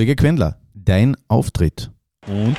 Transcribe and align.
Kollege 0.00 0.16
Quendler, 0.16 0.56
dein 0.72 1.14
Auftritt. 1.28 1.90
Und 2.26 2.56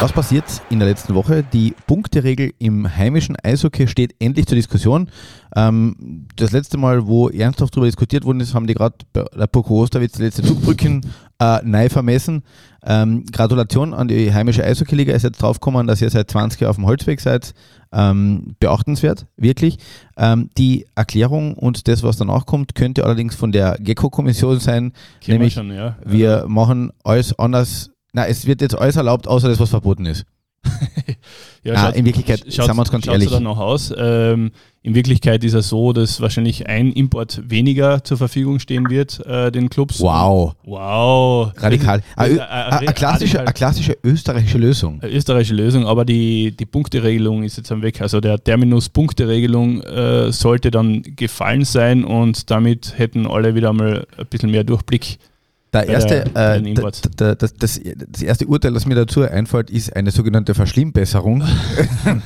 Was 0.00 0.12
passiert 0.12 0.44
in 0.70 0.78
der 0.78 0.86
letzten 0.86 1.16
Woche? 1.16 1.42
Die 1.52 1.74
Punkteregel 1.88 2.54
im 2.60 2.88
heimischen 2.96 3.34
Eishockey 3.42 3.88
steht 3.88 4.14
endlich 4.20 4.46
zur 4.46 4.54
Diskussion. 4.54 5.10
Ähm, 5.56 6.28
das 6.36 6.52
letzte 6.52 6.78
Mal, 6.78 7.08
wo 7.08 7.28
ernsthaft 7.28 7.74
darüber 7.74 7.88
diskutiert 7.88 8.24
worden 8.24 8.38
ist, 8.38 8.54
haben 8.54 8.68
die 8.68 8.74
gerade 8.74 8.94
bei 9.12 9.24
der 9.36 9.48
Poko 9.48 9.82
Osterwitz 9.82 10.12
die 10.12 10.22
letzte 10.22 10.44
Zugbrücken 10.44 11.04
äh, 11.40 11.60
neu 11.64 11.88
vermessen. 11.88 12.42
Ähm, 12.84 13.24
Gratulation 13.32 13.94
an 13.94 14.08
die 14.08 14.32
heimische 14.32 14.64
Eishockey-Liga. 14.64 15.12
Ist 15.12 15.22
jetzt 15.24 15.42
draufgekommen, 15.42 15.86
dass 15.86 16.00
ihr 16.00 16.10
seit 16.10 16.30
20 16.30 16.60
Jahren 16.60 16.70
auf 16.70 16.76
dem 16.76 16.86
Holzweg 16.86 17.20
seid. 17.20 17.54
Ähm, 17.92 18.54
beachtenswert, 18.60 19.26
wirklich. 19.36 19.78
Ähm, 20.16 20.50
die 20.58 20.86
Erklärung 20.94 21.54
und 21.54 21.88
das, 21.88 22.02
was 22.02 22.16
danach 22.16 22.46
kommt, 22.46 22.74
könnte 22.74 23.04
allerdings 23.04 23.34
von 23.34 23.50
der 23.52 23.76
GECO-Kommission 23.80 24.60
sein. 24.60 24.92
kennen 25.20 25.38
nämlich, 25.38 25.56
wir 25.56 25.62
schon, 25.62 25.72
ja. 25.72 25.96
wir 26.04 26.44
machen 26.48 26.92
alles 27.04 27.38
anders. 27.38 27.90
Na, 28.12 28.26
es 28.26 28.46
wird 28.46 28.60
jetzt 28.60 28.76
alles 28.76 28.96
erlaubt, 28.96 29.26
außer 29.28 29.48
das, 29.48 29.58
was 29.60 29.70
verboten 29.70 30.06
ist. 30.06 30.24
ja, 31.62 31.74
Ah, 31.74 31.88
in 31.90 32.04
Wirklichkeit, 32.04 32.40
schaut, 32.48 32.66
sagen 32.66 32.76
wir 32.78 32.80
uns 32.82 32.90
ganz 32.90 33.04
schaut's 33.04 33.24
ehrlich. 33.24 33.40
noch 33.40 33.58
aus. 33.58 33.92
Ähm, 33.96 34.50
in 34.88 34.94
Wirklichkeit 34.94 35.44
ist 35.44 35.52
es 35.52 35.68
so, 35.68 35.92
dass 35.92 36.20
wahrscheinlich 36.22 36.66
ein 36.66 36.92
Import 36.92 37.42
weniger 37.46 38.02
zur 38.02 38.16
Verfügung 38.16 38.58
stehen 38.58 38.88
wird, 38.88 39.24
äh, 39.26 39.52
den 39.52 39.68
Clubs. 39.68 40.00
Wow. 40.00 40.54
Wow. 40.64 41.52
Radikal. 41.58 41.98
Ist- 41.98 42.06
Eine 42.16 42.48
eine 42.72 42.92
klassische, 42.94 43.44
klassische 43.54 43.98
österreichische 44.02 44.56
Lösung. 44.56 44.98
Eine 45.02 45.12
österreichische 45.12 45.54
Lösung, 45.54 45.86
aber 45.86 46.06
die, 46.06 46.52
die 46.56 46.64
Punkteregelung 46.64 47.42
ist 47.42 47.58
jetzt 47.58 47.70
am 47.70 47.82
Weg. 47.82 48.00
Also 48.00 48.20
der 48.20 48.42
Terminus 48.42 48.88
Punkteregelung 48.88 49.82
äh, 49.82 50.32
sollte 50.32 50.70
dann 50.70 51.02
gefallen 51.16 51.64
sein 51.64 52.04
und 52.04 52.50
damit 52.50 52.94
hätten 52.96 53.26
alle 53.26 53.54
wieder 53.54 53.72
mal 53.74 54.06
ein 54.16 54.26
bisschen 54.30 54.50
mehr 54.50 54.64
Durchblick. 54.64 55.18
Der 55.72 55.86
erste, 55.86 56.24
äh, 56.34 56.58
Imports. 56.66 57.02
d- 57.02 57.10
d- 57.10 57.34
das, 57.36 57.52
das, 57.54 57.80
das 58.08 58.22
erste 58.22 58.46
Urteil, 58.46 58.72
das 58.72 58.86
mir 58.86 58.94
dazu 58.94 59.20
einfällt, 59.22 59.68
ist 59.70 59.94
eine 59.94 60.10
sogenannte 60.10 60.54
Verschlimmbesserung. 60.54 61.42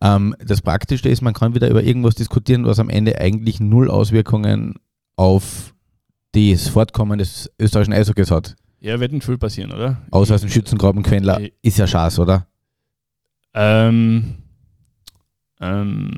ähm, 0.00 0.34
das 0.44 0.62
Praktische 0.62 1.08
ist, 1.08 1.22
man 1.22 1.34
kann 1.34 1.54
wieder 1.54 1.68
über 1.68 1.82
irgendwas 1.82 2.14
diskutieren, 2.14 2.64
was 2.64 2.78
am 2.78 2.88
Ende 2.90 3.20
eigentlich 3.20 3.60
null 3.60 3.90
Auswirkungen 3.90 4.74
auf 5.16 5.74
das 6.32 6.68
Fortkommen 6.68 7.18
des 7.18 7.50
österreichischen 7.60 7.92
Eishockeys 7.94 8.30
hat. 8.30 8.54
Ja, 8.80 8.98
wird 9.00 9.12
nicht 9.12 9.24
viel 9.24 9.36
passieren, 9.38 9.72
oder? 9.72 10.00
Außer 10.10 10.34
aus 10.36 10.40
dem 10.40 10.50
Schützengraben 10.50 11.02
Quendler. 11.02 11.40
Äh, 11.40 11.50
Ist 11.62 11.78
ja 11.78 11.86
Schaß, 11.86 12.18
oder? 12.18 12.46
Ähm, 13.52 14.36
ähm, 15.60 16.10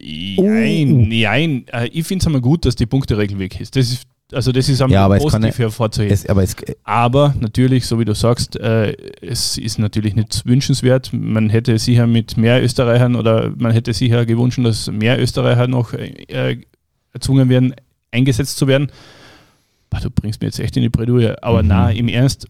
jein, 0.00 1.10
jein. 1.10 1.66
Äh, 1.68 1.88
ich 1.88 2.06
finde 2.06 2.22
es 2.22 2.26
einmal 2.26 2.40
gut, 2.42 2.64
dass 2.64 2.76
die 2.76 2.86
Punkteregel 2.86 3.38
weg 3.38 3.60
ist. 3.60 3.76
Das 3.76 3.90
ist 3.90 4.02
also 4.32 4.50
das 4.50 4.68
ist 4.68 4.82
einmal 4.82 4.94
Ja, 4.94 5.04
aber 5.04 5.18
es 5.18 5.22
kann 5.22 5.40
positiv 5.42 5.58
hervorzuheben. 5.60 6.12
Es, 6.12 6.26
aber 6.26 6.42
es, 6.42 6.56
Aber 6.82 7.32
natürlich, 7.38 7.86
so 7.86 8.00
wie 8.00 8.04
du 8.04 8.12
sagst, 8.12 8.56
äh, 8.58 8.92
es 9.20 9.56
ist 9.56 9.78
natürlich 9.78 10.16
nicht 10.16 10.44
wünschenswert. 10.44 11.12
Man 11.12 11.48
hätte 11.48 11.78
sicher 11.78 12.08
mit 12.08 12.36
mehr 12.36 12.60
Österreichern 12.60 13.14
oder 13.14 13.52
man 13.56 13.70
hätte 13.70 13.92
sicher 13.92 14.26
gewünscht, 14.26 14.58
dass 14.64 14.90
mehr 14.90 15.20
Österreicher 15.22 15.68
noch 15.68 15.92
äh, 15.92 16.58
erzwungen 17.12 17.48
werden, 17.48 17.74
eingesetzt 18.10 18.56
zu 18.56 18.66
werden. 18.66 18.88
Boah, 19.90 20.00
du 20.00 20.10
bringst 20.10 20.40
mir 20.40 20.48
jetzt 20.48 20.58
echt 20.58 20.76
in 20.76 20.82
die 20.82 20.88
Bredouille. 20.88 21.40
Aber 21.44 21.62
Mhm. 21.62 21.68
na, 21.68 21.90
im 21.92 22.08
Ernst, 22.08 22.48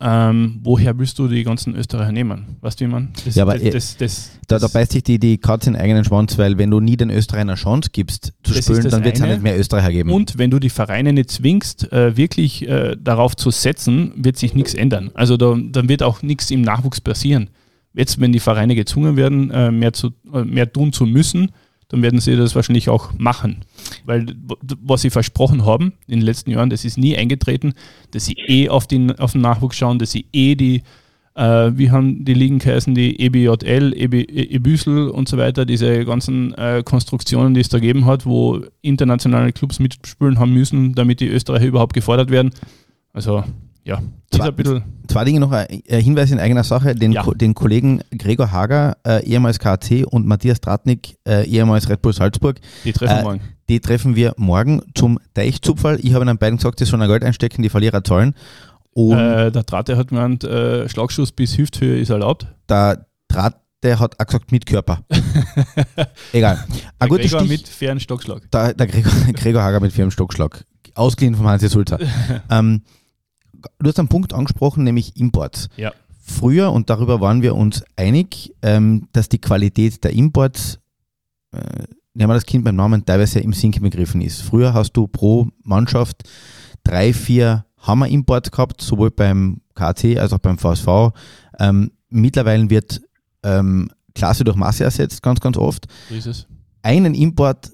ähm, 0.00 0.60
woher 0.62 0.98
willst 0.98 1.18
du 1.18 1.28
die 1.28 1.42
ganzen 1.44 1.74
Österreicher 1.74 2.12
nehmen? 2.12 2.56
Weißt 2.60 2.80
du, 2.80 2.84
wie 2.84 2.88
man? 2.88 3.08
Das, 3.24 3.34
Ja, 3.34 3.42
aber 3.44 3.54
das, 3.54 3.62
eh- 3.62 3.70
das, 3.70 3.96
das, 3.96 4.30
da, 4.48 4.58
da 4.58 4.68
beißt 4.68 4.92
sich 4.92 5.02
die, 5.02 5.18
die 5.18 5.38
Katze 5.38 5.70
in 5.70 5.74
den 5.74 5.82
eigenen 5.82 6.04
Schwanz, 6.04 6.38
weil 6.38 6.58
wenn 6.58 6.70
du 6.70 6.80
nie 6.80 6.96
den 6.96 7.10
Österreichern 7.10 7.50
eine 7.50 7.56
Chance 7.58 7.90
gibst 7.92 8.32
zu 8.42 8.54
spielen, 8.54 8.88
dann 8.90 9.04
wird 9.04 9.14
es 9.16 9.20
ja 9.20 9.26
nicht 9.26 9.42
mehr 9.42 9.58
Österreicher 9.58 9.90
geben. 9.92 10.10
Und 10.10 10.38
wenn 10.38 10.50
du 10.50 10.58
die 10.58 10.70
Vereine 10.70 11.12
nicht 11.12 11.30
zwingst, 11.30 11.92
äh, 11.92 12.16
wirklich 12.16 12.68
äh, 12.68 12.96
darauf 13.00 13.36
zu 13.36 13.50
setzen, 13.50 14.12
wird 14.16 14.36
sich 14.36 14.54
nichts 14.54 14.74
ändern. 14.74 15.10
Also 15.14 15.36
da, 15.36 15.56
dann 15.58 15.88
wird 15.88 16.02
auch 16.02 16.22
nichts 16.22 16.50
im 16.50 16.62
Nachwuchs 16.62 17.00
passieren. 17.00 17.50
Jetzt, 17.94 18.20
wenn 18.20 18.32
die 18.32 18.40
Vereine 18.40 18.74
gezwungen 18.74 19.16
werden, 19.16 19.50
äh, 19.50 19.70
mehr, 19.70 19.92
zu, 19.92 20.12
äh, 20.32 20.44
mehr 20.44 20.72
tun 20.72 20.92
zu 20.92 21.04
müssen, 21.04 21.50
dann 21.92 22.02
werden 22.02 22.20
sie 22.20 22.36
das 22.36 22.54
wahrscheinlich 22.54 22.88
auch 22.88 23.12
machen. 23.18 23.58
Weil 24.06 24.34
was 24.80 25.02
sie 25.02 25.10
versprochen 25.10 25.66
haben 25.66 25.92
in 26.06 26.20
den 26.20 26.26
letzten 26.26 26.50
Jahren, 26.50 26.70
das 26.70 26.86
ist 26.86 26.96
nie 26.96 27.16
eingetreten, 27.16 27.74
dass 28.12 28.24
sie 28.24 28.32
eh 28.32 28.70
auf 28.70 28.86
den, 28.86 29.18
auf 29.18 29.32
den 29.32 29.42
Nachwuchs 29.42 29.76
schauen, 29.76 29.98
dass 29.98 30.10
sie 30.10 30.24
eh 30.32 30.54
die, 30.54 30.82
äh, 31.34 31.70
wie 31.74 31.90
haben 31.90 32.24
die 32.24 32.32
Ligen 32.32 32.60
geheißen, 32.60 32.94
die 32.94 33.20
E 33.20 33.26
EBJL, 33.26 33.92
EB, 33.94 34.14
EBÜSL 34.54 35.08
und 35.10 35.28
so 35.28 35.36
weiter, 35.36 35.66
diese 35.66 36.06
ganzen 36.06 36.54
äh, 36.54 36.82
Konstruktionen, 36.82 37.52
die 37.52 37.60
es 37.60 37.68
da 37.68 37.78
gegeben 37.78 38.06
hat, 38.06 38.24
wo 38.24 38.62
internationale 38.80 39.52
Clubs 39.52 39.78
mitspielen 39.78 40.38
haben 40.38 40.54
müssen, 40.54 40.94
damit 40.94 41.20
die 41.20 41.28
Österreicher 41.28 41.66
überhaupt 41.66 41.92
gefordert 41.92 42.30
werden. 42.30 42.52
Also, 43.12 43.44
ja, 43.84 44.00
Zwei- 44.30 44.50
Zwei 45.08 45.24
Dinge 45.24 45.40
noch, 45.40 45.50
ein 45.52 45.66
ein 45.90 46.00
Hinweis 46.00 46.30
in 46.30 46.38
eigener 46.40 46.64
Sache. 46.64 46.94
Den, 46.94 47.12
Ja. 47.12 47.22
Ko 47.22 47.34
den 47.34 47.52
Kollegen 47.54 48.00
Gregor 48.16 48.50
Hager, 48.50 48.96
äh, 49.06 49.22
ehemals 49.26 49.58
KAC 49.58 50.04
und 50.06 50.26
Matthias 50.26 50.60
Tratnik, 50.60 51.16
äh, 51.26 51.44
ehemals 51.46 51.88
Red 51.90 52.00
Bull 52.00 52.12
Salzburg, 52.14 52.58
die 52.84 52.92
treffen 52.92 53.18
Äh, 53.18 53.22
morgen. 53.22 53.40
die 53.68 53.80
treffen 53.80 54.16
wir 54.16 54.32
morgen 54.38 54.80
zum 54.94 55.18
Deichzupferl. 55.34 55.98
Ich 56.02 56.14
habe 56.14 56.24
ihnen 56.24 56.38
beiden 56.38 56.56
gesagt, 56.56 56.78
sie 56.78 56.86
sollen 56.86 57.02
ein 57.02 57.08
Geld 57.08 57.24
einstecken, 57.24 57.62
die 57.62 57.68
Verlierer 57.68 58.02
zahlen. 58.04 58.34
Und 58.94 59.18
Äh, 59.18 59.50
der 59.52 59.64
Trate 59.66 59.96
hat 59.96 60.08
gemeint, 60.08 60.44
äh, 60.44 60.88
Schlagschuss 60.88 61.32
bis 61.32 61.58
Hüfthöhe 61.58 61.98
ist 61.98 62.10
erlaubt. 62.10 62.46
der 62.68 63.06
Draht, 63.28 63.56
der 63.82 63.98
hat 63.98 64.18
auch 64.20 64.26
gesagt, 64.26 64.52
mit 64.52 64.64
Körper. 64.66 65.00
Egal. 66.32 66.56
Ein 66.56 66.68
Der 67.00 67.08
gutes 67.08 67.30
Gregor 67.30 67.40
Stich, 67.46 67.50
mit 67.60 67.68
fairen 67.68 68.00
Stockschlag. 68.00 68.50
der, 68.50 68.74
der 68.74 68.86
Gregor, 68.86 69.12
Gregor 69.34 69.62
Hager 69.62 69.80
mit 69.80 69.92
Firmenstockschlag. 69.92 70.64
Ausgeliehen 70.94 71.34
vom 71.34 71.46
Hansi 71.48 71.68
Sulzer. 71.68 71.98
ähm, 72.50 72.82
du 73.78 73.88
hast 73.88 73.98
einen 73.98 74.08
Punkt 74.08 74.32
angesprochen, 74.32 74.84
nämlich 74.84 75.16
Imports. 75.16 75.68
Ja. 75.76 75.92
Früher, 76.24 76.72
und 76.72 76.88
darüber 76.88 77.20
waren 77.20 77.42
wir 77.42 77.54
uns 77.56 77.84
einig, 77.96 78.54
ähm, 78.62 79.08
dass 79.12 79.28
die 79.28 79.40
Qualität 79.40 80.02
der 80.04 80.12
Imports, 80.12 80.78
äh, 81.52 81.58
nehmen 82.14 82.30
wir 82.30 82.34
das 82.34 82.46
Kind 82.46 82.64
beim 82.64 82.76
Namen, 82.76 83.04
teilweise 83.04 83.40
im 83.40 83.52
Sinken 83.52 83.82
begriffen 83.82 84.20
ist. 84.20 84.42
Früher 84.42 84.72
hast 84.72 84.92
du 84.92 85.08
pro 85.08 85.48
Mannschaft 85.62 86.22
drei, 86.84 87.12
vier 87.12 87.64
Hammer-Imports 87.78 88.50
gehabt, 88.50 88.80
sowohl 88.80 89.10
beim 89.10 89.60
KC 89.74 90.18
als 90.18 90.32
auch 90.32 90.38
beim 90.38 90.58
VSV. 90.58 91.12
Ähm, 91.58 91.90
mittlerweile 92.08 92.70
wird 92.70 93.00
ähm, 93.42 93.90
Klasse 94.14 94.44
durch 94.44 94.56
Masse 94.56 94.84
ersetzt, 94.84 95.22
ganz, 95.22 95.40
ganz 95.40 95.56
oft 95.56 95.86
So 96.08 96.14
ist 96.14 96.26
es. 96.26 96.46
einen 96.82 97.14
Import, 97.14 97.72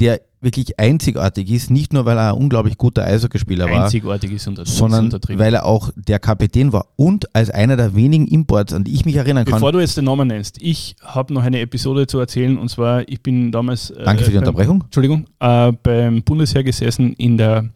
der 0.00 0.20
wirklich 0.46 0.80
einzigartig 0.80 1.50
ist, 1.50 1.70
nicht 1.70 1.92
nur 1.92 2.06
weil 2.06 2.16
er 2.16 2.32
ein 2.32 2.38
unglaublich 2.40 2.78
guter 2.78 3.04
Eishockeyspieler 3.04 3.68
war, 3.70 3.84
Einzigartig 3.84 4.32
ist 4.32 4.48
unter, 4.48 4.64
sondern 4.64 5.04
untertrieben. 5.04 5.38
weil 5.44 5.52
er 5.52 5.66
auch 5.66 5.90
der 5.94 6.18
Kapitän 6.18 6.72
war 6.72 6.86
und 6.96 7.34
als 7.36 7.50
einer 7.50 7.76
der 7.76 7.94
wenigen 7.94 8.26
Imports, 8.26 8.72
an 8.72 8.84
die 8.84 8.94
ich 8.94 9.04
mich 9.04 9.16
erinnern 9.16 9.44
kann. 9.44 9.54
Bevor 9.56 9.72
du 9.72 9.80
jetzt 9.80 9.98
den 9.98 10.06
Namen 10.06 10.28
nennst, 10.28 10.56
ich 10.62 10.96
habe 11.02 11.34
noch 11.34 11.42
eine 11.42 11.60
Episode 11.60 12.06
zu 12.06 12.18
erzählen 12.18 12.56
und 12.56 12.70
zwar, 12.70 13.06
ich 13.06 13.20
bin 13.22 13.52
damals. 13.52 13.90
äh, 13.90 14.02
Danke 14.04 14.24
für 14.24 14.30
die 14.30 14.36
beim- 14.38 14.46
Unterbrechung. 14.46 14.82
Entschuldigung, 14.84 15.26
äh, 15.40 15.72
beim 15.82 16.22
Bundesheer 16.22 16.64
gesessen 16.64 17.12
in 17.14 17.36
der 17.36 17.68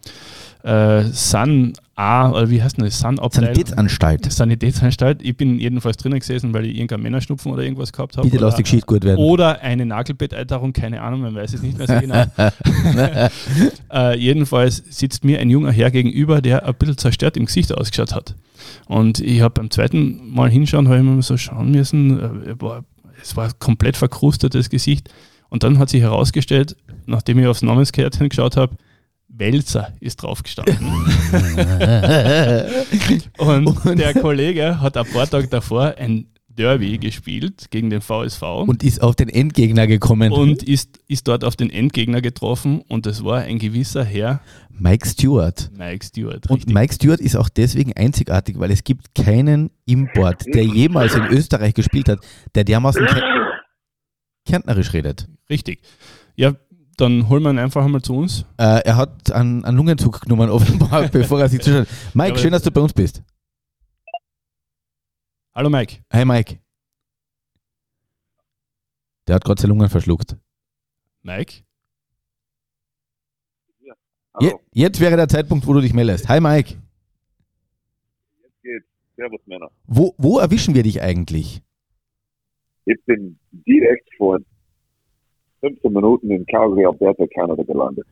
äh, 0.63 1.05
San 1.13 1.73
A, 2.01 2.31
oder 2.31 2.49
wie 2.49 2.63
heißt 2.63 2.79
denn 2.79 2.87
das? 2.87 2.99
San 2.99 3.19
Abteilung. 3.19 3.55
Sanitätsanstalt. 3.55 4.33
Sanitätsanstalt. 4.33 5.23
Ich 5.23 5.37
bin 5.37 5.59
jedenfalls 5.59 5.99
drinnen 5.99 6.19
gesessen, 6.19 6.55
weil 6.55 6.65
ich 6.65 6.75
irgendeinen 6.75 7.03
Männerschnupfen 7.03 7.53
oder 7.53 7.63
irgendwas 7.63 7.93
gehabt 7.93 8.17
habe. 8.17 8.27
Bitte 8.27 8.39
oder, 8.39 8.47
lass 8.47 8.57
die 8.57 8.63
Geschichte 8.63 8.87
gut 8.87 9.05
werden. 9.05 9.19
Oder 9.19 9.61
eine 9.61 9.85
Nagelbetteiterung, 9.85 10.73
keine 10.73 11.03
Ahnung, 11.03 11.21
man 11.21 11.35
weiß 11.35 11.53
es 11.53 11.63
nicht 11.63 11.77
mehr 11.77 11.87
so 11.87 12.01
genau. 12.01 12.25
äh, 13.93 14.19
jedenfalls 14.19 14.83
sitzt 14.89 15.25
mir 15.25 15.41
ein 15.41 15.51
junger 15.51 15.73
Herr 15.73 15.91
gegenüber, 15.91 16.41
der 16.41 16.67
ein 16.67 16.75
bisschen 16.75 16.97
zerstört 16.97 17.37
im 17.37 17.45
Gesicht 17.45 17.77
ausgeschaut 17.77 18.15
hat. 18.15 18.35
Und 18.87 19.21
ich 19.21 19.43
habe 19.43 19.53
beim 19.53 19.71
zweiten 19.71 20.33
Mal 20.33 20.49
hinschauen, 20.49 20.89
habe 20.89 20.99
ich 20.99 21.05
mir 21.05 21.23
so 21.23 21.37
schauen 21.37 21.71
müssen, 21.71 22.47
äh, 22.49 22.55
boah, 22.55 22.83
es 23.23 23.37
war 23.37 23.53
komplett 23.59 23.99
verkrustetes 23.99 24.71
Gesicht. 24.71 25.11
Und 25.51 25.65
dann 25.65 25.79
hat 25.79 25.91
sich 25.91 26.01
herausgestellt, 26.01 26.77
nachdem 27.05 27.39
ich 27.41 27.47
aufs 27.47 27.61
Namenskärtchen 27.61 28.29
geschaut 28.31 28.57
habe, 28.57 28.77
Wälzer 29.33 29.93
ist 30.01 30.23
drauf 30.23 30.43
gestanden. 30.43 30.77
Und, 33.39 33.99
der 33.99 34.15
Kollege 34.15 34.81
hat 34.81 34.97
ein 34.97 35.07
paar 35.07 35.29
Tage 35.29 35.49
davor 35.49 35.95
ein 35.97 36.27
Derby 36.49 36.99
gespielt 36.99 37.71
gegen 37.71 37.91
den 37.91 38.01
VSV 38.01 38.43
Und 38.67 38.83
ist 38.83 39.03
auf 39.03 39.15
den 39.17 39.29
Endgegner 39.29 39.87
gekommen. 39.87 40.33
und 40.33 40.63
ist, 40.63 40.99
ist 41.07 41.29
dort 41.29 41.45
auf 41.45 41.57
den 41.57 41.71
Endgegner 41.71 42.21
getroffen 42.21 42.83
und 42.89 43.07
das 43.07 43.25
war 43.25 43.41
ein 43.43 43.59
gewisser 43.59 44.05
Herr 44.05 44.41
Mike 44.69 45.07
Stewart. 45.07 45.71
Mike 45.77 46.05
Stewart. 46.05 46.51
Und 46.51 46.57
richtig. 46.59 46.75
Mike 46.75 46.95
Stewart 46.95 47.21
ist 47.21 47.37
auch 47.37 47.49
deswegen 47.49 47.93
einzigartig, 47.95 48.59
weil 48.59 48.71
es 48.71 48.83
gibt 48.85 49.15
keinen 49.15 49.71
Import, 49.87 50.45
der 50.47 50.65
jemals 50.65 51.15
in 51.15 51.25
Österreich 51.27 51.75
gespielt 51.75 52.09
hat, 52.09 52.19
der 52.55 52.65
dermaßen 52.65 53.07
kärntnerisch 54.45 54.93
redet. 54.93 55.29
richtig. 55.49 55.83
Ja, 56.37 56.55
dann 57.01 57.29
holen 57.29 57.43
wir 57.43 57.51
ihn 57.51 57.59
einfach 57.59 57.85
einmal 57.85 58.03
zu 58.03 58.15
uns. 58.15 58.45
Äh, 58.59 58.85
er 58.85 58.97
hat 58.97 59.33
einen, 59.33 59.65
einen 59.65 59.77
Lungenzug 59.77 60.21
genommen, 60.21 60.51
offenbar, 60.51 61.09
bevor 61.13 61.41
er 61.41 61.49
sich 61.49 61.61
zuschaut. 61.61 61.89
Mike, 62.15 62.39
schön, 62.39 62.53
dass 62.53 62.63
du 62.63 62.71
bei 62.71 62.81
uns 62.81 62.93
bist. 62.93 63.23
Hallo 65.55 65.69
Mike. 65.69 66.05
Hi 66.13 66.25
Mike. 66.25 66.61
Der 69.27 69.35
hat 69.37 69.45
gerade 69.45 69.61
seine 69.61 69.73
Lungen 69.73 69.89
verschluckt. 69.89 70.37
Mike? 71.23 71.65
Je, 74.41 74.55
jetzt 74.73 75.01
wäre 75.01 75.17
der 75.17 75.29
Zeitpunkt, 75.29 75.67
wo 75.67 75.73
du 75.73 75.81
dich 75.81 75.93
meldest. 75.93 76.29
Hi 76.29 76.41
Mike. 76.41 76.77
Jetzt 78.43 78.63
geht's. 78.63 78.87
Servus 79.17 79.41
Männer. 79.47 79.71
Wo, 79.87 80.15
wo 80.19 80.39
erwischen 80.39 80.75
wir 80.75 80.83
dich 80.83 81.03
eigentlich? 81.03 81.63
Ich 82.87 83.05
bin 83.05 83.39
direkt 83.53 84.09
vor 84.17 84.39
15 85.61 85.93
Minuten 85.93 86.31
in 86.31 86.47
Calgary, 86.47 86.87
Alberta, 86.87 87.27
Kanada 87.35 87.63
gelandet. 87.63 88.07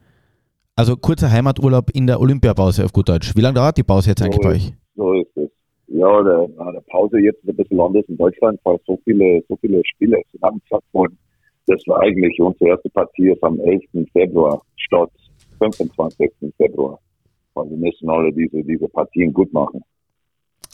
Also 0.76 0.96
kurzer 0.96 1.30
Heimaturlaub 1.30 1.90
in 1.92 2.06
der 2.06 2.20
Olympiapause 2.20 2.84
auf 2.84 2.92
gut 2.92 3.08
Deutsch. 3.08 3.34
Wie 3.34 3.40
lange 3.40 3.54
dauert 3.54 3.76
die 3.76 3.82
Pause 3.82 4.10
jetzt 4.10 4.22
eigentlich 4.22 4.36
So 4.36 4.42
bei 4.42 4.54
euch? 4.54 4.72
So 4.94 5.12
ist 5.14 5.36
es. 5.36 5.50
Ja, 5.88 6.22
der, 6.22 6.48
Pause 6.88 7.18
jetzt 7.18 7.42
ein 7.48 7.56
bisschen 7.56 7.80
anders 7.80 8.04
in 8.08 8.16
Deutschland, 8.16 8.60
weil 8.62 8.78
so 8.86 8.98
viele, 9.04 9.42
so 9.48 9.56
viele 9.56 9.82
Spiele 9.84 10.20
zusammengesagt 10.30 10.84
wurden. 10.92 11.18
Das 11.66 11.82
war 11.86 12.00
eigentlich 12.00 12.38
unsere 12.40 12.70
erste 12.70 12.90
Partie 12.90 13.30
ist 13.30 13.42
am 13.42 13.58
11. 13.58 13.82
Februar 14.12 14.62
statt 14.76 15.10
25. 15.58 16.30
Februar. 16.56 16.98
Weil 17.54 17.70
wir 17.70 17.76
müssen 17.76 18.08
alle 18.08 18.32
diese, 18.32 18.62
diese 18.62 18.88
Partien 18.88 19.32
gut 19.32 19.52
machen. 19.52 19.82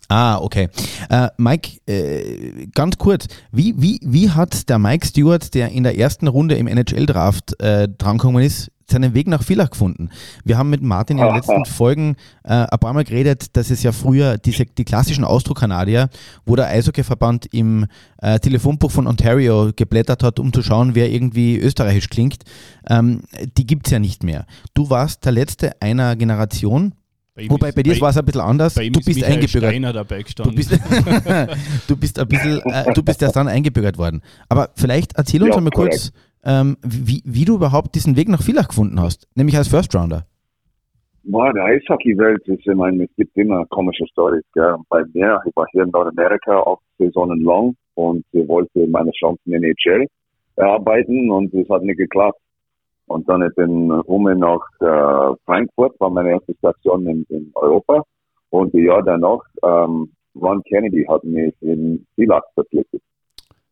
Ah, 0.09 0.39
okay. 0.39 0.69
Äh, 1.09 1.29
Mike, 1.39 1.79
äh, 1.87 2.67
ganz 2.75 2.99
kurz, 2.99 3.27
wie, 3.53 3.75
wie, 3.77 4.01
wie 4.03 4.31
hat 4.31 4.69
der 4.69 4.79
Mike 4.79 5.07
Stewart, 5.07 5.55
der 5.55 5.71
in 5.71 5.83
der 5.83 5.99
ersten 5.99 6.29
Runde 6.29 6.57
im 6.57 6.67
NHL-Draft 6.67 7.61
äh, 7.61 7.89
drankommen 7.89 8.43
ist, 8.45 8.71
seinen 8.91 9.15
Weg 9.15 9.29
nach 9.29 9.43
Villach 9.43 9.71
gefunden? 9.71 10.11
Wir 10.45 10.59
haben 10.59 10.69
mit 10.69 10.83
Martin 10.83 11.19
in 11.19 11.25
den 11.25 11.35
letzten 11.35 11.65
Folgen 11.65 12.17
äh, 12.43 12.53
ein 12.53 12.79
paar 12.79 12.93
Mal 12.93 13.05
geredet, 13.05 13.57
dass 13.57 13.71
es 13.71 13.83
ja 13.83 13.93
früher 13.93 14.37
diese, 14.37 14.67
die 14.67 14.85
klassischen 14.85 15.25
Austro-Kanadier, 15.25 16.11
wo 16.45 16.55
der 16.55 16.67
Eishockey-Verband 16.67 17.47
im 17.55 17.87
äh, 18.19 18.39
Telefonbuch 18.39 18.91
von 18.91 19.07
Ontario 19.07 19.71
geblättert 19.75 20.23
hat, 20.23 20.39
um 20.39 20.53
zu 20.53 20.63
schauen, 20.63 20.95
wer 20.95 21.11
irgendwie 21.11 21.59
österreichisch 21.59 22.11
klingt, 22.11 22.45
ähm, 22.91 23.23
die 23.57 23.67
gibt's 23.67 23.91
ja 23.91 23.99
nicht 23.99 24.23
mehr. 24.23 24.47
Du 24.75 24.91
warst 24.91 25.25
der 25.25 25.33
Letzte 25.33 25.81
einer 25.81 26.15
Generation, 26.15 26.95
Bei 27.37 27.51
wobei 27.51 27.73
bei 27.73 27.83
dir 27.83 28.01
war 28.01 28.11
es 28.11 28.17
ein 28.17 28.25
bisschen 28.25 28.41
anders. 28.43 28.75
bei 28.75 28.85
ihm 28.85 28.93
Du 28.93 29.01
ist 29.01 29.07
bist 29.07 29.19
Michael 29.19 29.35
eingebürgert. 29.35 29.71
Steiner 29.71 29.93
dabei 29.93 30.19
Du 30.19 30.25
gestanden. 30.25 30.55
bist, 30.55 30.71
du 31.89 31.97
bist 31.97 32.19
ein 32.21 32.29
bisschen, 32.29 32.61
äh, 32.67 32.93
du 32.95 33.03
bist 33.03 33.23
erst 33.23 33.35
dann 33.37 33.49
eingebürgert 33.49 33.99
worden. 33.99 34.23
Aber 34.49 34.69
vielleicht 34.77 35.17
erzähl 35.17 35.43
uns 35.43 35.51
Ja, 35.51 35.57
einmal 35.57 35.73
kurz, 35.73 36.13
ähm, 36.45 36.77
wie, 36.83 37.23
wie 37.25 37.45
du 37.45 37.57
überhaupt 37.57 37.97
diesen 37.97 38.17
Weg 38.17 38.29
nach 38.29 38.41
Villach 38.43 38.69
gefunden 38.69 39.01
hast, 39.01 39.27
nämlich 39.35 39.57
als 39.57 39.67
First 39.67 39.95
Rounder. 39.97 40.27
Ja, 41.25 41.53
der 41.55 41.65
Eishockey-Welt 41.65 42.47
ist, 42.47 42.61
ich 42.67 42.75
meine, 42.77 43.05
es 43.05 43.11
gibt 43.17 43.37
immer 43.37 43.65
komische 43.67 44.07
Stories. 44.13 44.45
Gell? 44.53 44.77
Bei 44.89 45.03
mir, 45.15 45.41
ich 45.47 45.57
war 45.57 45.67
hier 45.73 45.83
in 45.83 45.91
Nordamerika 45.91 46.59
auch 46.61 46.81
Saisonen 46.99 47.41
lang 47.43 47.75
und 47.95 48.25
ich 48.33 48.47
wollte 48.47 48.87
meine 48.87 49.11
Chancen 49.13 49.53
in 49.53 49.65
NHL 49.65 50.07
erarbeiten 50.57 51.31
und 51.31 51.53
es 51.55 51.69
hat 51.69 51.83
nicht 51.83 51.97
geklappt. 51.97 52.39
Und 53.07 53.29
dann 53.29 53.43
ich 53.43 53.55
bin 53.55 53.91
rum 53.91 54.25
nach 54.25 54.67
äh, 54.81 55.37
Frankfurt, 55.45 55.99
war 56.01 56.11
meine 56.11 56.31
erste 56.31 56.55
Station 56.55 57.07
in, 57.07 57.27
in 57.29 57.51
Europa. 57.55 58.03
Und 58.51 58.73
die 58.73 58.85
Jahr 58.85 59.03
danach, 59.03 59.41
ähm, 59.63 60.11
Ron 60.41 60.63
Kennedy 60.65 61.05
hat 61.05 61.25
mich 61.25 61.55
in 61.61 62.07
Villach 62.17 62.45
verpflichtet. 62.55 63.03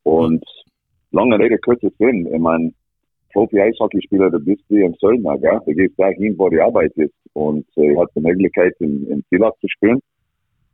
Und 0.02 0.44
lange 1.12 1.38
Rede, 1.38 1.58
kurzer 1.58 1.90
Sinn, 1.98 2.28
ich 2.32 2.40
meine, 2.40 2.72
Profi-Eishockeyspieler, 3.32 4.30
du 4.30 4.40
bist 4.40 4.62
wie 4.68 4.84
ein 4.84 4.94
Söldner, 5.00 5.38
gell? 5.38 5.60
Du 5.64 5.72
gehst 5.72 5.98
dahin, 5.98 6.38
wo 6.38 6.48
die 6.50 6.60
Arbeit 6.60 6.92
ist. 6.96 7.14
Und 7.32 7.66
äh, 7.76 7.92
ich 7.92 7.98
hatte 7.98 8.12
die 8.16 8.20
Möglichkeit, 8.20 8.74
in, 8.80 9.06
in 9.08 9.22
Villach 9.30 9.54
zu 9.60 9.68
spielen. 9.68 10.00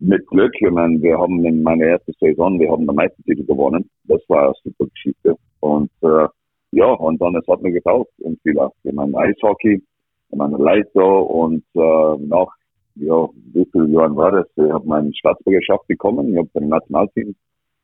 Mit 0.00 0.26
Glück, 0.28 0.52
ich 0.60 0.70
meine, 0.70 1.00
wir 1.00 1.18
haben 1.18 1.44
in 1.44 1.62
meiner 1.62 1.86
ersten 1.86 2.12
Saison, 2.20 2.58
wir 2.58 2.70
haben 2.70 2.86
den 2.86 2.94
Meistertitel 2.94 3.44
gewonnen. 3.44 3.88
Das 4.04 4.20
war 4.28 4.46
eine 4.46 4.54
super 4.64 4.86
Geschichte. 4.86 5.36
Und 5.60 5.90
äh, 6.02 6.26
ja, 6.72 6.86
und 6.86 7.20
dann, 7.20 7.34
es 7.36 7.46
hat 7.48 7.62
mir 7.62 7.72
getaugt 7.72 8.12
in 8.18 8.36
Villach. 8.42 8.70
Ich 8.82 8.92
meine, 8.92 9.16
Eishockey, 9.16 9.82
ich 10.30 10.36
meine, 10.36 10.56
Leiter 10.56 11.30
und 11.30 11.64
äh, 11.74 12.16
nach, 12.26 12.48
ja, 12.96 13.28
wie 13.52 13.66
viele 13.72 13.88
Jahren 13.88 14.16
war 14.16 14.32
das? 14.32 14.46
Ich 14.56 14.70
habe 14.70 14.86
meine 14.86 15.14
Staatsbürgerschaft 15.14 15.86
bekommen. 15.86 16.32
Ich 16.32 16.38
habe 16.38 16.48
beim 16.52 16.68
Nationalteam 16.68 17.34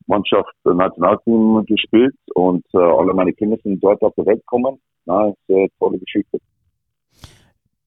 Mannschaft, 0.07 0.55
äh, 0.67 0.75
Nationalteam 0.75 1.65
gespielt 1.67 2.15
und 2.35 2.65
äh, 2.75 2.79
alle 2.79 3.15
meine 3.15 3.33
Kinder 3.33 3.57
sind 3.63 3.83
dort 3.83 4.03
auf 4.03 4.15
der 4.17 4.27
Welt 4.27 4.41
gekommen. 4.41 4.79
Na, 5.07 5.29
ist 5.29 5.37
eine 5.49 5.69
tolle 5.79 5.99
Geschichte. 5.99 6.39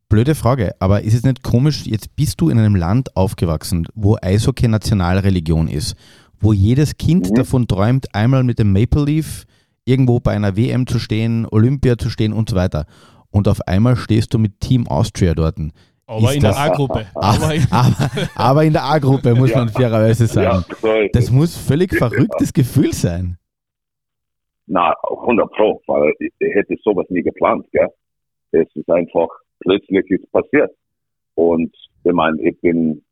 Blöde 0.10 0.36
Frage, 0.36 0.72
aber 0.80 1.02
ist 1.02 1.14
es 1.16 1.24
nicht 1.24 1.44
komisch, 1.44 1.86
jetzt 1.86 2.16
bist 2.16 2.40
du 2.40 2.50
in 2.50 2.58
einem 2.58 2.76
Land 2.76 3.16
aufgewachsen, 3.18 3.88
wo 3.94 4.16
Eishockey 4.22 4.68
Nationalreligion 4.70 5.68
ist, 5.68 5.96
wo 6.40 6.54
jedes 6.54 6.98
Kind 6.98 7.30
Mhm. 7.30 7.36
davon 7.36 7.68
träumt, 7.68 8.08
einmal 8.16 8.44
mit 8.44 8.58
dem 8.58 8.72
Maple 8.72 9.04
Leaf 9.04 9.46
irgendwo 9.88 10.20
bei 10.20 10.34
einer 10.34 10.56
WM 10.58 10.86
zu 10.86 11.00
stehen, 11.00 11.48
Olympia 11.50 11.98
zu 11.98 12.10
stehen 12.10 12.34
und 12.34 12.50
so 12.50 12.56
weiter. 12.56 12.86
Und 13.32 13.48
auf 13.48 13.60
einmal 13.68 13.96
stehst 13.96 14.34
du 14.34 14.40
mit 14.40 14.60
Team 14.60 14.88
Austria 14.88 15.34
dort. 15.34 15.58
aber 16.08 16.34
in 16.34 16.42
der 16.42 16.52
das- 16.52 16.58
A-Gruppe. 16.58 17.06
Aber, 17.16 17.26
Aber 17.46 17.54
in, 17.54 17.68
aber, 17.72 18.10
aber 18.36 18.64
in 18.64 18.74
der 18.74 18.84
A-Gruppe, 18.84 19.36
muss 19.36 19.52
Ja. 19.52 19.58
man 19.60 19.70
fairerweise 19.70 20.26
sagen. 20.28 20.64
Ja, 20.84 21.08
Das 21.12 21.32
muss 21.32 21.58
völlig 21.58 21.94
verrücktes 21.94 22.54
Gefühl 22.54 22.94
sein. 22.94 23.38
Na, 24.68 24.94
100 25.10 25.50
Pro, 25.52 25.82
weil 25.88 26.14
ich, 26.20 26.32
ich 26.40 26.54
hätte 26.54 26.76
sowas 26.84 27.06
nie 27.10 27.24
geplant, 27.24 27.66
gell. 27.72 27.88
Es 28.52 28.68
ist 28.76 28.90
einfach, 28.90 29.28
plötzlich 29.60 30.10
ist 30.10 30.30
passiert. 30.32 30.72
Und 31.36 31.74
ich 32.04 32.14
meine, 32.14 32.42
ich 32.42 32.60
bin 32.62 33.04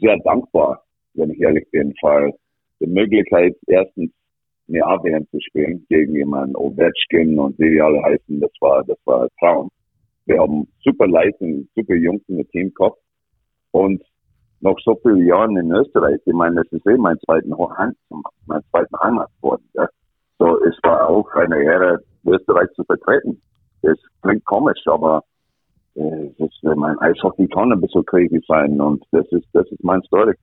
sehr 0.00 0.16
dankbar, 0.24 0.82
wenn 1.14 1.30
ich 1.30 1.40
ehrlich 1.40 1.68
bin, 1.70 1.92
weil 2.02 2.32
die 2.80 2.86
Möglichkeit, 2.86 3.56
erstens 3.66 4.10
AWM 4.68 5.26
zu 5.30 5.38
spielen 5.40 5.84
gegen 5.88 6.14
jemanden 6.14 6.56
Ovechkin 6.56 7.38
und 7.38 7.58
wie 7.58 7.70
die 7.70 7.80
alle 7.80 8.02
heißen, 8.02 8.40
das 8.40 8.50
war, 8.60 8.82
das 8.84 8.98
war 9.04 9.22
ein 9.22 9.28
Traum. 9.38 9.68
Wir 10.26 10.40
haben 10.40 10.66
super 10.82 11.06
Leute, 11.06 11.64
super 11.74 11.94
Jungs 11.94 12.22
in 12.28 12.38
dem 12.38 12.48
Team 12.48 12.72
gehabt. 12.74 12.98
Und 13.72 14.02
nach 14.60 14.76
so 14.82 14.98
vielen 15.02 15.26
Jahren 15.26 15.56
in 15.58 15.70
Österreich, 15.70 16.18
ich 16.24 16.32
meine, 16.32 16.56
das 16.56 16.72
ist 16.72 16.86
eh 16.86 16.96
mein 16.96 17.18
zweiten 17.26 17.52
Heim, 17.76 17.92
mein 18.46 18.62
zweiten 18.70 18.96
Heimat 19.02 19.28
geworden, 19.36 19.68
gell. 19.74 19.88
So, 20.38 20.58
es 20.64 20.76
war 20.82 21.08
auch 21.08 21.30
eine 21.34 21.62
Ehre, 21.62 22.02
Österreich 22.26 22.68
zu 22.74 22.82
vertreten. 22.84 23.40
Das 23.82 23.98
klingt 24.22 24.44
komisch, 24.46 24.80
aber 24.86 25.22
äh, 25.94 26.30
das 26.38 26.48
ist, 26.48 26.62
mein 26.62 26.98
Eishockey 27.00 27.46
kann 27.48 27.72
ein 27.72 27.80
bisschen 27.80 28.04
crazy 28.06 28.40
sein 28.48 28.80
und 28.80 29.04
das 29.12 29.26
ist, 29.30 29.46
das 29.52 29.66
ist 29.70 29.84
mein 29.84 30.02
Story. 30.02 30.34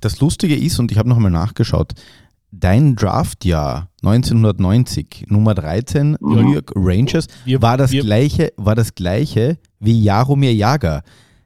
Das 0.00 0.20
Lustige 0.20 0.54
ist, 0.54 0.78
und 0.78 0.92
ich 0.92 0.98
habe 0.98 1.08
nochmal 1.08 1.30
nachgeschaut, 1.30 1.94
dein 2.60 2.94
Draftjahr 2.96 3.88
1990, 4.02 5.26
Nummer 5.28 5.54
13, 5.54 6.12
Mhm. 6.12 6.16
New 6.20 6.52
York 6.52 6.72
Rangers, 6.74 7.26
Wir- 7.44 7.60
war, 7.62 7.76
das 7.76 7.92
wir- 7.92 8.02
gleiche, 8.02 8.52
war 8.56 8.74
das 8.74 8.94
gleiche 8.94 9.58
wie 9.80 10.02
Jaromir 10.02 10.54
Jager. 10.54 11.02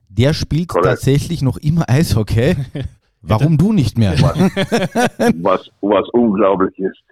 Der 0.09 0.33
spielt 0.35 0.69
Korrekt. 0.69 0.87
tatsächlich 0.87 1.43
noch 1.43 1.57
immer 1.59 1.85
Eishockey. 1.88 2.57
Warum 3.23 3.59
du 3.59 3.73
nicht 3.73 3.99
mehr? 3.99 4.12
was, 4.12 5.69
was 5.81 6.09
unglaublich 6.12 6.79
ist. 6.79 7.03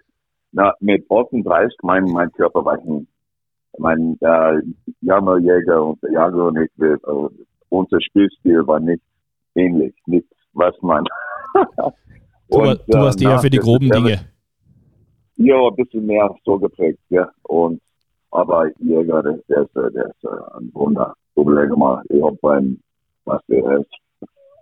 Na, 0.53 0.73
mit 0.81 1.05
38, 1.11 1.77
mein, 1.83 2.05
mein 2.05 2.31
Körper 2.33 2.65
war 2.65 2.81
hin. 2.81 3.07
Mein, 3.79 4.17
äh, 4.21 4.63
Jammerjäger 5.03 5.85
und 5.85 6.03
der 6.03 6.13
Jager 6.13 6.47
und 6.47 6.57
ich, 6.59 6.71
wir, 6.77 6.95
äh, 6.95 7.45
unser 7.69 8.01
Spielstil 8.01 8.67
war 8.67 8.81
nicht 8.81 9.03
ähnlich, 9.55 9.95
nicht 10.07 10.27
was 10.55 10.75
man. 10.81 11.05
du, 12.51 12.59
Und, 12.59 12.81
du 12.87 12.99
äh, 12.99 13.01
warst 13.01 13.23
eher 13.23 13.39
für 13.39 13.51
die 13.51 13.59
groben 13.59 13.87
ist 13.87 13.95
Dinge. 13.95 14.21
Ja, 15.37 15.69
ein 15.69 15.77
bisschen 15.77 16.07
mehr 16.07 16.35
so 16.45 16.59
geprägt, 16.59 17.01
ja. 17.11 17.31
Und, 17.43 17.81
aber 18.31 18.69
Jäger, 18.79 19.23
der, 19.23 19.39
der 19.49 19.63
ist, 19.63 19.77
äh, 19.77 19.91
der 19.93 20.07
ist 20.07 20.25
äh, 20.25 20.59
ein 20.59 20.71
Wunder. 20.75 21.15
Überlege 21.37 21.77
mal, 21.77 22.03
ich 22.09 22.23
hab 22.23 22.41
beim, 22.41 22.79
was 23.25 23.43
der 23.49 23.81
ist, 23.81 23.91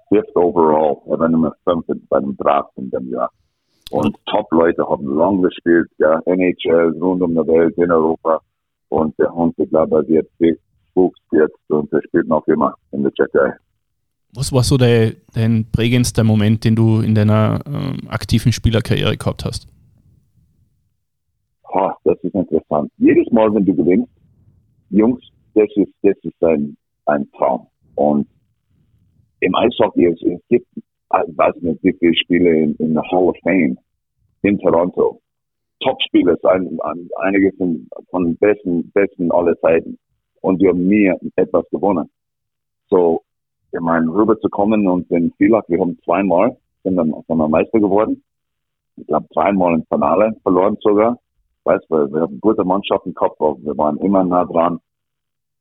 fifth 0.09 0.37
overall, 0.37 1.00
er 1.07 1.19
war 1.19 1.29
Nummer 1.29 1.55
fünf 1.64 1.87
bei 2.09 2.21
dem 2.21 2.37
Draft 2.37 2.73
in 2.76 2.91
dem 2.91 3.11
Jahr. 3.11 3.31
Und 3.91 4.17
Top-Leute 4.26 4.88
haben 4.88 5.17
lang 5.17 5.43
gespielt, 5.43 5.88
ja, 5.99 6.21
NHL, 6.26 6.97
rund 7.00 7.23
um 7.23 7.31
die 7.33 7.47
Welt, 7.47 7.76
in 7.79 7.93
Europa. 7.93 8.41
Und 8.88 9.17
der 9.19 9.33
Hund, 9.33 9.55
ich 9.59 9.69
glaube, 9.71 10.07
wird 10.09 10.29
Fuchs 10.95 11.21
jetzt 11.33 11.59
und 11.69 11.93
er 11.93 12.03
spielt 12.03 12.29
noch 12.29 12.47
immer 12.47 12.75
in 12.93 13.03
der 13.03 13.12
Tschechei. 13.12 13.55
Was 14.37 14.53
war 14.53 14.64
so 14.64 14.76
dein, 14.76 15.17
dein 15.33 15.67
prägendster 15.71 16.25
Moment, 16.25 16.64
den 16.64 16.75
du 16.75 17.00
in 17.00 17.14
deiner 17.14 17.61
ähm, 17.67 18.09
aktiven 18.09 18.53
Spielerkarriere 18.53 19.17
gehabt 19.17 19.45
hast? 19.45 19.69
Ha, 21.73 21.97
das 22.03 22.19
ist 22.23 22.35
interessant. 22.35 22.91
Jedes 22.99 23.31
Mal, 23.31 23.55
wenn 23.55 23.64
du 23.64 23.75
gewinnst, 23.75 24.11
Jungs, 24.91 25.23
das 25.55 25.69
ist, 25.76 25.93
das 26.03 26.17
ist 26.23 26.43
ein, 26.43 26.76
ein 27.07 27.31
Traum. 27.33 27.69
Und 27.95 28.26
im 29.41 29.55
Eishockey, 29.55 30.07
es, 30.07 30.21
es 30.23 30.41
gibt, 30.49 30.67
ich 30.76 30.83
weiß 31.11 31.55
nicht, 31.61 31.83
wie 31.85 31.93
viele 31.93 32.17
Spiele 32.17 32.62
in, 32.62 32.75
in 32.76 32.95
der 32.95 33.05
Hall 33.11 33.29
of 33.29 33.37
Fame 33.45 33.79
in 34.43 34.59
Toronto. 34.59 35.21
Top-Spieler, 35.81 36.37
ein, 36.45 36.79
ein, 36.83 37.09
einige 37.21 37.53
von, 37.53 37.87
von 38.11 38.37
besten, 38.37 38.91
besten 38.93 39.31
aller 39.31 39.59
Zeiten. 39.61 39.97
Und 40.41 40.61
wir 40.61 40.71
haben 40.71 40.88
nie 40.88 41.12
etwas 41.37 41.64
gewonnen. 41.71 42.11
So, 42.88 43.23
ich 43.75 43.81
meine, 43.81 44.12
rüberzukommen 44.12 44.87
und 44.87 45.11
in 45.11 45.33
Villach, 45.33 45.64
wir 45.69 45.81
haben 45.81 45.99
zweimal 46.04 46.57
sind 46.85 46.97
wir, 46.97 47.04
sind 47.04 47.37
wir 47.37 47.49
Meister 47.49 47.81
geworden. 47.81 48.23
Ich 48.97 49.07
glaube, 49.07 49.26
zweimal 49.33 49.75
im 49.75 49.85
Finale 49.87 50.37
verloren 50.43 50.76
sogar. 50.81 51.19
Weißt 51.64 51.85
du, 51.88 52.12
wir 52.12 52.21
haben 52.21 52.40
gute 52.40 52.64
Mannschaften 52.64 53.14
gehabt, 53.14 53.40
aber 53.40 53.57
wir 53.62 53.76
waren 53.76 53.99
immer 53.99 54.23
nah 54.23 54.45
dran. 54.45 54.78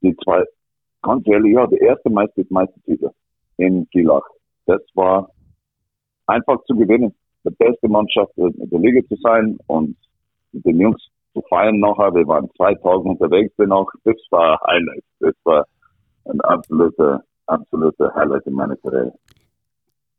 Die 0.02 0.16
zwei, 0.18 0.44
ganz 1.02 1.26
ehrlich, 1.28 1.54
ja, 1.54 1.66
der 1.66 1.82
erste 1.82 2.10
Meister, 2.10 2.44
Meistertitel 2.50 3.10
in 3.58 3.88
Gilach. 3.90 4.28
Das 4.66 4.82
war 4.94 5.30
einfach 6.28 6.62
zu 6.66 6.76
gewinnen. 6.76 7.16
Die 7.46 7.50
beste 7.52 7.88
Mannschaft 7.88 8.32
in 8.38 8.70
der 8.70 8.80
Liga 8.80 9.02
zu 9.08 9.16
sein 9.22 9.58
und 9.68 9.96
mit 10.52 10.66
den 10.66 10.80
Jungs 10.80 11.02
zu 11.34 11.42
feiern 11.50 11.80
nachher. 11.80 12.14
Wir 12.14 12.28
waren 12.28 12.50
zwei 12.56 12.76
Tage 12.76 13.00
unterwegs 13.00 13.54
noch. 13.58 13.90
Das 14.04 14.16
war 14.30 14.60
Highlight. 14.68 15.04
Das 15.20 15.36
war 15.44 15.66
ein 16.26 16.40
absoluter, 16.42 17.24
absoluter 17.48 18.14
Highlight 18.16 18.46
in 18.48 18.54
meiner 18.54 18.76
Karriere. 18.76 19.14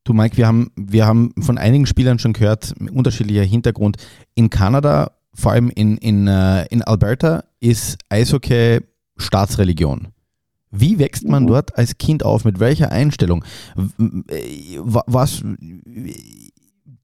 Du 0.04 0.12
Mike, 0.12 0.36
wir 0.36 0.46
haben, 0.46 0.70
wir 0.76 1.06
haben 1.06 1.32
von 1.40 1.56
einigen 1.56 1.86
Spielern 1.86 2.18
schon 2.18 2.34
gehört, 2.34 2.74
unterschiedlicher 2.92 3.42
Hintergrund. 3.42 3.96
In 4.34 4.50
Kanada, 4.50 5.12
vor 5.32 5.52
allem 5.52 5.70
in, 5.70 5.96
in, 5.96 6.28
äh, 6.28 6.66
in 6.66 6.82
Alberta, 6.82 7.44
ist 7.60 7.98
Eishockey 8.10 8.80
Staatsreligion. 9.16 10.08
Wie 10.70 10.98
wächst 10.98 11.26
man 11.26 11.44
mhm. 11.44 11.48
dort 11.48 11.78
als 11.78 11.96
Kind 11.98 12.24
auf? 12.24 12.44
Mit 12.44 12.60
welcher 12.60 12.90
Einstellung? 12.90 13.44
Was 13.96 15.42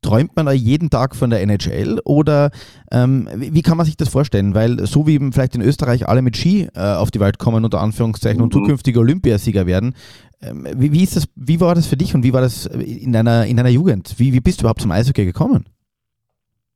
träumt 0.02 0.34
man 0.36 0.46
da 0.46 0.52
jeden 0.52 0.90
Tag 0.90 1.14
von 1.14 1.30
der 1.30 1.42
NHL 1.42 2.00
oder 2.04 2.50
ähm, 2.90 3.28
wie 3.34 3.62
kann 3.62 3.76
man 3.76 3.86
sich 3.86 3.96
das 3.96 4.08
vorstellen? 4.08 4.54
Weil 4.54 4.86
so 4.86 5.06
wie 5.06 5.18
vielleicht 5.32 5.54
in 5.54 5.62
Österreich 5.62 6.08
alle 6.08 6.22
mit 6.22 6.36
Ski 6.36 6.68
äh, 6.74 6.94
auf 6.94 7.10
die 7.10 7.20
Welt 7.20 7.38
kommen, 7.38 7.64
unter 7.64 7.80
Anführungszeichen, 7.80 8.38
mhm. 8.38 8.44
und 8.44 8.52
zukünftige 8.52 9.00
Olympiasieger 9.00 9.66
werden, 9.66 9.94
ähm, 10.42 10.66
wie, 10.76 10.92
wie, 10.92 11.02
ist 11.02 11.16
das, 11.16 11.28
wie 11.36 11.60
war 11.60 11.74
das 11.74 11.86
für 11.86 11.96
dich 11.96 12.14
und 12.14 12.24
wie 12.24 12.32
war 12.32 12.40
das 12.40 12.66
in 12.66 13.12
deiner, 13.12 13.46
in 13.46 13.56
deiner 13.56 13.68
Jugend? 13.68 14.14
Wie, 14.18 14.32
wie 14.32 14.40
bist 14.40 14.60
du 14.60 14.62
überhaupt 14.62 14.80
zum 14.80 14.90
Eishockey 14.90 15.24
gekommen? 15.24 15.66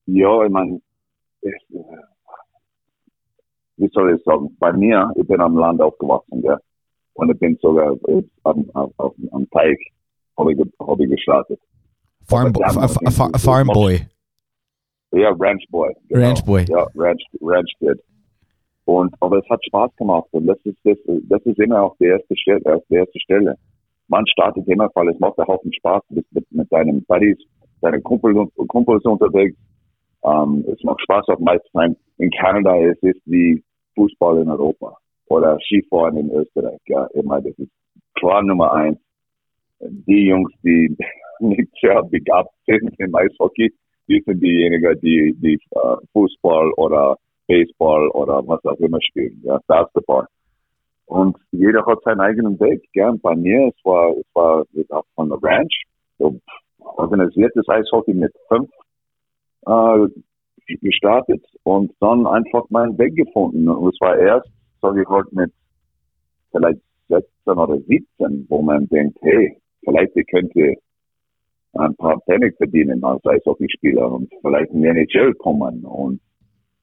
Ja, 0.07 0.45
ich 0.45 0.51
meine, 0.51 0.81
äh, 1.43 1.51
wie 3.77 3.89
soll 3.93 4.15
ich 4.15 4.25
sagen, 4.25 4.55
bei 4.59 4.73
mir, 4.73 5.11
ich 5.17 5.27
bin 5.27 5.41
am 5.41 5.57
Land 5.57 5.81
aufgewachsen, 5.81 6.43
ja. 6.43 6.59
Und 7.15 7.31
ich 7.31 7.39
bin 7.39 7.57
sogar 7.63 7.97
am, 8.43 8.71
am, 8.75 8.91
am 9.31 9.51
Teig 9.51 9.79
habe 10.37 10.53
ich, 10.53 10.61
hab 10.81 11.01
ich 11.01 11.11
gestartet. 11.11 11.61
Farm, 12.27 12.53
a, 12.63 13.39
farm 13.39 13.67
Boy. 13.69 14.07
Ja, 15.13 15.31
Ranch 15.39 15.65
Boy. 15.71 15.95
Genau. 16.09 16.27
Ranch 16.27 16.45
Boy. 16.45 16.65
Ja, 16.69 16.87
Ranch, 16.95 17.23
Ranch 17.41 17.73
Kid. 17.79 18.01
Und, 18.87 19.15
aber 19.21 19.39
es 19.39 19.49
hat 19.49 19.65
Spaß 19.65 19.95
gemacht. 19.97 20.29
Und 20.33 20.47
das 20.47 20.59
ist, 20.65 20.77
das, 20.85 20.99
das 21.29 21.41
ist 21.43 21.59
immer 21.59 21.83
auch 21.83 21.97
die 21.99 22.07
erste 22.07 22.37
Stelle, 22.37 22.61
äh, 22.65 22.81
die 22.91 22.97
erste 22.97 23.21
Stelle. 23.21 23.57
Man 24.09 24.27
startet 24.27 24.67
immer, 24.69 24.91
weil 24.95 25.09
es 25.09 25.19
macht 25.21 25.39
einen 25.39 25.49
Haufen 25.49 25.73
Spaß. 25.73 26.03
Du 26.09 26.17
bist 26.17 26.33
mit, 26.33 26.51
mit 26.53 26.73
deinen 26.73 27.05
Buddies, 27.05 27.39
deinen 27.81 28.03
Kumpels, 28.03 28.51
Kumpels 28.69 29.05
unterwegs. 29.05 29.57
Ähm, 30.25 30.65
es 30.73 30.83
macht 30.83 31.01
Spaß 31.03 31.29
auf 31.29 31.39
meisten 31.39 31.97
In 32.19 32.31
Kanada 32.31 32.77
ist 32.77 33.03
es 33.03 33.17
wie 33.27 33.63
Fußball 33.95 34.43
in 34.43 34.51
Europa 34.51 34.97
oder 35.27 35.59
Skifahren 35.61 36.17
in 36.17 36.31
Österreich. 36.31 36.81
Ja, 36.87 37.07
immer, 37.15 37.41
das 37.41 37.55
ist 37.59 37.71
klar 38.15 38.43
Nummer 38.43 38.73
eins. 38.73 38.99
Die 39.81 40.27
Jungs, 40.27 40.53
die 40.63 40.97
nicht 41.41 41.71
sehr 41.81 42.03
begabt 42.03 42.53
sind 42.67 42.95
im 42.99 43.15
Eishockey, 43.15 43.73
die 44.09 44.23
sind 44.25 44.41
diejenigen, 44.41 45.01
die, 45.01 45.35
die 45.39 45.59
uh, 45.75 45.97
Fußball 46.13 46.73
oder 46.77 47.17
Baseball 47.47 48.09
oder 48.11 48.47
was 48.47 48.65
auch 48.65 48.79
immer 48.79 48.99
spielen, 49.03 49.41
ja, 49.45 49.59
Basketball. 49.67 50.27
Und 51.07 51.37
jeder 51.53 51.85
hat 51.85 52.03
seinen 52.05 52.21
eigenen 52.21 52.59
Weg, 52.61 52.83
gern. 52.93 53.21
Bei 53.21 53.35
mir, 53.35 53.69
es 53.69 53.85
war, 53.85 54.11
es 54.13 54.35
war 54.35 54.65
von 55.15 55.29
der 55.29 55.39
Ranch, 55.43 55.85
so 56.19 56.39
organisiertes 56.79 57.69
Eishockey 57.69 58.15
mit 58.15 58.33
fünf, 58.49 58.71
äh, 59.67 60.09
gestartet 60.81 61.45
und 61.65 61.93
dann 62.01 62.27
einfach 62.27 62.65
meinen 62.71 62.97
Weg 62.99 63.17
gefunden. 63.17 63.69
Und 63.69 63.93
es 63.93 64.01
war 64.01 64.17
erst, 64.17 64.49
sage 64.81 65.03
ich 65.03 65.09
halt, 65.09 65.31
mit 65.33 65.53
vielleicht 66.51 66.81
16 67.09 67.29
oder 67.47 67.79
17, 67.79 68.47
wo 68.49 68.63
man 68.63 68.89
denkt, 68.89 69.19
hey, 69.23 69.59
vielleicht 69.85 70.17
ich 70.17 70.27
könnte 70.27 70.75
ein 71.77 71.95
paar 71.97 72.21
Pfennig 72.21 72.57
verdienen 72.57 73.03
als 73.05 73.25
Eishockeyspieler 73.25 74.11
und 74.11 74.33
vielleicht 74.43 74.73
in 74.73 74.83
die 74.83 74.89
NHL 74.89 75.35
kommen. 75.35 75.85
Und 75.85 76.21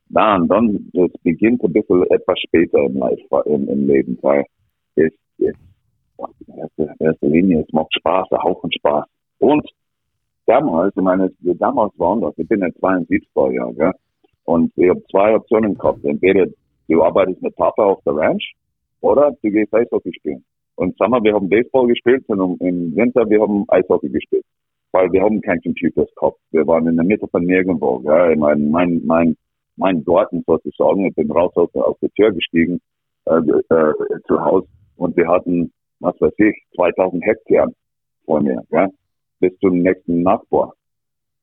dann, 0.09 0.47
dann, 0.47 0.89
das 0.93 1.11
beginnt 1.23 1.63
ein 1.63 1.73
bisschen 1.73 2.03
etwas 2.09 2.39
später 2.39 2.79
im, 2.83 2.97
Life, 2.97 3.23
im, 3.45 3.67
im 3.69 3.87
Leben, 3.87 4.17
weil 4.21 4.45
es, 4.95 5.13
es 5.37 5.55
in 6.47 6.57
erster, 6.99 7.27
Linie, 7.27 7.61
es 7.61 7.73
macht 7.73 7.93
Spaß, 7.95 8.27
ein 8.31 8.43
Haufen 8.43 8.71
Spaß. 8.71 9.05
Und 9.39 9.67
damals, 10.45 10.95
ich 10.95 11.01
meine, 11.01 11.31
damals 11.39 11.97
war 11.97 12.19
das, 12.19 12.33
ich 12.37 12.47
bin 12.47 12.63
ein 12.63 12.73
72er 12.73 13.51
Jahr, 13.53 13.73
gell? 13.73 13.93
und 14.45 14.71
ich 14.75 14.89
habe 14.89 15.03
zwei 15.09 15.35
Optionen 15.35 15.77
gehabt. 15.77 16.03
Entweder 16.03 16.45
du 16.87 17.03
arbeitest 17.03 17.41
mit 17.41 17.55
Papa 17.55 17.83
auf 17.83 18.03
der 18.05 18.15
Ranch 18.15 18.53
oder 19.01 19.31
du 19.41 19.49
gehst 19.49 19.73
Eishockey 19.73 20.13
spielen. 20.13 20.43
Und 20.75 20.97
Sommer, 20.97 21.23
wir 21.23 21.33
haben 21.33 21.49
Baseball 21.49 21.87
gespielt 21.87 22.23
und 22.27 22.59
im 22.61 22.95
Winter, 22.95 23.29
wir 23.29 23.41
haben 23.41 23.65
Eishockey 23.67 24.09
gespielt. 24.09 24.45
Weil 24.91 25.11
wir 25.11 25.21
haben 25.21 25.41
kein 25.41 25.61
Computers 25.61 26.09
gehabt. 26.15 26.37
Wir 26.51 26.67
waren 26.67 26.87
in 26.87 26.95
der 26.95 27.05
Mitte 27.05 27.27
von 27.27 27.45
nirgendwo. 27.45 28.01
Ja. 28.03 28.29
Ich 28.29 28.37
mein, 28.37 28.69
mein, 28.69 29.01
mein, 29.05 29.37
mein 29.77 30.03
Garten 30.03 30.43
sozusagen, 30.45 31.05
ich 31.05 31.15
bin 31.15 31.31
raus 31.31 31.51
aus, 31.55 31.73
aus 31.75 31.97
der 32.01 32.11
Tür 32.11 32.31
gestiegen, 32.31 32.81
äh, 33.25 33.35
äh, 33.35 33.93
zu 34.27 34.43
Hause 34.43 34.67
und 34.97 35.15
wir 35.17 35.27
hatten, 35.27 35.71
was 35.99 36.19
weiß 36.19 36.33
ich, 36.37 36.55
2000 36.75 37.23
Hektar 37.23 37.67
vor 38.25 38.41
mir, 38.41 38.61
ja, 38.71 38.87
bis 39.39 39.57
zum 39.59 39.79
nächsten 39.79 40.23
Nachbar. 40.23 40.73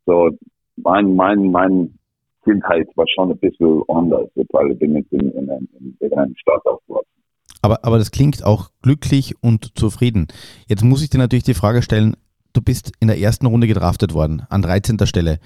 So, 0.07 0.31
mein, 0.77 1.15
mein, 1.17 1.51
mein 1.51 1.99
Kindheit 2.45 2.89
war 2.95 3.07
schon 3.09 3.31
ein 3.31 3.39
bisschen 3.39 3.83
anders, 3.89 4.29
weil 4.53 4.73
ich 4.73 4.79
bin 4.79 4.95
jetzt 4.97 5.13
in, 5.13 5.31
in, 5.33 5.49
in, 5.49 5.97
in 5.99 6.13
einer 6.13 6.33
Stadt 6.37 6.65
aufgewachsen. 6.67 7.09
Aber, 7.61 7.85
aber 7.85 7.99
das 7.99 8.11
klingt 8.11 8.45
auch 8.45 8.71
glücklich 8.83 9.35
und 9.43 9.77
zufrieden. 9.77 10.29
Jetzt 10.67 10.85
muss 10.85 11.03
ich 11.03 11.11
dir 11.11 11.19
natürlich 11.19 11.45
die 11.45 11.55
Frage 11.55 11.83
stellen, 11.83 12.17
du 12.53 12.63
bist 12.63 12.93
in 13.01 13.09
der 13.09 13.19
ersten 13.19 13.47
Runde 13.47 13.67
gedraftet 13.67 14.15
worden, 14.15 14.43
an 14.49 14.63
13. 14.63 14.99
Stelle. 15.07 15.39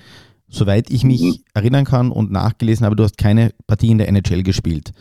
Soweit 0.49 0.91
ich 0.91 1.05
mich 1.05 1.23
mhm. 1.23 1.35
erinnern 1.55 1.85
kann 1.85 2.11
und 2.11 2.31
nachgelesen 2.31 2.85
habe, 2.85 2.97
du 2.97 3.05
hast 3.05 3.19
keine 3.19 3.53
Partie 3.67 3.91
in 3.91 3.99
der 3.99 4.09
NHL 4.09 4.43
gespielt. 4.43 4.93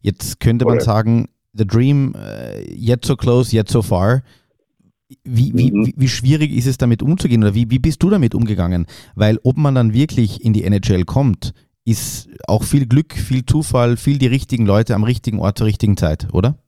Jetzt 0.00 0.40
könnte 0.40 0.64
man 0.64 0.80
sagen, 0.80 1.28
the 1.52 1.66
dream, 1.66 2.14
uh, 2.14 2.60
yet 2.74 3.04
so 3.04 3.16
close, 3.16 3.54
yet 3.56 3.68
so 3.68 3.82
far. 3.82 4.22
Wie, 5.22 5.52
wie, 5.54 5.70
mhm. 5.70 5.86
wie, 5.86 5.94
wie, 5.96 6.08
schwierig 6.08 6.52
ist 6.52 6.66
es 6.66 6.78
damit 6.78 7.02
umzugehen 7.02 7.42
oder 7.44 7.54
wie, 7.54 7.70
wie 7.70 7.78
bist 7.78 8.02
du 8.02 8.10
damit 8.10 8.34
umgegangen? 8.34 8.86
Weil 9.14 9.38
ob 9.44 9.56
man 9.56 9.74
dann 9.74 9.94
wirklich 9.94 10.44
in 10.44 10.52
die 10.52 10.64
NHL 10.64 11.04
kommt, 11.04 11.54
ist 11.84 12.28
auch 12.48 12.64
viel 12.64 12.86
Glück, 12.86 13.12
viel 13.12 13.46
Zufall, 13.46 13.96
viel 13.96 14.18
die 14.18 14.26
richtigen 14.26 14.66
Leute 14.66 14.96
am 14.96 15.04
richtigen 15.04 15.38
Ort 15.38 15.58
zur 15.58 15.68
richtigen 15.68 15.96
Zeit, 15.96 16.26
oder? 16.32 16.58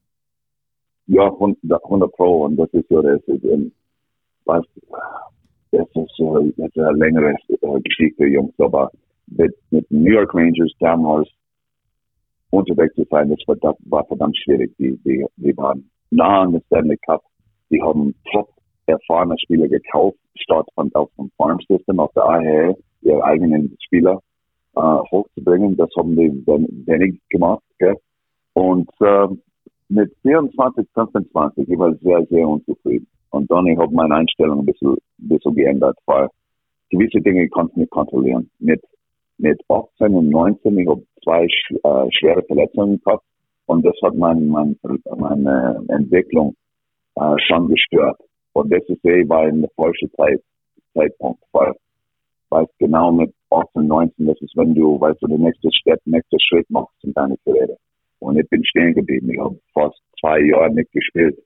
Ja, 1.09 1.25
100 1.25 2.13
Pro. 2.13 2.45
Und 2.45 2.57
das 2.57 2.69
ist 2.73 2.89
ja 2.89 3.03
das. 3.03 3.21
Ist, 3.27 3.43
was, 4.49 4.65
das 5.71 5.87
ist, 5.95 6.21
äh, 6.21 6.53
das 6.57 6.69
ist 6.69 6.79
eine 6.79 6.99
längere 6.99 7.35
Geschichte, 7.85 8.27
Jungs, 8.27 8.55
aber 8.59 8.91
mit, 9.27 9.55
mit 9.71 9.89
New 9.91 10.11
York 10.11 10.35
Rangers 10.35 10.73
damals 10.81 11.29
unterwegs 12.51 12.95
zu 12.95 13.05
sein, 13.11 13.29
das 13.29 13.39
war, 13.47 13.57
das 13.57 13.77
war 13.85 14.05
verdammt 14.07 14.37
schwierig. 14.39 14.75
Die, 14.79 14.97
die, 15.05 15.25
die 15.37 15.57
waren 15.57 15.89
nah 16.11 16.43
an 16.43 16.53
der 16.53 16.63
Stanley 16.67 16.97
Cup. 17.07 17.23
Die 17.71 17.83
haben 17.83 18.15
top 18.33 18.49
erfahrene 18.87 19.37
Spieler 19.39 19.69
gekauft, 19.69 20.17
statt 20.37 20.67
von, 20.75 20.91
auf 20.95 21.11
dem 21.19 21.31
Farm 21.37 21.59
System, 21.69 22.01
auf 22.01 22.13
der 22.15 22.25
AHL, 22.25 22.77
ihre 23.03 23.23
eigenen 23.23 23.77
Spieler 23.85 24.23
äh, 24.77 24.81
hochzubringen. 24.81 25.77
Das 25.77 25.91
haben 25.97 26.17
die 26.17 26.31
wenig 26.87 27.21
gemacht. 27.29 27.63
Gell? 27.79 27.97
Und 28.55 28.89
äh, 29.01 29.29
mit 29.91 30.15
24, 30.23 30.87
25, 30.95 31.69
ich 31.69 31.79
war 31.79 31.95
sehr, 31.97 32.27
sehr 32.27 32.49
unzufrieden. 32.49 33.07
Und 33.31 33.51
dann 33.51 33.67
ich 33.67 33.79
habe 33.79 33.95
meine 33.95 34.15
Einstellung 34.15 34.61
ein 34.61 34.67
bisschen, 34.67 34.93
ein 34.93 35.29
bisschen 35.29 35.55
geändert, 35.55 35.99
weil 36.07 36.29
gewisse 36.91 37.21
Dinge 37.21 37.49
kannst 37.49 37.77
du 37.77 37.81
nicht 37.81 37.91
kontrollieren. 37.91 38.51
Mit, 38.59 38.83
mit 39.39 39.61
18 39.69 40.15
und 40.15 40.31
19, 40.31 40.79
ich 40.79 40.89
habe 40.89 41.03
zwei 41.23 41.45
äh, 41.45 42.11
schwere 42.13 42.43
Verletzungen 42.43 43.01
gehabt 43.05 43.25
und 43.67 43.85
das 43.85 43.95
hat 44.03 44.15
mein, 44.15 44.49
mein, 44.49 44.79
meine 45.17 45.85
Entwicklung 45.89 46.55
äh, 47.17 47.35
schon 47.47 47.69
gestört. 47.69 48.19
Und 48.55 48.73
das 48.73 48.83
ist 48.89 49.05
eh 49.05 49.29
war 49.29 49.47
in 49.49 49.61
der 49.61 49.71
falschen 49.77 50.11
Zeit, 50.13 50.41
Zeitpunkt, 50.95 51.43
weil 51.53 51.75
weißt 52.51 52.79
genau 52.79 53.13
mit 53.13 53.33
18, 53.51 53.87
19, 53.87 54.27
das 54.27 54.41
ist, 54.41 54.57
wenn 54.57 54.75
du, 54.75 54.99
weißt 55.01 55.21
du, 55.21 55.27
der 55.27 55.39
nächste 55.39 55.71
Step, 55.73 56.01
nächste 56.07 56.39
Schritt 56.41 56.69
machst 56.71 56.95
in 57.03 57.13
deiner 57.13 57.37
Karriere. 57.45 57.77
Und 58.21 58.39
ich 58.39 58.49
bin 58.49 58.65
stehen 58.65 58.95
geblieben. 58.95 59.31
Ich 59.31 59.39
habe 59.39 59.59
fast 59.75 60.01
zwei 60.19 60.41
Jahre 60.41 60.73
nicht 60.73 60.91
gespielt 60.93 61.39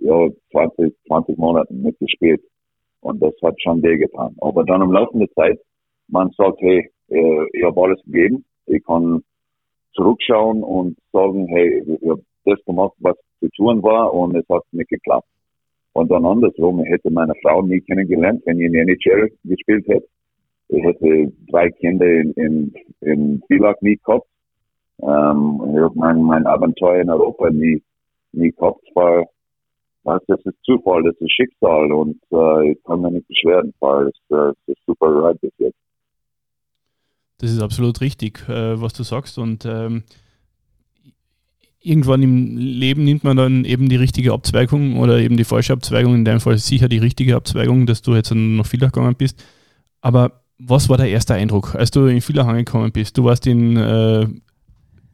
ja, 0.00 0.28
20, 0.52 0.94
20 1.06 1.38
Monaten 1.38 1.82
mitgespielt. 1.82 2.42
Und 3.00 3.22
das 3.22 3.34
hat 3.42 3.60
schon 3.62 3.82
wehgetan. 3.82 4.36
Aber 4.40 4.64
dann 4.64 4.82
im 4.82 4.92
Laufe 4.92 5.18
der 5.18 5.30
Zeit, 5.32 5.58
man 6.08 6.30
sagt, 6.36 6.60
hey, 6.60 6.90
äh, 7.08 7.46
ich 7.52 7.64
habe 7.64 7.82
alles 7.82 8.02
gegeben. 8.04 8.44
Ich 8.66 8.84
kann 8.84 9.22
zurückschauen 9.94 10.62
und 10.62 10.98
sagen, 11.12 11.46
hey, 11.48 11.82
ich 11.82 12.08
habe 12.08 12.22
das 12.44 12.64
gemacht, 12.64 12.94
was 12.98 13.16
zu 13.40 13.48
tun 13.56 13.82
war 13.82 14.12
und 14.12 14.36
es 14.36 14.48
hat 14.48 14.62
nicht 14.72 14.90
geklappt. 14.90 15.26
Und 15.92 16.10
dann 16.10 16.24
andersrum, 16.24 16.80
ich 16.84 16.90
hätte 16.90 17.10
meine 17.10 17.34
Frau 17.42 17.62
nie 17.62 17.80
kennengelernt, 17.80 18.42
wenn 18.44 18.60
ich 18.60 18.66
in 18.66 18.72
der 18.72 18.82
NHL 18.82 19.30
gespielt 19.44 19.86
hätte. 19.88 20.06
Ich 20.68 20.84
hätte 20.84 21.32
drei 21.50 21.70
Kinder 21.70 22.06
in, 22.06 22.32
in, 22.34 22.74
in 23.00 23.42
Villach 23.48 23.74
nie 23.80 23.96
gehabt. 23.96 24.26
Ähm, 25.02 25.60
ich 25.74 25.80
habe 25.80 25.92
mein, 25.94 26.22
mein 26.22 26.46
Abenteuer 26.46 27.02
in 27.02 27.10
Europa 27.10 27.50
nie, 27.50 27.82
nie 28.32 28.52
gehabt. 28.52 28.84
War, 28.94 29.26
was, 30.10 30.22
das 30.26 30.40
ist 30.44 30.56
Zufall, 30.64 31.02
das 31.02 31.16
ist 31.20 31.32
Schicksal 31.32 31.92
und 31.92 32.20
äh, 32.32 32.72
ich 32.72 32.84
kann 32.84 33.00
mir 33.00 33.10
nicht 33.12 33.28
beschweren, 33.28 33.72
weil 33.80 34.08
es, 34.08 34.14
äh, 34.30 34.50
es 34.50 34.74
ist 34.74 34.86
super 34.86 35.06
right 35.06 35.40
bis 35.40 35.52
jetzt. 35.58 35.76
Das 37.38 37.50
ist 37.50 37.62
absolut 37.62 38.00
richtig, 38.00 38.46
äh, 38.48 38.80
was 38.80 38.92
du 38.92 39.02
sagst. 39.02 39.38
Und 39.38 39.64
ähm, 39.64 40.02
irgendwann 41.80 42.22
im 42.22 42.56
Leben 42.56 43.04
nimmt 43.04 43.24
man 43.24 43.36
dann 43.36 43.64
eben 43.64 43.88
die 43.88 43.96
richtige 43.96 44.32
Abzweigung 44.32 44.98
oder 44.98 45.18
eben 45.18 45.36
die 45.36 45.44
falsche 45.44 45.72
Abzweigung, 45.72 46.14
in 46.14 46.24
deinem 46.24 46.40
Fall 46.40 46.58
sicher 46.58 46.88
die 46.88 46.98
richtige 46.98 47.36
Abzweigung, 47.36 47.86
dass 47.86 48.02
du 48.02 48.14
jetzt 48.14 48.34
noch 48.34 48.66
viel 48.66 48.80
gegangen 48.80 49.14
bist. 49.16 49.42
Aber 50.02 50.42
was 50.58 50.90
war 50.90 50.98
der 50.98 51.08
erste 51.08 51.34
Eindruck, 51.34 51.74
als 51.74 51.90
du 51.90 52.06
in 52.06 52.20
Villach 52.20 52.46
angekommen 52.46 52.92
bist? 52.92 53.16
Du 53.16 53.24
warst 53.24 53.46
in, 53.46 53.76
äh, 53.78 54.26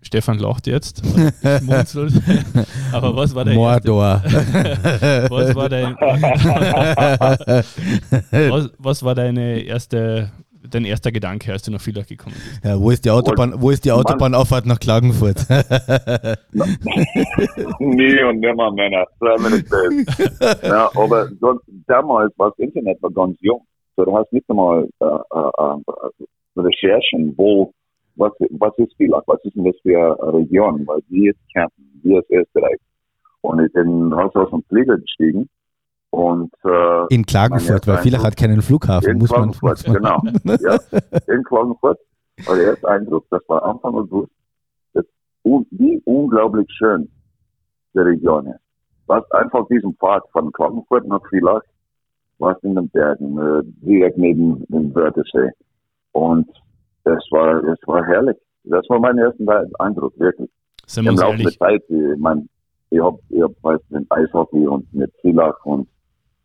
Stefan 0.07 0.39
lacht 0.39 0.69
jetzt, 0.69 1.03
aber 2.93 3.17
was 3.17 3.35
war 3.35 3.45
der 3.45 3.55
Mordor. 3.55 4.23
Erste, 4.25 5.27
was, 5.31 5.55
war 5.57 5.69
dein, 5.69 5.97
was, 8.51 8.71
was 8.79 9.03
war 9.03 9.17
deine 9.17 9.61
erste 9.61 10.31
dein 10.71 10.85
erster 10.85 11.11
Gedanke, 11.13 11.53
als 11.53 11.63
du 11.63 11.71
nach 11.73 11.81
Villach 11.81 12.07
gekommen 12.07 12.35
bist? 12.35 12.65
Ja, 12.65 12.81
wo 12.81 12.91
ist 12.91 13.05
die 13.05 13.11
Autobahn, 13.11 13.61
wo 13.61 13.71
ist 13.71 13.85
die 13.85 13.93
Autobahnauffahrt 13.93 14.65
nach 14.67 14.79
Klagenfurt? 14.79 15.47
Nie 17.79 18.23
und 18.23 18.41
nimmer, 18.41 18.71
Männer. 18.73 19.07
ja, 20.63 20.91
aber 20.95 21.29
sonst, 21.41 21.65
damals 21.87 22.33
war 22.39 22.51
das 22.51 22.59
Internet 22.59 23.03
war 23.03 23.11
ganz 23.11 23.37
jung. 23.41 23.63
So, 23.97 24.05
du 24.05 24.17
hast 24.17 24.33
nicht 24.33 24.49
einmal 24.49 24.89
äh, 25.01 25.05
äh, 25.05 25.07
äh, 25.07 25.77
Recherchen, 26.57 27.35
wo, 27.37 27.73
was, 28.17 28.33
was 28.51 28.73
ist 28.79 28.97
Villach, 28.97 29.23
was 29.27 29.43
ist 29.45 29.55
denn 29.57 29.65
das 29.65 29.77
für 29.83 30.21
eine 30.23 30.33
Region, 30.33 30.87
weil 30.87 31.01
wir 31.09 31.31
ist 31.33 31.41
Kärnten, 31.53 32.01
wir 32.03 32.21
ist 32.21 32.31
Österreich. 32.31 32.79
Und 33.43 33.61
ich 33.61 33.73
bin 33.73 34.13
raus 34.13 34.35
aus 34.35 34.51
dem 34.51 34.63
Flieger 34.65 34.97
gestiegen 34.99 35.49
und, 36.11 36.53
äh, 36.65 37.15
in 37.15 37.27
Klagenfurt, 37.27 37.87
weil 37.87 37.99
Villach 37.99 38.25
hat 38.25 38.37
keinen 38.37 38.63
Flughafen, 38.63 39.13
in 39.13 39.19
muss 39.19 39.31
man. 39.31 39.53
Klagenfurt, 39.53 39.85
genau. 39.85 40.23
ja, 40.61 40.79
in 41.27 41.45
Klagenfurt 41.45 41.99
war 42.47 42.57
der 42.57 42.65
erste 42.65 42.89
Eindruck, 42.89 43.27
das 43.31 43.43
war 43.49 43.63
Anfang 43.65 43.95
August, 43.95 44.33
das, 44.95 45.05
wie 45.45 46.01
unglaublich 46.05 46.67
schön 46.71 47.09
die 47.95 47.99
Region 47.99 48.47
ist. 48.47 48.61
Was 49.07 49.31
einfach 49.33 49.67
diesen 49.69 49.95
Pfad 49.97 50.25
von 50.33 50.51
Klagenfurt 50.53 51.07
nach 51.07 51.21
Villach, 51.29 51.63
was 52.39 52.57
in 52.63 52.75
den 52.75 52.89
Bergen, 52.89 53.39
äh, 53.39 53.63
direkt 53.87 54.19
neben 54.19 54.65
dem 54.69 54.95
Wörthersee. 54.95 55.51
Und 56.13 56.49
das 57.07 57.25
war, 57.31 57.63
das 57.63 57.79
war 57.87 58.05
herrlich. 58.05 58.37
Das 58.65 58.85
war 58.89 58.99
mein 58.99 59.17
erster 59.17 59.65
Eindruck, 59.79 60.13
wirklich. 60.19 60.51
Im 60.97 61.05
Laufe 61.07 61.39
der 61.39 61.53
Zeit, 61.53 61.83
ich, 61.89 62.19
mein, 62.19 62.49
ich 62.91 63.01
habe 63.01 63.19
ich 63.29 63.41
hab, 63.41 63.53
weiß, 63.63 63.81
mit 63.91 64.07
Eishockey 64.11 64.67
und 64.67 64.93
mit 64.93 65.13
Villach 65.23 65.65
und 65.65 65.89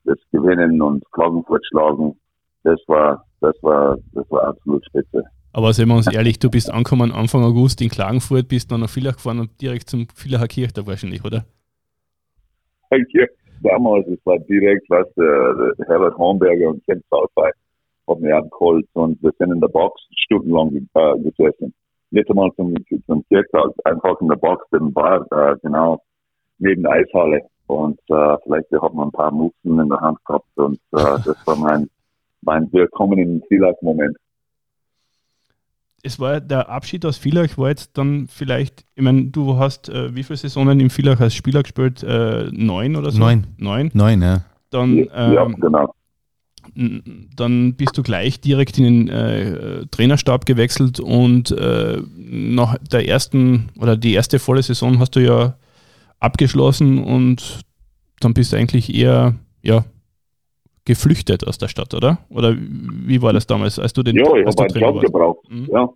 das 0.03 0.18
Gewinnen 0.32 0.82
und 0.82 1.03
Klagenfurt 1.12 1.65
schlagen, 1.68 2.15
das 2.63 2.80
war, 2.88 3.25
das 3.39 3.56
war, 3.62 3.98
das 4.13 4.30
war 4.30 4.50
absolut 4.50 4.86
spitze. 4.86 5.24
Aber 5.53 5.74
seien 5.74 5.88
wir 5.89 5.96
uns 5.96 6.12
ehrlich, 6.13 6.38
du 6.38 6.50
bist 6.50 6.72
angekommen 6.72 7.12
Anfang 7.12 7.44
August 7.44 7.82
in 7.82 7.89
Klagenfurt, 7.89 8.48
bist 8.48 8.72
dann 8.72 8.82
nach 8.82 8.89
Villach 8.89 9.15
gefahren 9.15 9.39
und 9.39 9.62
direkt 9.62 9.89
zum 9.89 10.08
Villacher 10.15 10.48
Kirchtag 10.48 10.86
wahrscheinlich, 10.86 11.25
oder? 11.25 11.44
Damals, 13.63 14.08
es 14.08 14.20
war 14.25 14.39
direkt, 14.39 14.89
was 14.89 15.08
der 15.15 15.74
Herbert 15.88 16.18
Hornberger 16.18 16.70
und 16.70 16.84
Ken 16.86 17.01
Southside 17.10 17.53
haben 18.12 18.22
mich 18.22 18.34
abgeholt 18.34 18.88
und 18.94 19.22
wir 19.24 19.32
sind 19.38 19.51
in 19.51 19.62
der 19.62 19.68
Box 19.68 20.01
stundenlang 20.25 20.88
äh, 20.94 21.20
gesessen. 21.20 21.74
Nicht 22.12 22.30
einmal 22.30 22.52
zum, 22.56 22.76
zum 23.08 23.26
Kirchtag, 23.28 23.71
einfach 23.86 24.19
in 24.21 24.28
der 24.28 24.36
Box, 24.36 24.65
im 24.71 24.91
Bar, 24.93 25.26
äh, 25.32 25.56
genau, 25.62 26.02
neben 26.60 26.84
der 26.84 26.91
Eishalle. 26.91 27.41
Und 27.67 28.00
äh, 28.10 28.38
vielleicht 28.43 28.71
hat 28.71 28.93
man 28.93 29.08
ein 29.08 29.12
paar 29.12 29.32
Mutzen 29.32 29.80
in 29.80 29.89
der 29.89 30.00
Hand 30.00 30.24
gehabt 30.26 30.45
und 30.56 30.80
äh, 30.91 31.17
das 31.26 31.38
war 31.45 31.56
mein, 31.56 31.89
mein 32.41 32.71
Willkommen 32.74 33.17
im 33.17 33.41
Villach-Moment. 33.47 34.17
Es 36.04 36.19
war 36.19 36.41
der 36.41 36.67
Abschied 36.67 37.06
aus 37.06 37.17
Villach 37.17 37.58
war 37.58 37.69
jetzt 37.69 37.95
dann 37.97 38.28
vielleicht, 38.28 38.86
ich 38.95 39.04
meine, 39.04 39.26
du 39.26 39.58
hast 39.58 39.88
äh, 39.88 40.15
wie 40.15 40.24
viele 40.24 40.38
Saisonen 40.38 40.80
im 40.80 40.89
Villach 40.89 41.19
als 41.19 41.36
Spieler 41.36 41.62
gespielt? 41.62 42.04
Äh, 42.04 42.50
neun 42.52 42.95
oder 42.95 43.12
so? 43.12 43.19
Neun. 43.19 43.45
Neun? 43.58 43.91
Neun, 43.93 44.21
ja. 44.21 44.41
Dann, 44.71 44.97
ähm, 44.97 45.34
ja, 45.34 45.45
genau. 45.45 45.93
Dann 47.36 47.74
bist 47.76 47.97
du 47.97 48.04
gleich 48.04 48.39
direkt 48.39 48.78
in 48.78 48.84
den 48.84 49.10
äh, 49.10 49.86
Trainerstab 49.91 50.45
gewechselt 50.45 51.00
und 51.00 51.52
äh, 51.52 52.02
nach 52.17 52.78
der 52.78 53.08
ersten 53.08 53.69
oder 53.80 53.97
die 53.97 54.13
erste 54.13 54.39
volle 54.39 54.63
Saison 54.63 55.00
hast 55.00 55.15
du 55.15 55.19
ja 55.19 55.56
abgeschlossen 56.19 57.04
und 57.04 57.62
dann 58.19 58.34
bist 58.34 58.54
du 58.54 58.58
eigentlich 58.58 58.93
eher 58.93 59.36
ja, 59.63 59.86
geflüchtet 60.86 61.47
aus 61.47 61.58
der 61.58 61.67
Stadt, 61.67 61.93
oder? 61.93 62.19
Oder 62.30 62.56
wie 62.58 63.21
war 63.21 63.34
das 63.34 63.47
damals, 63.47 63.80
als 63.80 63.93
du 63.93 64.04
den 64.04 64.15
Ja, 64.15 64.24
ich 64.36 64.45
habe 64.45 64.63
einen 64.63 64.76
Job 64.76 64.95
warst? 64.95 65.06
gebraucht. 65.06 65.52
Mhm. 65.52 65.69
Ja. 65.71 65.89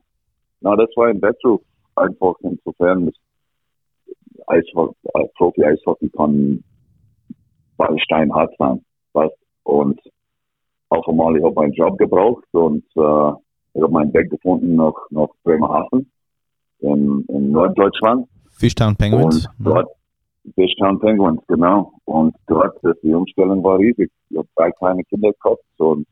Na, 0.62 0.76
das 0.76 0.90
war 0.96 1.08
ein 1.08 1.22
Wettruf 1.22 1.62
einfach 1.96 2.34
insofern. 2.42 3.12
Äh, 4.48 4.62
Profi-Eishockey 5.38 6.10
kann 6.10 6.64
steinhart 7.98 8.54
sein. 8.58 8.84
Was? 9.14 9.32
Und 9.64 10.00
auf 10.96 11.08
einmal, 11.08 11.36
ich 11.38 11.44
habe 11.44 11.62
einen 11.62 11.74
Job 11.74 11.98
gebraucht 11.98 12.46
und 12.52 12.84
äh, 12.96 13.32
ich 13.74 13.82
habe 13.82 13.92
meinen 13.92 14.14
Weg 14.14 14.30
gefunden 14.30 14.76
nach, 14.76 14.94
nach 15.10 15.28
Bremerhaven 15.44 16.10
in, 16.80 17.26
in 17.28 17.52
Norddeutschland. 17.52 18.28
Fishtown 18.52 18.96
Penguins. 18.96 19.48
Und 19.60 19.66
dort, 19.66 19.90
Fishtown 20.56 21.00
Penguins, 21.00 21.42
genau. 21.48 21.92
Und 22.06 22.36
dort, 22.48 22.78
die 23.04 23.14
Umstellung 23.14 23.64
war 23.64 23.80
riesig. 23.80 24.12
Ich 24.30 24.38
habe 24.38 24.48
drei 24.56 24.72
kleine 24.72 25.04
Kinder 25.04 25.32
gehabt 25.34 25.64
und 25.78 26.08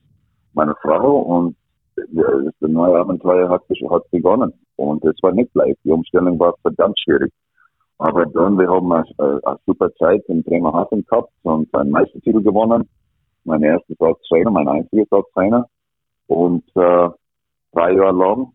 meine 0.54 0.76
Frau 0.82 1.19
und 1.19 1.56
das 1.96 2.54
neue 2.60 3.00
Abenteuer 3.00 3.50
hat, 3.50 3.62
hat 3.89 4.12
begonnen. 4.12 4.52
Und 4.76 5.06
es 5.06 5.15
war 5.22 5.32
nicht 5.32 5.54
leicht. 5.54 5.78
Die 5.84 5.91
Umstellung 5.91 6.39
war 6.39 6.56
verdammt 6.62 7.00
schwierig. 7.00 7.32
Aber 8.00 8.26
dann, 8.26 8.58
wir 8.58 8.67
haben 8.67 8.91
eine, 8.91 9.06
eine 9.17 9.60
super 9.65 9.93
Zeit 9.96 10.24
in 10.28 10.43
Bremerhaven 10.43 11.06
gehabt 11.06 11.32
und 11.43 11.74
einen 11.76 11.91
Meistertitel 11.91 12.41
gewonnen. 12.41 12.89
Mein 13.46 13.64
erster 13.64 13.96
Trainer, 14.28 14.52
mein 14.52 14.68
einziger 14.68 15.24
Trainer. 15.34 15.68
Und 16.28 16.64
äh, 16.76 17.10
drei 17.74 17.94
Jahre 17.94 18.18
lang. 18.18 18.54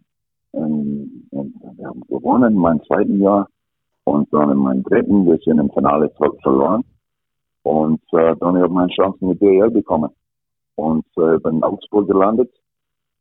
Und, 0.52 1.26
und 1.30 1.54
wir 1.76 1.86
haben 1.86 2.02
gewonnen, 2.08 2.54
mein 2.54 2.82
zweiten 2.84 3.20
Jahr. 3.20 3.48
Und 4.04 4.32
dann 4.32 4.50
in 4.50 4.58
meinem 4.58 4.82
dritten, 4.84 5.26
wir 5.26 5.38
sind 5.38 5.58
im 5.58 5.70
Finale 5.70 6.10
verloren. 6.42 6.84
Und 7.62 8.00
äh, 8.12 8.34
dann 8.36 8.56
habe 8.56 8.66
ich 8.66 8.72
meine 8.72 8.92
Chance 8.92 9.24
mit 9.24 9.40
DL 9.42 9.70
bekommen. 9.70 10.10
Und 10.76 11.04
äh, 11.16 11.38
bin 11.38 11.56
in 11.56 11.62
Augsburg 11.62 12.08
gelandet. 12.08 12.50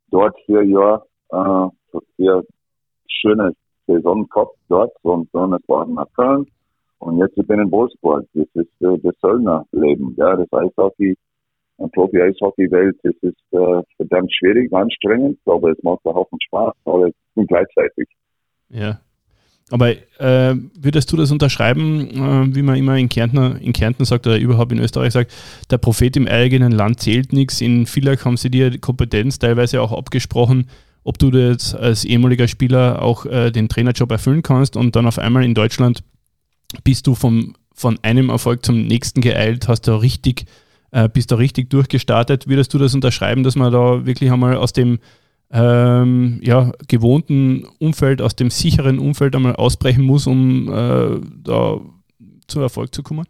Dort 0.09 0.37
vier 0.45 0.63
Jahre, 0.63 1.05
äh, 1.29 1.99
vier 2.15 2.45
schöne 3.07 3.53
Saison 3.87 4.27
gehabt 4.29 4.55
dort. 4.69 4.93
Und 5.01 5.29
dann 5.33 5.53
es 5.53 5.67
war 5.67 5.85
nach 5.85 6.07
Köln. 6.15 6.47
Und 6.99 7.17
jetzt 7.17 7.37
ich 7.37 7.45
bin 7.45 7.59
in 7.59 7.71
Wolfsburg. 7.71 8.25
Das 8.33 8.47
ist 8.53 8.81
äh, 8.81 8.97
das 8.99 9.15
Söldnerleben. 9.21 10.15
Ja, 10.15 10.35
das 10.37 10.51
Eishockey, 10.53 11.11
ein 11.11 11.17
Profi-Eishockey-Welt, 11.77 12.97
das 13.03 13.13
ist 13.21 13.37
äh, 13.51 13.81
verdammt 13.97 14.33
schwierig, 14.33 14.71
anstrengend, 14.73 15.39
aber 15.45 15.71
es 15.71 15.83
macht 15.83 16.03
auch 16.05 16.27
Spaß, 16.47 16.73
aber 16.85 17.09
gleichzeitig. 17.35 18.07
Ja, 18.69 18.99
aber 19.69 19.91
äh, 19.91 20.55
würdest 20.79 21.11
du 21.11 21.17
das 21.17 21.31
unterschreiben, 21.31 22.09
äh, 22.11 22.55
wie 22.55 22.61
man 22.61 22.77
immer 22.77 22.97
in 22.97 23.09
Kärnten, 23.09 23.57
in 23.57 23.73
Kärnten 23.73 24.05
sagt 24.05 24.25
oder 24.25 24.37
überhaupt 24.37 24.71
in 24.71 24.79
Österreich 24.79 25.13
sagt, 25.13 25.33
der 25.69 25.77
Prophet 25.77 26.15
im 26.15 26.27
eigenen 26.27 26.71
Land 26.71 27.01
zählt 27.01 27.33
nichts. 27.33 27.59
In 27.59 27.85
Villach 27.85 28.23
haben 28.23 28.37
sie 28.37 28.49
dir 28.49 28.79
Kompetenz 28.79 29.39
teilweise 29.39 29.81
auch 29.81 29.91
abgesprochen, 29.91 30.69
ob 31.03 31.19
du 31.19 31.29
jetzt 31.31 31.75
als 31.75 32.05
ehemaliger 32.05 32.47
Spieler 32.47 33.01
auch 33.01 33.25
äh, 33.25 33.51
den 33.51 33.67
Trainerjob 33.67 34.09
erfüllen 34.09 34.41
kannst 34.41 34.77
und 34.77 34.95
dann 34.95 35.05
auf 35.05 35.19
einmal 35.19 35.43
in 35.43 35.53
Deutschland 35.53 36.01
bist 36.83 37.07
du 37.07 37.15
vom, 37.15 37.55
von 37.73 37.99
einem 38.03 38.29
Erfolg 38.29 38.65
zum 38.65 38.87
nächsten 38.87 39.19
geeilt, 39.19 39.67
hast 39.67 39.87
du 39.87 39.95
richtig, 39.95 40.45
äh, 40.91 41.09
bist 41.09 41.31
da 41.31 41.35
richtig 41.35 41.69
durchgestartet. 41.69 42.47
Würdest 42.47 42.73
du 42.73 42.77
das 42.77 42.95
unterschreiben, 42.95 43.43
dass 43.43 43.55
man 43.55 43.71
da 43.71 44.05
wirklich 44.05 44.31
einmal 44.31 44.55
aus 44.55 44.73
dem 44.73 44.99
ähm, 45.51 46.39
ja, 46.43 46.71
gewohnten 46.87 47.65
Umfeld, 47.79 48.21
aus 48.21 48.35
dem 48.35 48.49
sicheren 48.49 48.99
Umfeld 48.99 49.35
einmal 49.35 49.55
ausbrechen 49.55 50.05
muss, 50.05 50.27
um 50.27 50.67
äh, 50.71 51.19
da 51.43 51.79
zu 52.47 52.59
Erfolg 52.61 52.93
zu 52.93 53.03
kommen? 53.03 53.25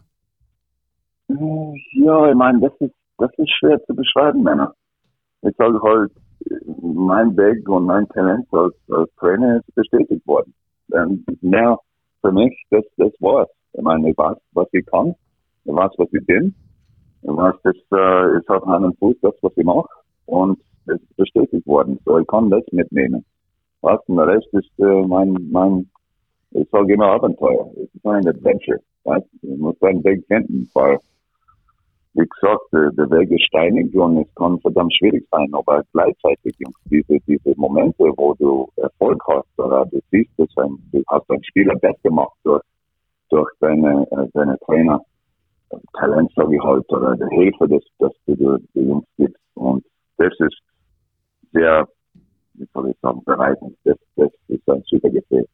Ja, 1.28 2.30
ich 2.30 2.36
meine, 2.36 2.60
das 2.62 2.72
ist, 2.80 2.96
das 3.18 3.32
ist 3.38 3.52
schwer 3.60 3.84
zu 3.86 3.94
beschreiben, 3.94 4.44
Männer. 4.44 4.74
Ich 5.42 5.56
sage 5.58 5.80
halt, 5.82 6.12
mein 6.82 7.36
Weg 7.38 7.68
und 7.68 7.86
mein 7.86 8.08
Talent 8.10 8.48
als, 8.52 8.74
als 8.90 9.10
Trainer 9.20 9.58
ist 9.58 9.76
bestätigt 9.76 10.26
worden. 10.26 10.54
Ähm, 10.94 11.26
mehr 11.42 11.78
für 12.22 12.32
mich, 12.32 12.54
das, 12.70 12.84
das 12.98 13.12
war's. 13.20 13.50
Ich 13.74 13.82
meine, 13.82 14.10
ich 14.10 14.18
weiß, 14.18 14.38
was 14.54 14.68
ich 14.72 14.86
kann, 14.86 15.14
ich 15.66 15.74
weiß, 15.74 15.92
was 15.98 16.08
ich 16.14 16.26
bin 16.26 16.56
Was 17.24 17.56
das 17.64 17.76
äh, 17.92 18.38
ist 18.38 18.50
auf 18.50 18.64
einem 18.68 18.94
Fuß 18.96 19.16
das, 19.22 19.34
was 19.42 19.52
ich 19.56 19.66
mache. 19.66 19.88
Und 20.26 20.60
das 20.86 21.00
ist 21.02 21.18
bestätigt 21.18 21.68
worden. 21.68 22.00
So, 22.06 22.18
ich 22.20 22.28
kann 22.28 22.50
das 22.50 22.64
mitnehmen. 22.72 23.26
Was? 23.82 24.00
Und 24.08 24.18
der 24.18 24.28
Rest 24.28 24.48
ist 24.54 24.72
äh, 24.80 25.08
mein, 25.08 25.36
mein, 25.52 25.90
ich 26.52 26.68
sage 26.70 26.94
immer 26.94 27.08
Abenteuer. 27.08 27.70
Es 27.76 27.94
ist 27.94 28.06
ein 28.06 28.28
Adventure. 28.28 28.80
Weißt? 29.04 29.28
Ich 29.42 29.58
muss 29.58 29.82
einen 29.82 30.04
Weg 30.04 30.26
finden, 30.28 30.70
weil, 30.74 30.98
wie 32.14 32.26
gesagt, 32.28 32.64
der, 32.74 32.92
der 32.92 33.10
Weg 33.12 33.32
ist 33.32 33.46
steinig 33.46 33.94
und 33.96 34.18
es 34.18 34.36
kann 34.36 34.60
verdammt 34.60 34.94
schwierig 34.96 35.26
sein, 35.32 35.50
aber 35.54 35.84
gleichzeitig 35.94 36.56
diese, 36.86 37.20
diese 37.28 37.54
Momente, 37.56 38.12
wo 38.18 38.34
du 38.34 38.68
Erfolg 38.78 39.22
hast, 39.28 39.48
oder 39.60 39.86
du 39.86 40.00
siehst, 40.12 40.32
du 40.38 40.46
hast 41.08 41.30
einen 41.30 41.44
Spieler 41.44 41.76
best 41.76 42.02
gemacht 42.04 42.36
durch, 42.44 42.64
durch 43.30 43.50
deine, 43.60 44.06
äh, 44.12 44.28
deine 44.34 44.58
Trainer, 44.60 45.02
Talent, 45.94 46.32
sage 46.36 46.56
ich 46.56 46.62
halt, 46.62 46.90
oder 46.90 47.16
der 47.16 47.30
Hilfe, 47.30 47.68
dass, 47.68 47.84
dass 48.00 48.14
du 48.26 48.58
die 48.74 48.80
Jungs 48.80 49.06
gibst. 49.18 49.42
Und 49.56 49.84
das 50.18 50.34
ist 50.40 50.58
sehr, 51.52 51.88
wie 52.54 52.68
soll 52.74 52.90
ich 52.90 52.98
sagen, 53.02 53.22
bereitend. 53.26 53.78
Das, 53.84 53.98
das 54.16 54.32
ist 54.48 54.70
ein 54.70 54.84
super 54.88 55.10
Gefühl. 55.10 55.48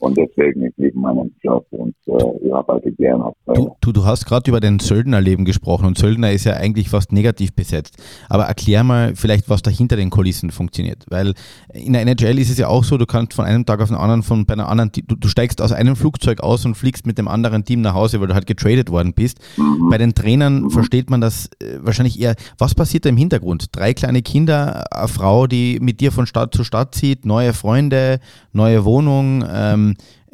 Und 0.00 0.16
deswegen, 0.16 0.64
ich 0.64 0.72
liebe 0.76 0.98
meinen 0.98 1.34
Job 1.42 1.66
und 1.70 1.94
äh, 2.06 2.46
ich 2.46 2.54
arbeite 2.54 2.92
gerne 2.92 3.24
auf 3.24 3.34
du, 3.54 3.74
du, 3.80 3.92
du 3.92 4.04
hast 4.04 4.26
gerade 4.26 4.48
über 4.48 4.60
den 4.60 4.78
Söldnerleben 4.78 5.44
gesprochen 5.44 5.86
und 5.86 5.98
Söldner 5.98 6.32
ist 6.32 6.44
ja 6.44 6.54
eigentlich 6.54 6.88
fast 6.88 7.12
negativ 7.12 7.52
besetzt. 7.52 7.96
Aber 8.28 8.44
erklär 8.44 8.84
mal 8.84 9.14
vielleicht, 9.16 9.50
was 9.50 9.62
da 9.62 9.70
hinter 9.70 9.96
den 9.96 10.10
Kulissen 10.10 10.50
funktioniert. 10.50 11.04
Weil 11.08 11.34
in 11.72 11.92
der 11.92 12.02
NHL 12.02 12.38
ist 12.38 12.50
es 12.50 12.58
ja 12.58 12.68
auch 12.68 12.84
so, 12.84 12.96
du 12.96 13.06
kannst 13.06 13.34
von 13.34 13.44
einem 13.44 13.66
Tag 13.66 13.80
auf 13.80 13.88
den 13.88 13.96
anderen, 13.96 14.22
von 14.22 14.46
bei 14.46 14.54
einer 14.54 14.68
anderen, 14.68 14.92
du, 14.92 15.16
du 15.16 15.28
steigst 15.28 15.60
aus 15.60 15.72
einem 15.72 15.96
Flugzeug 15.96 16.40
aus 16.40 16.64
und 16.64 16.76
fliegst 16.76 17.06
mit 17.06 17.18
dem 17.18 17.28
anderen 17.28 17.64
Team 17.64 17.80
nach 17.80 17.94
Hause, 17.94 18.20
weil 18.20 18.28
du 18.28 18.34
halt 18.34 18.46
getradet 18.46 18.90
worden 18.90 19.14
bist. 19.14 19.38
Mhm. 19.56 19.88
Bei 19.90 19.98
den 19.98 20.14
Trainern 20.14 20.62
mhm. 20.62 20.70
versteht 20.70 21.10
man 21.10 21.20
das 21.20 21.50
äh, 21.60 21.78
wahrscheinlich 21.80 22.20
eher. 22.20 22.34
Was 22.58 22.74
passiert 22.74 23.04
da 23.04 23.08
im 23.08 23.16
Hintergrund? 23.16 23.66
Drei 23.72 23.94
kleine 23.94 24.22
Kinder, 24.22 24.84
eine 24.92 25.08
Frau, 25.08 25.46
die 25.46 25.78
mit 25.80 26.00
dir 26.00 26.12
von 26.12 26.26
Stadt 26.26 26.54
zu 26.54 26.62
Stadt 26.62 26.94
zieht, 26.94 27.26
neue 27.26 27.52
Freunde, 27.52 28.20
neue 28.52 28.84
Wohnung. 28.84 29.44
Ähm, 29.50 29.87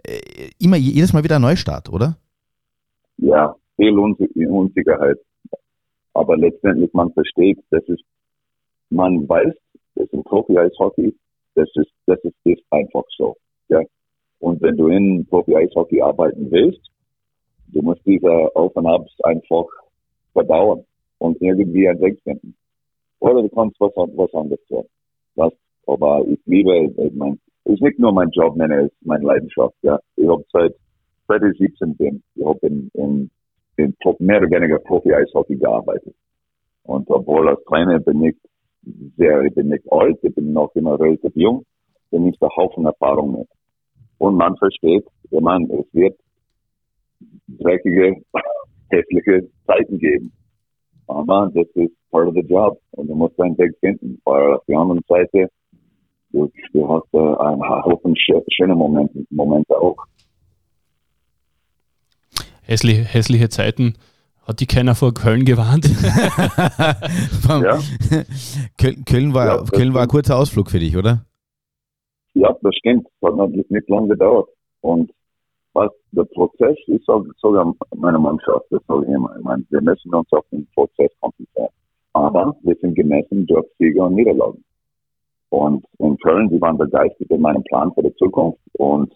äh, 0.07 0.51
immer 0.59 0.77
jedes 0.77 1.13
Mal 1.13 1.25
wieder 1.25 1.37
ein 1.37 1.43
Neustart, 1.43 1.91
oder? 1.91 2.17
Ja, 3.19 3.55
viel 3.77 3.99
Unsicherheit. 3.99 5.19
Aber 6.15 6.37
letztendlich 6.37 6.93
man 6.93 7.13
versteht, 7.13 7.59
das 7.71 7.83
ist, 7.85 8.05
man 8.91 9.29
weiß, 9.29 9.55
das 9.97 10.09
ist 10.09 10.25
Profi-Eishockey, 10.25 11.15
das 11.55 11.69
ist, 11.75 11.91
das 12.07 12.19
ist, 12.23 12.35
ist 12.45 12.63
einfach 12.71 13.05
so. 13.17 13.37
Ja. 13.69 13.81
Und 14.39 14.61
wenn 14.63 14.77
du 14.77 14.89
in 14.89 15.27
Profi-Eishockey 15.27 16.01
arbeiten 16.01 16.51
willst, 16.51 16.81
du 17.69 17.83
musst 17.83 18.01
diese 18.05 18.31
Auf 18.55 18.75
und 18.77 18.87
Abs 18.87 19.13
einfach 19.23 19.67
verdauern 20.33 20.85
und 21.19 21.41
irgendwie 21.41 21.89
einen 21.89 22.01
Weg 22.01 22.21
finden. 22.23 22.55
Oder 23.21 23.43
du 23.43 23.49
kannst 23.49 23.81
was, 23.81 23.93
was 23.97 24.35
anderes 24.35 24.61
tun. 24.69 24.85
Was, 25.35 25.53
aber 25.87 26.25
ich 26.29 26.39
liebe, 26.47 26.93
ich 26.97 27.15
meine, 27.15 27.39
ist 27.65 27.81
nicht 27.81 27.99
nur 27.99 28.13
mein 28.13 28.31
Job, 28.31 28.57
meine, 28.57 28.87
ist 28.87 28.95
meine 29.01 29.25
Leidenschaft. 29.25 29.75
Ja. 29.83 29.99
Ich 30.17 30.29
habe 30.29 30.45
seit 30.53 30.75
2017 31.27 31.97
bin, 31.97 32.23
ich 32.35 32.45
habe 32.45 32.59
in, 32.67 32.91
in, 32.95 33.31
in 33.77 33.95
mehr 34.19 34.39
oder 34.39 34.51
weniger 34.51 34.79
Profi-Eishockey 34.79 35.57
gearbeitet. 35.57 36.15
Und 36.85 37.09
obwohl 37.11 37.49
als 37.49 37.65
Trainer 37.65 37.99
bin 37.99 38.25
ich 38.25 38.37
sehr, 39.17 39.43
ich 39.43 39.55
bin 39.55 39.69
nicht 39.69 39.91
alt, 39.91 40.19
ich 40.23 40.35
bin 40.35 40.53
noch 40.53 40.75
immer 40.75 41.01
relativ 41.01 41.33
jung, 41.35 41.65
bin 42.11 42.27
ich 42.27 42.39
der 42.39 42.51
Haufen 42.51 42.85
Erfahrung 42.85 43.39
mit. 43.39 43.49
Und 44.19 44.37
man 44.37 44.57
versteht, 44.57 45.07
ich 45.31 45.41
meine, 45.41 45.65
es 45.73 45.87
wird 45.93 46.19
dreckige, 47.49 48.23
hässliche 48.91 49.49
Zeiten 49.67 49.99
geben. 49.99 50.33
Aber 51.07 51.51
das 51.55 51.67
ist 51.75 51.93
part 52.11 52.29
of 52.29 52.35
the 52.35 52.41
job. 52.41 52.79
Und 52.93 53.09
du 53.09 53.15
musst 53.15 53.39
deinen 53.39 53.59
Weg 53.59 53.77
finden. 53.81 54.21
Weil 54.25 54.55
auf 54.55 54.65
der 54.67 54.79
anderen 54.79 55.03
Seite, 55.09 55.49
du, 56.35 56.51
du 56.73 56.89
hast 56.89 57.15
äh, 57.15 57.19
einen 57.19 57.63
Haufen 57.63 58.15
schöne 58.17 58.75
Momente, 58.75 59.25
Momente 59.31 59.77
auch. 59.79 59.97
Hässliche, 62.63 63.03
hässliche 63.03 63.49
Zeiten. 63.49 63.95
Hat 64.47 64.61
die 64.61 64.67
keiner 64.67 64.95
vor 64.95 65.15
Köln 65.15 65.47
gewarnt? 65.47 65.87
ja. 67.49 67.79
Köln, 68.79 69.05
Köln, 69.07 69.35
war, 69.35 69.47
ja, 69.47 69.65
Köln 69.65 69.95
war 69.95 70.03
ein 70.03 70.09
kurzer 70.09 70.37
Ausflug 70.37 70.71
für 70.71 70.79
dich, 70.79 70.97
oder? 70.97 71.25
Ja, 72.35 72.55
das 72.61 72.75
stimmt. 72.77 73.07
Das 73.21 73.31
hat 73.31 73.39
natürlich 73.39 73.71
nicht 73.71 73.89
lange 73.89 74.09
gedauert. 74.09 74.49
Und 74.83 75.11
was 75.73 75.91
der 76.13 76.25
Prozess, 76.25 76.77
ich 76.87 77.03
sage 77.07 77.31
sogar 77.39 77.75
meiner 77.97 78.19
Mannschaft, 78.19 78.67
das 78.71 78.83
sage 78.87 79.07
ich 79.07 79.13
immer, 79.15 79.35
ich 79.39 79.45
meine, 79.45 79.65
wir 79.71 79.81
müssen 79.81 80.13
uns 80.15 80.31
auf 80.33 80.45
den 80.53 80.67
Prozess 80.75 81.11
konzentrieren. 81.21 81.71
Aber 82.13 82.55
wir 82.63 82.77
sind 82.77 82.95
gemessen 82.95 83.47
durch 83.47 83.67
Sieger 83.79 84.05
und 84.07 84.15
Niederlagen. 84.15 84.63
Und 85.55 85.85
in 85.99 86.19
Köln, 86.19 86.49
die 86.49 86.61
waren 86.61 86.77
begeistert 86.77 87.31
in 87.31 87.41
meinem 87.41 87.63
Plan 87.63 87.93
für 87.95 88.03
die 88.03 88.15
Zukunft. 88.17 88.59
Und 88.73 89.15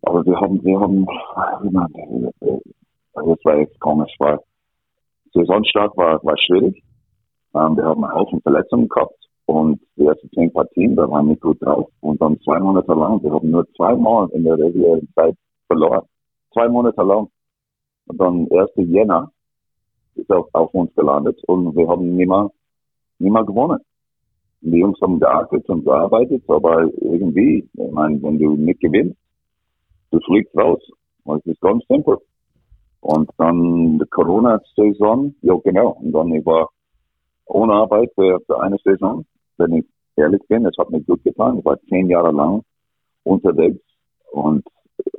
aber 0.00 0.24
wir 0.24 0.40
haben, 0.40 0.64
wir 0.64 0.80
haben, 0.80 1.04
das 3.12 3.44
war 3.44 3.58
jetzt 3.58 3.78
komisch, 3.80 4.14
weil 4.18 4.38
Saisonstart 5.34 5.94
war, 5.98 6.24
war 6.24 6.38
schwierig. 6.38 6.82
Ähm, 7.54 7.76
wir 7.76 7.84
haben 7.84 8.02
einen 8.02 8.14
Haufen 8.14 8.40
Verletzungen 8.40 8.88
gehabt 8.88 9.28
und 9.44 9.78
die 9.96 10.06
ersten 10.06 10.30
zehn 10.30 10.50
Partien, 10.50 10.96
da 10.96 11.06
waren 11.10 11.28
nicht 11.28 11.42
gut 11.42 11.60
drauf. 11.60 11.90
Und 12.00 12.18
dann 12.22 12.40
zwei 12.40 12.58
Monate 12.58 12.94
lang, 12.94 13.22
wir 13.22 13.32
haben 13.32 13.50
nur 13.50 13.66
zweimal 13.76 14.30
in 14.30 14.42
der 14.42 14.56
regulären 14.56 15.06
Zeit 15.14 15.36
verloren. 15.66 16.06
Zwei 16.54 16.66
Monate 16.66 17.02
lang. 17.02 17.28
Und 18.06 18.18
dann 18.18 18.48
1. 18.50 18.70
Jänner 18.76 19.30
ist 20.14 20.30
auf, 20.30 20.48
auf 20.54 20.72
uns 20.72 20.94
gelandet 20.94 21.38
und 21.46 21.76
wir 21.76 21.86
haben 21.88 22.16
nicht 22.16 22.26
mehr 22.26 23.44
gewonnen 23.44 23.80
Jungs 24.62 25.00
haben 25.00 25.20
gearbeitet 25.20 25.68
und 25.68 25.84
gearbeitet, 25.84 26.42
aber 26.48 26.90
irgendwie, 27.00 27.68
ich 27.72 27.92
meine, 27.92 28.22
wenn 28.22 28.38
du 28.38 28.56
nicht 28.56 28.80
gewinnst, 28.80 29.16
du 30.10 30.20
fliegst 30.20 30.56
raus. 30.56 30.80
Das 31.24 31.44
ist 31.44 31.60
ganz 31.60 31.84
simpel. 31.88 32.18
Und 33.00 33.30
dann 33.38 33.98
die 33.98 34.06
Corona-Saison, 34.10 35.34
ja 35.42 35.54
genau, 35.64 35.98
und 36.00 36.12
dann 36.12 36.32
ich 36.32 36.44
war 36.46 36.68
ohne 37.46 37.74
Arbeit 37.74 38.10
für, 38.14 38.40
eine 38.60 38.76
Saison, 38.84 39.24
wenn 39.58 39.74
ich 39.74 39.86
ehrlich 40.16 40.42
bin, 40.48 40.66
es 40.66 40.76
hat 40.78 40.90
mir 40.90 41.00
gut 41.02 41.22
getan. 41.22 41.58
Ich 41.58 41.64
war 41.64 41.78
zehn 41.88 42.08
Jahre 42.08 42.32
lang 42.32 42.62
unterwegs 43.24 43.80
und 44.32 44.64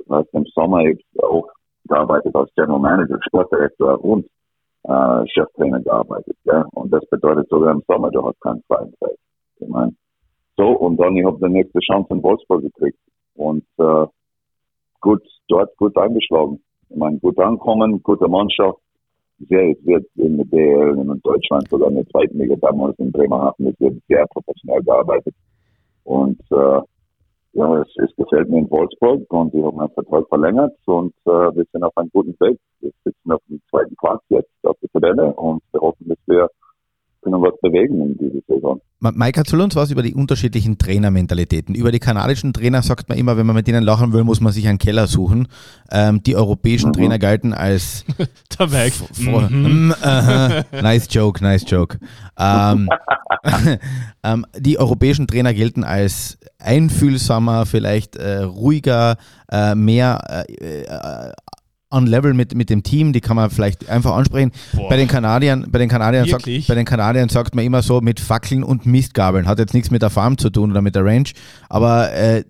weißt, 0.06 0.28
im 0.32 0.44
Sommer 0.54 0.84
ich 0.84 1.04
auch 1.22 1.48
gearbeitet 1.88 2.34
als 2.34 2.52
General 2.54 2.80
Manager, 2.80 3.18
Sportdirektor 3.22 4.04
und 4.04 4.26
äh, 4.84 5.26
Cheftrainer 5.28 5.80
gearbeitet. 5.80 6.36
Ja? 6.44 6.66
Und 6.72 6.92
das 6.92 7.04
bedeutet 7.08 7.48
sogar 7.48 7.72
im 7.72 7.82
Sommer, 7.86 8.10
du 8.10 8.26
hast 8.26 8.40
keine 8.40 8.62
freie 8.66 8.90
Zeit. 8.98 9.18
Ich 9.60 9.68
so, 10.56 10.66
und 10.66 10.96
dann 10.96 11.16
ich 11.16 11.24
habe 11.24 11.38
die 11.40 11.52
nächste 11.52 11.78
Chance 11.80 12.08
in 12.12 12.22
Wolfsburg 12.22 12.62
gekriegt. 12.62 12.98
Und 13.34 13.64
äh, 13.78 14.06
gut, 15.00 15.22
dort 15.46 15.76
gut 15.76 15.96
eingeschlagen. 15.96 16.60
Ich 16.90 16.96
meine, 16.96 17.18
gut 17.18 17.38
ankommen, 17.38 18.02
gute 18.02 18.28
Mannschaft. 18.28 18.78
Sehr, 19.48 19.70
es 19.70 19.86
wird 19.86 20.04
in 20.16 20.36
der 20.36 20.46
DL 20.46 20.98
in 20.98 21.20
Deutschland 21.22 21.68
sogar 21.68 21.90
in 21.90 21.94
der 21.94 22.08
zweiten 22.08 22.38
Liga 22.38 22.56
damals 22.56 22.98
in 22.98 23.12
Bremerhaven, 23.12 23.68
es 23.68 23.78
wird 23.78 24.02
sehr 24.08 24.26
professionell 24.26 24.82
gearbeitet. 24.82 25.34
Und 26.02 26.40
äh, 26.50 26.80
ja, 27.52 27.82
es, 27.82 27.88
es 27.96 28.16
gefällt 28.16 28.48
mir 28.48 28.58
in 28.58 28.70
Wolfsburg 28.70 29.32
und 29.32 29.54
ich 29.54 29.62
habe 29.62 29.76
meinen 29.76 29.90
Vertrag 29.90 30.26
verlängert 30.28 30.74
und 30.86 31.14
äh, 31.26 31.30
wir 31.30 31.64
sind 31.72 31.84
auf 31.84 31.96
einem 31.96 32.10
guten 32.12 32.34
Weg. 32.40 32.58
Wir 32.80 32.90
sitzen 33.04 33.30
auf 33.30 33.40
dem 33.48 33.60
zweiten 33.70 33.94
Platz 33.96 34.22
jetzt 34.28 34.50
auf 34.64 34.76
der 34.80 34.90
Tabelle 34.90 35.32
und 35.34 35.62
können 37.30 37.42
was 37.42 37.60
bewegen 37.60 38.00
in 38.00 38.18
dieser 38.18 38.40
Saison. 38.48 38.80
Mike, 39.00 39.38
erzähl 39.38 39.60
uns 39.60 39.76
was 39.76 39.90
über 39.90 40.02
die 40.02 40.14
unterschiedlichen 40.14 40.78
Trainermentalitäten. 40.78 41.74
Über 41.74 41.92
die 41.92 42.00
kanadischen 42.00 42.52
Trainer 42.52 42.82
sagt 42.82 43.08
man 43.08 43.16
immer, 43.16 43.36
wenn 43.36 43.46
man 43.46 43.54
mit 43.54 43.68
denen 43.68 43.84
lachen 43.84 44.12
will, 44.12 44.24
muss 44.24 44.40
man 44.40 44.52
sich 44.52 44.66
einen 44.66 44.78
Keller 44.78 45.06
suchen. 45.06 45.46
Ähm, 45.90 46.22
die 46.22 46.34
europäischen 46.34 46.88
mhm. 46.88 46.94
Trainer 46.94 47.18
galten 47.18 47.52
als... 47.52 48.04
Der 48.58 48.66
Mike. 48.66 48.96
Mhm. 49.18 49.94
uh, 50.02 50.82
nice 50.82 51.06
joke, 51.10 51.42
nice 51.42 51.64
joke. 51.68 51.98
Ähm, 52.38 52.88
ähm, 54.24 54.46
die 54.58 54.78
europäischen 54.78 55.28
Trainer 55.28 55.54
gelten 55.54 55.84
als 55.84 56.38
einfühlsamer, 56.58 57.66
vielleicht 57.66 58.16
äh, 58.16 58.42
ruhiger, 58.42 59.16
äh, 59.50 59.76
mehr 59.76 60.44
äh, 60.60 60.82
äh 60.82 61.32
on 61.90 62.06
level 62.06 62.34
mit, 62.34 62.54
mit 62.54 62.70
dem 62.70 62.82
Team, 62.82 63.12
die 63.12 63.20
kann 63.20 63.36
man 63.36 63.50
vielleicht 63.50 63.88
einfach 63.88 64.14
ansprechen. 64.14 64.52
Boah. 64.74 64.88
Bei 64.88 64.96
den 64.96 65.08
Kanadiern, 65.08 65.66
bei 65.70 65.78
den 65.78 65.88
Kanadiern 65.88 66.26
sagt, 66.26 66.44
bei 66.44 66.74
den 66.74 66.84
Kanadiern 66.84 67.28
sagt 67.28 67.54
man 67.54 67.64
immer 67.64 67.82
so 67.82 68.00
mit 68.00 68.20
Fackeln 68.20 68.62
und 68.62 68.86
Mistgabeln. 68.86 69.46
Hat 69.46 69.58
jetzt 69.58 69.74
nichts 69.74 69.90
mit 69.90 70.02
der 70.02 70.10
Farm 70.10 70.38
zu 70.38 70.50
tun 70.50 70.70
oder 70.70 70.82
mit 70.82 70.94
der 70.94 71.04
Range, 71.04 71.28
aber 71.68 72.12
äh, 72.12 72.44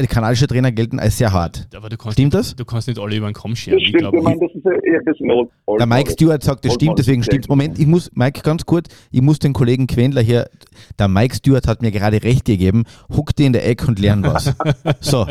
die 0.00 0.06
kanadische 0.08 0.48
Trainer 0.48 0.72
gelten 0.72 0.98
als 0.98 1.18
sehr 1.18 1.32
hart. 1.32 1.68
stimmt 2.10 2.18
nicht, 2.18 2.34
das? 2.34 2.56
Du 2.56 2.64
kannst 2.64 2.88
nicht 2.88 2.98
alle 2.98 3.16
über 3.16 3.28
den 3.28 3.34
Kamm 3.34 3.54
scheren. 3.54 3.78
Das 3.78 3.88
stimmt, 3.88 4.14
ich 4.14 4.22
meine, 4.22 4.40
das 4.40 4.52
ist 4.52 4.64
eher 4.64 4.98
ein 4.98 5.04
bisschen 5.04 5.30
old, 5.30 5.50
old 5.66 5.80
Der 5.80 5.86
Mike 5.86 6.10
Stewart 6.10 6.42
sagt, 6.42 6.64
das 6.64 6.74
stimmt, 6.74 6.98
deswegen 6.98 7.22
stimmt 7.22 7.48
Moment, 7.48 7.78
ich 7.78 7.86
muss, 7.86 8.10
Mike, 8.14 8.40
ganz 8.42 8.66
kurz, 8.66 8.88
ich 9.12 9.22
muss 9.22 9.38
den 9.38 9.52
Kollegen 9.52 9.86
Quendler 9.86 10.22
hier, 10.22 10.50
der 10.98 11.06
Mike 11.06 11.36
Stewart 11.36 11.68
hat 11.68 11.82
mir 11.82 11.92
gerade 11.92 12.22
recht 12.22 12.46
gegeben, 12.46 12.84
huck 13.14 13.34
dir 13.36 13.46
in 13.46 13.52
der 13.52 13.66
Ecke 13.68 13.86
und 13.86 14.00
lern 14.00 14.24
was. 14.24 14.52
so, 15.00 15.26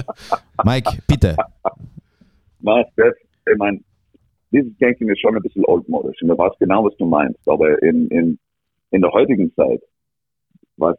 Mike, 0.63 0.99
bitte. 1.05 1.35
Mike, 2.61 2.89
das 2.95 3.13
ich 3.51 3.57
meine, 3.57 3.79
dieses 4.51 4.75
Denken 4.77 5.09
ist 5.09 5.19
schon 5.19 5.35
ein 5.35 5.41
bisschen 5.41 5.65
altmodisch. 5.65 6.21
Und 6.21 6.29
du 6.29 6.37
weißt 6.37 6.59
genau, 6.59 6.83
was 6.83 6.95
du 6.97 7.05
meinst. 7.05 7.39
Aber 7.47 7.81
in, 7.83 8.07
in, 8.07 8.39
in 8.91 9.01
der 9.01 9.11
heutigen 9.11 9.53
Zeit, 9.55 9.81
was 10.77 10.97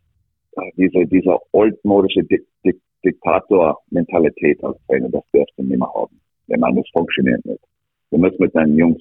äh, 0.56 0.70
diese, 0.76 1.06
diese 1.06 1.36
altmodische 1.52 2.22
Dik 2.24 2.46
Dik 2.64 2.80
Diktator-Mentalität 3.04 4.62
als 4.62 4.76
Trainer, 4.86 5.08
das 5.08 5.22
darfst 5.32 5.54
du 5.56 5.62
nicht 5.62 5.78
mehr 5.78 5.88
haben. 5.94 6.20
Ich 6.48 6.58
meine, 6.58 6.76
das 6.76 6.90
funktioniert 6.92 7.44
nicht. 7.46 7.64
Du 8.10 8.18
musst 8.18 8.38
mit 8.38 8.54
deinen 8.54 8.76
Jungs 8.76 9.00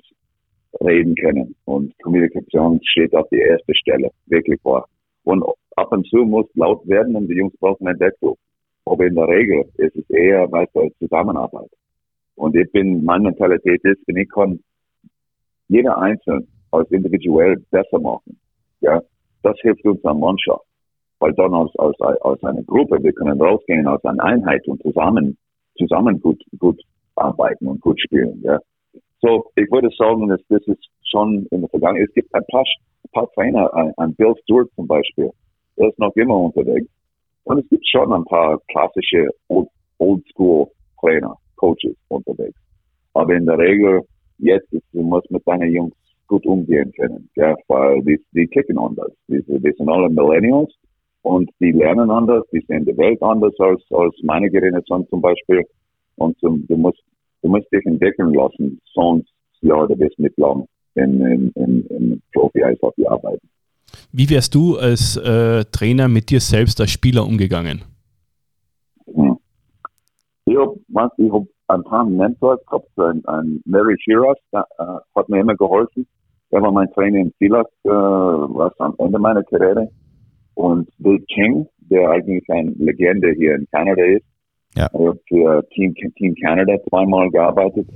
reden 0.81 1.15
können. 1.15 1.55
Und 1.65 1.93
Kommunikation 2.01 2.79
steht 2.83 3.13
auf 3.13 3.27
die 3.29 3.39
erste 3.39 3.75
Stelle, 3.75 4.09
wirklich 4.27 4.59
wahr. 4.63 4.87
Und 5.23 5.43
ab 5.75 5.91
und 5.91 6.07
zu 6.07 6.17
muss 6.17 6.45
laut 6.55 6.87
werden 6.87 7.15
und 7.15 7.27
die 7.27 7.35
Jungs 7.35 7.55
brauchen 7.59 7.87
ein 7.87 7.97
Deckel. 7.97 8.35
Aber 8.85 9.05
in 9.05 9.15
der 9.15 9.27
Regel 9.27 9.65
ist 9.77 9.95
es 9.95 10.09
eher, 10.09 10.51
weißt 10.51 10.75
du, 10.75 10.89
Zusammenarbeit. 10.99 11.69
Und 12.39 12.55
ich 12.55 12.71
bin, 12.71 13.03
meine 13.03 13.25
Mentalität 13.25 13.83
ist, 13.83 13.99
wenn 14.07 14.15
ich 14.15 14.29
kann 14.29 14.61
jeder 15.67 15.97
Einzelne 15.97 16.47
als 16.71 16.89
individuell 16.89 17.57
besser 17.69 17.99
machen, 17.99 18.39
ja, 18.79 19.01
das 19.43 19.57
hilft 19.59 19.83
uns 19.83 20.03
an 20.05 20.21
Mannschaft. 20.21 20.63
Weil 21.19 21.33
dann 21.33 21.53
als, 21.53 21.75
als, 21.77 21.99
als 21.99 22.41
eine 22.45 22.63
Gruppe, 22.63 23.03
wir 23.03 23.11
können 23.11 23.41
rausgehen 23.41 23.85
als 23.87 24.01
eine 24.05 24.23
Einheit 24.23 24.65
und 24.69 24.81
zusammen, 24.81 25.37
zusammen 25.77 26.21
gut, 26.21 26.41
gut 26.59 26.81
arbeiten 27.15 27.67
und 27.67 27.81
gut 27.81 27.99
spielen, 27.99 28.39
ja. 28.41 28.57
So, 29.21 29.51
ich 29.57 29.69
würde 29.69 29.89
sagen, 29.97 30.29
dass 30.29 30.39
das 30.47 30.65
ist 30.67 30.87
schon 31.11 31.45
in 31.51 31.59
der 31.59 31.69
Vergangenheit. 31.69 32.07
Es 32.07 32.13
gibt 32.13 32.33
ein 32.33 32.45
paar, 32.49 32.63
ein 32.63 33.11
paar 33.11 33.29
Trainer, 33.33 33.73
ein, 33.73 33.91
ein 33.97 34.15
Bill 34.15 34.33
Stewart 34.43 34.69
zum 34.75 34.87
Beispiel, 34.87 35.29
der 35.77 35.89
ist 35.89 35.99
noch 35.99 36.15
immer 36.15 36.37
unterwegs. 36.37 36.87
Und 37.43 37.59
es 37.59 37.69
gibt 37.69 37.85
schon 37.85 38.13
ein 38.13 38.23
paar 38.23 38.57
klassische 38.69 39.27
Old-School-Trainer, 39.97 41.35
Coaches 41.59 41.95
unterwegs. 42.07 42.59
Aber 43.13 43.33
in 43.35 43.45
der 43.45 43.57
Regel, 43.57 44.01
jetzt 44.37 44.71
ist, 44.71 44.85
du 44.93 45.01
musst 45.01 45.29
mit 45.29 45.45
deinen 45.45 45.71
Jungs 45.71 45.93
gut 46.27 46.45
umgehen 46.45 46.91
können, 46.95 47.29
ja, 47.35 47.55
weil 47.67 48.01
die, 48.03 48.19
die 48.33 48.47
kicken 48.47 48.77
anders. 48.77 49.11
Die, 49.27 49.41
die 49.47 49.73
sind 49.77 49.89
alle 49.89 50.09
Millennials 50.09 50.71
und 51.23 51.49
die 51.59 51.71
lernen 51.71 52.09
anders, 52.09 52.43
die 52.53 52.63
sehen 52.67 52.85
die 52.85 52.97
Welt 52.97 53.21
anders 53.21 53.53
als, 53.59 53.81
als 53.91 54.15
meine 54.23 54.49
Generation 54.49 55.07
zum 55.09 55.21
Beispiel. 55.21 55.63
Und 56.15 56.37
zum, 56.39 56.65
du 56.67 56.77
musst, 56.77 57.01
du 57.41 57.49
musst 57.49 57.71
dich 57.73 57.85
entwickeln 57.85 58.33
lassen, 58.33 58.79
sonst, 58.93 59.29
ja, 59.61 59.85
du 59.87 59.95
bist 59.95 60.17
nicht 60.19 60.37
lang 60.37 60.65
in, 60.95 61.21
in, 61.25 61.51
in, 61.55 61.85
in 61.87 62.21
Profi-Eishockey 62.33 63.05
arbeiten. 63.07 63.47
Wie 64.11 64.29
wärst 64.29 64.53
du 64.55 64.77
als 64.77 65.17
äh, 65.17 65.65
Trainer 65.71 66.07
mit 66.07 66.29
dir 66.29 66.39
selbst 66.39 66.79
als 66.79 66.91
Spieler 66.91 67.25
umgegangen? 67.25 67.83
Ich 70.49 70.57
habe 70.57 70.79
hab 71.31 71.47
ein 71.67 71.83
paar 71.83 72.05
Mentors 72.05 72.59
gehabt, 72.65 72.89
ein, 72.97 73.23
ein 73.25 73.61
Mary 73.65 73.95
Shiras, 73.99 74.37
der 74.51 74.65
äh, 74.79 75.19
hat 75.19 75.29
mir 75.29 75.41
immer 75.41 75.55
geholfen. 75.55 76.07
Er 76.51 76.61
war 76.61 76.71
mein 76.71 76.91
Trainer 76.93 77.19
in 77.19 77.33
Silas, 77.39 77.67
äh, 77.83 77.89
was 77.89 78.73
am 78.79 78.95
Ende 78.97 79.19
meiner 79.19 79.43
Karriere. 79.43 79.89
Und 80.55 80.89
Bill 80.97 81.19
King, 81.33 81.67
der 81.79 82.09
eigentlich 82.09 82.43
eine 82.49 82.71
Legende 82.71 83.31
hier 83.33 83.55
in 83.55 83.67
Kanada 83.71 84.03
ist. 84.03 84.25
Ja. 84.75 84.89
Er 84.93 85.09
hat 85.09 85.19
für 85.27 85.69
Team, 85.69 85.93
Team 85.93 86.35
Canada 86.35 86.77
zweimal 86.89 87.29
gearbeitet, 87.29 87.87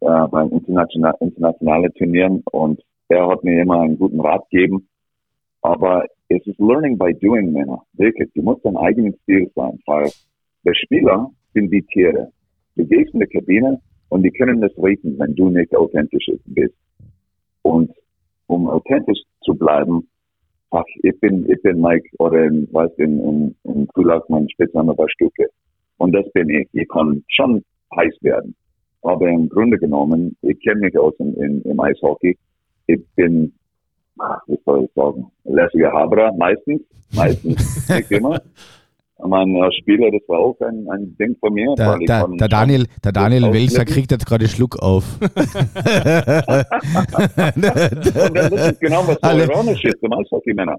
äh, 0.00 0.26
bei 0.28 0.42
international, 0.44 1.14
internationalen 1.20 1.92
Turnieren. 1.94 2.42
Und 2.52 2.80
er 3.08 3.28
hat 3.28 3.44
mir 3.44 3.62
immer 3.62 3.80
einen 3.80 3.98
guten 3.98 4.20
Rat 4.20 4.48
gegeben 4.50 4.88
aber 5.64 6.04
es 6.28 6.46
ist 6.46 6.58
Learning 6.60 6.98
by 6.98 7.14
Doing, 7.14 7.52
Männer. 7.52 7.82
Wirklich. 7.94 8.30
Du 8.34 8.42
musst 8.42 8.64
dein 8.64 8.76
eigenes 8.76 9.14
Stil 9.22 9.50
sein, 9.56 9.80
weil 9.86 10.10
der 10.64 10.74
Spieler 10.74 11.30
sind 11.54 11.70
die 11.70 11.82
Tiere. 11.82 12.30
Du 12.76 12.84
gehst 12.84 13.14
in 13.14 13.20
die 13.20 13.26
Kabine 13.26 13.80
und 14.08 14.22
die 14.22 14.30
können 14.30 14.60
das 14.60 14.72
riechen, 14.76 15.18
wenn 15.18 15.34
du 15.34 15.48
nicht 15.48 15.74
authentisch 15.74 16.26
bist. 16.46 16.74
Und 17.62 17.90
um 18.46 18.68
authentisch 18.68 19.20
zu 19.42 19.54
bleiben, 19.54 20.06
ach, 20.70 20.84
ich 21.02 21.18
bin, 21.20 21.48
ich 21.50 21.60
bin 21.62 21.80
Mike 21.80 22.08
oder 22.18 22.44
in, 22.44 22.68
weißt, 22.72 22.98
in, 22.98 23.20
in, 23.20 23.56
in 23.64 23.88
Kulak 23.88 24.28
mein 24.28 24.48
Spitzname 24.50 24.96
war 24.98 25.08
Stucke. 25.08 25.46
Und 25.98 26.12
das 26.12 26.30
bin 26.32 26.50
ich. 26.50 26.68
Ich 26.72 26.88
kann 26.88 27.24
schon 27.28 27.64
heiß 27.96 28.14
werden. 28.20 28.54
Aber 29.02 29.28
im 29.28 29.48
Grunde 29.48 29.78
genommen, 29.78 30.36
ich 30.42 30.60
kenne 30.60 30.80
mich 30.80 30.98
aus 30.98 31.14
in, 31.18 31.34
in, 31.34 31.62
im 31.62 31.80
Eishockey. 31.80 32.36
Ich 32.86 33.00
bin 33.16 33.52
wie 34.46 34.58
soll 34.64 34.84
ich 34.84 34.90
sagen, 34.94 35.30
lässige 35.44 35.92
Haberer, 35.92 36.32
meistens, 36.34 36.82
meistens, 37.14 37.88
nicht 37.96 38.10
immer. 38.10 38.40
Mein 39.18 39.56
Spieler, 39.80 40.10
das 40.10 40.22
war 40.28 40.40
auch 40.40 40.58
ein, 40.60 40.88
ein 40.90 41.16
Ding 41.16 41.36
von 41.38 41.54
mir. 41.54 41.74
Der, 41.76 41.98
der, 41.98 42.26
der 42.28 42.48
Daniel, 42.48 42.86
der 43.04 43.12
Daniel 43.12 43.52
Welser 43.52 43.84
kriegt 43.84 44.10
jetzt 44.10 44.26
gerade 44.26 44.48
Schluck 44.48 44.76
auf. 44.82 45.04
Und 45.20 45.32
das 48.34 48.50
ist 48.52 48.80
genau, 48.80 49.06
was 49.06 49.18
so 49.22 49.30
ironisch 49.38 49.84
ist, 49.84 50.02
im 50.02 50.12
Eishockey-Männer. 50.12 50.76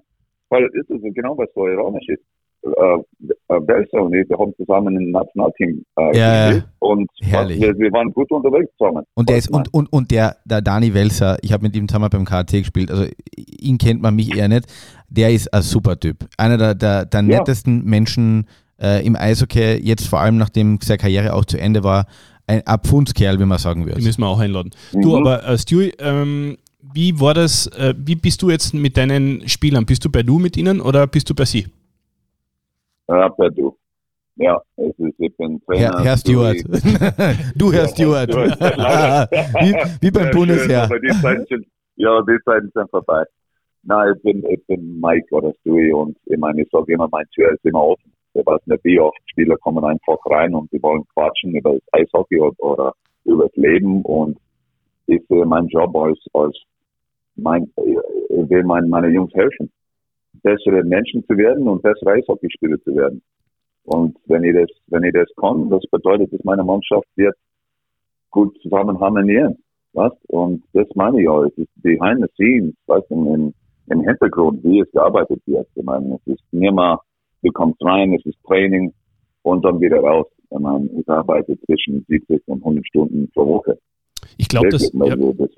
Weil 0.50 0.70
das 0.74 0.90
ist 0.90 1.16
genau, 1.16 1.38
was 1.38 1.48
so 1.56 1.66
ironisch 1.68 2.08
ist 2.10 2.24
äh, 2.66 3.60
Belser 3.62 4.02
und 4.02 4.14
ich, 4.14 4.28
wir 4.30 4.38
haben 4.38 4.54
zusammen 4.58 4.96
im 4.96 5.12
Nationalteam 5.12 5.86
äh, 5.98 6.18
ja, 6.18 6.52
ja. 6.52 6.64
und 6.80 7.10
wir, 7.22 7.78
wir, 7.78 7.92
waren 7.92 8.12
gut 8.12 8.32
unterwegs 8.32 8.72
zusammen. 8.78 9.04
Und 9.14 9.30
der 9.30 9.38
ist 9.38 9.52
und, 9.52 9.74
und, 9.74 9.92
und 9.92 10.12
der, 10.12 10.38
der 10.46 10.62
Dani 10.62 10.94
Welser, 10.94 11.38
ich 11.42 11.54
habe 11.54 11.64
mit 11.64 11.76
ihm 11.76 11.88
zusammen 11.88 12.10
beim 12.10 12.26
KT 12.26 12.52
gespielt, 12.52 12.92
also 12.92 13.06
ihn 13.36 13.78
kennt 13.78 14.02
man 14.02 14.16
mich 14.16 14.36
eher 14.36 14.48
nicht, 14.48 14.66
der 15.10 15.32
ist 15.32 15.54
ein 15.54 15.62
super 15.62 16.00
Typ. 16.00 16.26
Einer 16.38 16.58
der, 16.58 16.76
der, 16.76 17.06
der 17.06 17.22
ja. 17.22 17.28
nettesten 17.28 17.86
Menschen 17.86 18.48
äh, 18.82 19.06
im 19.06 19.16
Eishockey, 19.16 19.80
jetzt 19.82 20.08
vor 20.08 20.20
allem 20.20 20.38
nachdem 20.38 20.80
seine 20.82 20.98
Karriere 20.98 21.34
auch 21.34 21.46
zu 21.46 21.60
Ende 21.60 21.84
war, 21.84 22.08
ein 22.48 22.66
Abfundskerl, 22.66 23.40
wie 23.40 23.46
man 23.46 23.58
sagen 23.58 23.86
würde. 23.86 24.02
Müssen 24.02 24.22
wir 24.22 24.28
auch 24.28 24.40
einladen. 24.40 24.72
Mhm. 24.94 25.02
Du, 25.02 25.18
aber 25.18 25.48
äh, 25.48 25.58
Stu, 25.58 25.82
ähm, 26.00 26.58
wie 26.94 27.20
war 27.20 27.34
das, 27.34 27.68
äh, 27.68 27.94
wie 27.98 28.16
bist 28.16 28.42
du 28.42 28.50
jetzt 28.50 28.74
mit 28.74 28.98
deinen 28.98 29.48
Spielern? 29.48 29.86
Bist 29.86 30.06
du 30.06 30.10
bei 30.10 30.24
du 30.24 30.40
mit 30.40 30.56
ihnen 30.58 30.82
oder 30.82 31.08
bist 31.08 31.30
du 31.30 31.36
bei 31.36 31.46
sie? 31.46 31.68
Ja, 33.08 33.30
per 33.30 33.50
Du. 33.52 33.76
Ja, 34.38 34.62
es 34.76 35.00
ist, 35.00 35.20
ich 35.20 35.38
bin 35.38 35.62
Trainer. 35.62 35.98
Herr, 35.98 36.04
Herr 36.04 36.18
Stewart. 36.18 36.58
du, 37.56 37.72
Herr 37.72 37.84
ja, 37.84 37.88
Stewart. 37.88 38.30
wie, 38.30 39.74
wie 40.02 40.12
beim 40.12 40.26
ja, 40.26 40.32
Bundesheer. 40.32 40.88
Schön, 40.88 41.02
die 41.02 41.22
Zeiten 41.22 41.46
sind, 41.48 41.68
ja, 41.96 42.22
die 42.22 42.38
Zeiten 42.44 42.70
sind 42.74 42.90
vorbei. 42.90 43.24
Nein, 43.84 44.14
ich 44.16 44.24
bin, 44.24 44.44
ich 44.50 44.66
bin 44.68 45.00
Mike 45.00 45.28
oder 45.32 45.54
Stewie 45.62 45.94
und 45.94 46.18
ich 46.26 46.38
meine, 46.38 46.64
ich 46.64 46.70
sage 46.70 46.92
immer, 46.92 47.08
mein 47.12 47.26
Tür 47.34 47.54
ist 47.54 47.64
immer 47.64 47.82
offen. 47.82 48.12
Ich 48.34 48.46
weiß 48.46 48.60
nicht, 48.66 48.84
wie 48.84 49.00
oft 49.00 49.18
Spieler 49.30 49.56
kommen 49.58 49.86
einfach 49.86 50.18
rein 50.26 50.54
und 50.54 50.70
die 50.74 50.84
wollen 50.84 51.06
quatschen 51.14 51.56
über 51.56 51.74
das 51.74 51.84
Eishockey 51.94 52.42
oder, 52.42 52.60
oder 52.60 52.94
über 53.24 53.46
das 53.46 53.56
Leben 53.56 54.02
und 54.02 54.38
ich 55.08 55.22
sehe 55.30 55.46
meinen 55.46 55.70
Job 55.70 55.96
als, 55.96 56.20
als 56.34 56.58
mein, 57.36 57.72
ich 57.78 58.50
will 58.50 58.64
mein, 58.64 58.90
meine 58.90 59.08
Jungs 59.08 59.34
helfen 59.34 59.72
bessere 60.42 60.84
Menschen 60.84 61.26
zu 61.26 61.38
werden 61.38 61.68
und 61.68 61.82
bessere 61.82 62.12
Eishockeyspieler 62.14 62.82
zu 62.84 62.96
werden. 62.96 63.22
Und 63.84 64.18
wenn 64.26 64.44
ich 64.44 64.56
das, 64.56 64.70
wenn 64.88 65.04
ich 65.04 65.14
das 65.14 65.30
kann, 65.38 65.70
das 65.70 65.84
bedeutet, 65.92 66.34
dass 66.34 66.44
meine 66.44 66.64
Mannschaft 66.64 67.08
wird 67.16 67.36
gut 68.32 68.58
zusammen 68.62 69.00
harmonieren. 69.00 69.58
Was? 69.94 70.12
Und 70.28 70.64
das 70.74 70.88
meine 70.96 71.22
ich 71.22 71.30
auch. 71.30 71.44
Es 71.44 71.58
ist 71.58 71.70
behind 71.82 72.22
the 72.22 72.28
scenes, 72.36 72.76
was 72.88 73.04
im, 73.10 73.54
im 73.88 74.02
Hintergrund, 74.02 74.64
wie 74.64 74.82
es 74.82 74.92
gearbeitet 74.92 75.42
wird. 75.46 75.68
Ich 75.76 75.84
meine, 75.84 76.16
es 76.16 76.34
ist 76.34 76.44
nicht 76.52 76.74
mehr, 76.74 77.00
du 77.44 77.52
kommst 77.52 77.82
rein, 77.82 78.14
es 78.14 78.26
ist 78.26 78.38
Training 78.46 78.94
und 79.44 79.64
dann 79.64 79.80
wieder 79.80 80.00
raus. 80.00 80.28
Ich 80.52 80.60
meine, 80.60 80.90
ich 81.00 81.08
arbeite 81.08 81.58
zwischen 81.62 82.06
70 82.10 82.42
und 82.48 82.60
100 82.60 82.86
Stunden 82.88 83.30
pro 83.34 83.48
Woche. 83.48 83.78
Ich 84.38 84.50
glaube, 84.50 84.70
das, 84.70 84.92
ja. 84.92 85.16
das, 85.16 85.58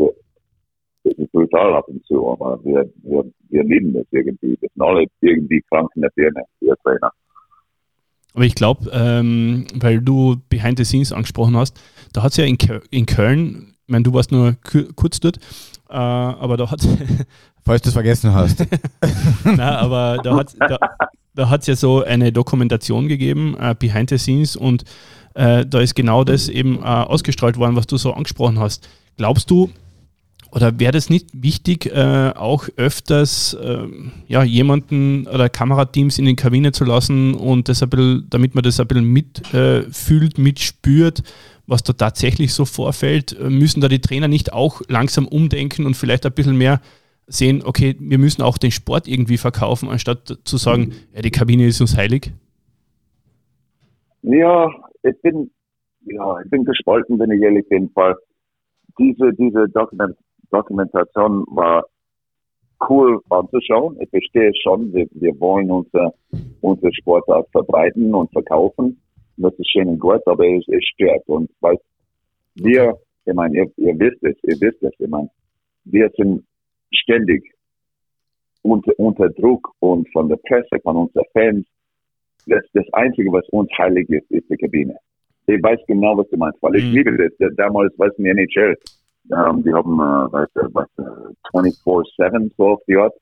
das 1.10 1.18
ist 1.18 1.32
brutal 1.32 1.76
ab 1.76 1.88
und 1.88 2.06
zu, 2.06 2.30
aber 2.30 2.60
wir, 2.64 2.90
wir, 3.04 3.24
wir 3.50 3.64
lieben 3.64 3.94
das 3.94 4.06
irgendwie. 4.12 4.58
Das 4.62 4.72
sind 4.74 4.82
alle 4.82 5.06
irgendwie 5.22 5.64
krank 5.70 5.90
in 5.96 6.02
der 6.02 6.12
Birne, 6.16 6.44
wir 6.60 6.76
Trainer. 6.84 7.12
Aber 8.34 8.46
ich 8.46 8.56
glaube, 8.56 8.90
ähm, 8.94 9.66
weil 9.76 10.00
du 10.00 10.36
Behind 10.50 10.78
the 10.78 10.86
Scenes 10.86 11.12
angesprochen 11.12 11.58
hast, 11.58 11.82
da 12.14 12.24
hat 12.24 12.32
es 12.32 12.38
ja 12.38 12.46
in, 12.46 12.58
in 12.92 13.06
Köln, 13.06 13.74
ich 13.86 13.92
meine, 13.92 14.04
du 14.04 14.14
warst 14.14 14.32
nur 14.32 14.56
kurz 14.96 15.20
dort, 15.20 15.38
äh, 15.90 15.94
aber 15.94 16.58
da 16.58 16.70
hat 16.70 16.82
Falls 17.68 17.82
du 17.82 17.90
es 17.90 17.94
vergessen 17.94 18.34
hast. 18.34 18.66
Nein, 19.44 19.60
aber 19.60 20.20
da 20.24 20.38
hat 20.38 20.56
da, 20.58 20.80
da 21.36 21.60
ja 21.66 21.76
so 21.76 22.02
eine 22.02 22.32
Dokumentation 22.32 23.10
gegeben, 23.10 23.58
äh, 23.60 23.76
Behind 23.78 24.10
the 24.10 24.18
Scenes, 24.18 24.56
und 24.56 24.86
äh, 25.34 25.66
da 25.66 25.82
ist 25.82 25.94
genau 25.94 26.24
das 26.24 26.48
eben 26.48 26.78
äh, 26.78 26.86
ausgestrahlt 26.86 27.58
worden, 27.58 27.76
was 27.76 27.86
du 27.86 27.98
so 27.98 28.14
angesprochen 28.14 28.58
hast. 28.58 28.88
Glaubst 29.18 29.52
du, 29.52 29.70
oder 30.58 30.80
wäre 30.80 30.92
das 30.92 31.12
nicht 31.12 31.28
wichtig, 31.34 31.86
äh, 31.86 32.32
auch 32.36 32.68
öfters 32.78 33.54
äh, 33.54 33.88
ja, 34.28 34.42
jemanden 34.44 35.28
oder 35.28 35.50
Kamerateams 35.50 36.18
in 36.18 36.26
den 36.26 36.36
Kabine 36.36 36.72
zu 36.72 36.84
lassen 36.84 37.36
und 37.36 37.70
das 37.70 37.84
ein 37.84 37.90
bisschen, 37.90 38.26
damit 38.32 38.56
man 38.56 38.64
das 38.64 38.80
ein 38.80 38.88
bisschen 38.88 39.06
mitfühlt, 39.06 40.38
äh, 40.40 40.42
mitspürt, 40.42 41.22
was 41.68 41.84
da 41.84 41.94
tatsächlich 41.94 42.54
so 42.56 42.66
vorfällt? 42.66 43.38
Müssen 43.40 43.82
da 43.82 43.88
die 43.88 44.02
Trainer 44.02 44.28
nicht 44.28 44.52
auch 44.52 44.82
langsam 44.88 45.28
umdenken 45.28 45.86
und 45.86 45.96
vielleicht 45.96 46.26
ein 46.26 46.32
bisschen 46.32 46.58
mehr 46.58 46.82
sehen, 47.28 47.62
okay, 47.64 47.96
wir 48.00 48.18
müssen 48.18 48.42
auch 48.42 48.58
den 48.58 48.72
Sport 48.72 49.08
irgendwie 49.08 49.38
verkaufen, 49.38 49.90
anstatt 49.90 50.40
zu 50.44 50.58
sagen, 50.58 50.94
ja, 51.14 51.22
die 51.22 51.30
Kabine 51.30 51.68
ist 51.68 51.82
uns 51.82 51.96
heilig? 51.96 52.32
Ja, 54.24 54.72
ich 55.04 55.22
bin, 55.22 55.52
ja, 56.06 56.40
ich 56.44 56.50
bin 56.50 56.66
gespalten, 56.66 57.20
wenn 57.20 57.30
ich 57.30 57.44
ehrlich 57.44 57.70
bin, 57.70 57.92
weil 57.94 58.16
diese, 58.98 59.34
diese 59.34 59.70
Dokument, 59.70 60.18
Dokumentation 60.52 61.46
war 61.48 61.86
cool 62.90 63.20
anzuschauen. 63.30 63.98
Ich 64.02 64.10
verstehe 64.10 64.52
schon, 64.62 64.94
wir, 64.94 65.08
wir 65.12 65.40
wollen 65.40 65.72
unser, 65.72 66.14
unser 66.62 66.94
Sportart 66.94 67.50
verbreiten 67.52 68.14
und 68.14 68.32
verkaufen. 68.32 69.00
Das 69.38 69.54
ist 69.54 69.70
schön 69.70 69.88
und 69.88 70.00
gut, 70.00 70.22
aber 70.26 70.48
es, 70.48 70.68
es 70.68 70.84
stört. 70.94 71.24
Und 71.28 71.50
weil 71.62 71.78
wir, 72.56 72.98
ich 73.26 73.34
meine, 73.34 73.56
ihr, 73.56 73.72
ihr 73.78 74.00
wisst 74.00 74.24
es, 74.24 74.36
ihr 74.44 74.60
wisst 74.60 74.82
es, 74.84 74.94
ich 74.98 75.10
meine, 75.10 75.30
wir 75.86 76.10
sind 76.18 76.44
ständig 76.92 77.44
unter, 78.64 78.92
unter 78.98 79.30
Druck 79.30 79.72
und 79.80 80.08
von 80.12 80.28
der 80.30 80.38
Presse, 80.38 80.80
von 80.84 80.98
unseren 80.98 81.26
Fans. 81.34 81.66
Das, 82.48 82.64
das 82.74 82.86
Einzige, 82.94 83.32
was 83.32 83.48
uns 83.50 83.70
heilig 83.78 84.10
ist, 84.10 84.30
ist 84.32 84.50
die 84.50 84.58
Kabine. 84.58 84.98
Ich 85.48 85.62
weiß 85.62 85.80
genau, 85.88 86.18
was 86.18 86.30
du 86.30 86.38
meinst, 86.38 86.62
weil 86.62 86.76
ich 86.76 86.86
mhm. 86.86 86.92
liebe 86.92 87.30
das. 87.40 87.56
Damals, 87.56 87.94
was 87.98 88.14
in 88.18 88.26
der 88.26 88.34
NHL, 88.34 88.78
um, 89.30 89.64
die 89.64 89.74
haben, 89.74 89.94
äh, 89.94 90.32
was, 90.32 90.50
was, 90.74 90.88
24-7 91.54 92.52
so 92.58 92.68
auf 92.70 92.82
die 92.88 92.98
Art. 92.98 93.14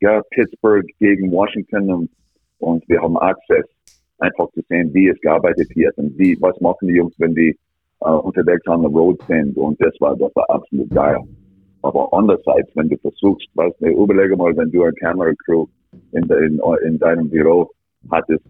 Ja, 0.00 0.22
Pittsburgh 0.30 0.86
gegen 0.98 1.30
Washington 1.30 1.90
und, 1.90 2.10
und 2.58 2.88
wir 2.88 3.02
haben 3.02 3.18
Access, 3.18 3.66
einfach 4.18 4.50
zu 4.52 4.62
sehen, 4.68 4.92
wie 4.94 5.08
es 5.08 5.20
gearbeitet 5.20 5.74
wird 5.74 5.96
und 5.98 6.16
wie, 6.18 6.36
was 6.40 6.58
machen 6.60 6.88
die 6.88 6.94
Jungs, 6.94 7.14
wenn 7.18 7.34
die 7.34 7.56
uh, 8.00 8.18
unterwegs 8.18 8.66
on 8.66 8.80
the 8.82 8.88
road 8.88 9.20
sind 9.28 9.56
und 9.56 9.80
das 9.80 9.94
war, 10.00 10.16
das 10.16 10.34
war 10.34 10.48
absolut 10.48 10.90
geil. 10.90 11.18
Aber 11.82 12.08
andererseits, 12.12 12.70
wenn 12.74 12.88
du 12.88 12.96
versuchst, 12.98 13.48
weißt 13.54 13.80
du, 13.80 13.86
überlege 13.86 14.36
mal, 14.36 14.56
wenn 14.56 14.70
du 14.70 14.82
eine 14.82 14.92
Kameracrew 14.94 15.66
in, 16.12 16.24
in, 16.24 16.60
in 16.84 16.98
deinem 16.98 17.30
Büro 17.30 17.70
hattest 18.10 18.44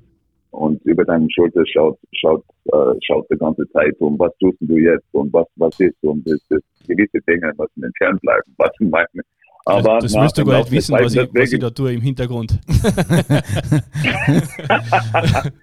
und 0.50 0.84
über 0.84 1.04
deine 1.04 1.28
Schulter 1.30 1.64
schaut, 1.66 1.98
schaut, 2.12 2.44
äh, 2.66 2.94
schaut 3.02 3.26
die 3.30 3.36
ganze 3.38 3.68
Zeit 3.70 3.94
um, 4.00 4.18
was 4.18 4.32
tust 4.38 4.58
du 4.60 4.76
jetzt 4.76 5.06
und 5.12 5.32
was, 5.32 5.46
was 5.56 5.78
ist 5.80 6.02
und 6.02 6.26
das, 6.28 6.40
das 6.48 6.60
gewisse 6.86 7.20
Dinge 7.28 7.52
müssen 7.56 7.84
entfernt 7.84 8.20
bleiben, 8.22 8.54
was 8.58 8.70
ich 8.80 8.88
meine. 8.88 9.22
Aber 9.66 9.98
das, 10.00 10.12
das 10.12 10.22
müsst 10.22 10.38
ihr 10.38 10.44
gar 10.44 10.58
nicht 10.60 10.72
wissen, 10.72 10.94
was 10.94 11.14
ich, 11.14 11.28
was 11.34 11.52
ich 11.52 11.60
da 11.60 11.70
tue 11.70 11.92
im 11.92 12.00
Hintergrund. 12.00 12.52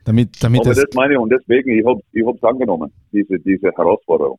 damit, 0.06 0.43
damit 0.43 0.62
Aber 0.62 0.69
das, 0.69 0.84
das 0.86 0.95
meine 0.95 1.13
ich 1.13 1.19
und 1.19 1.30
deswegen, 1.30 1.71
ich 1.71 1.86
habe 1.86 2.00
ich 2.13 2.26
hab's 2.26 2.43
angenommen, 2.43 2.91
diese, 3.12 3.39
diese 3.39 3.71
Herausforderung 3.71 4.38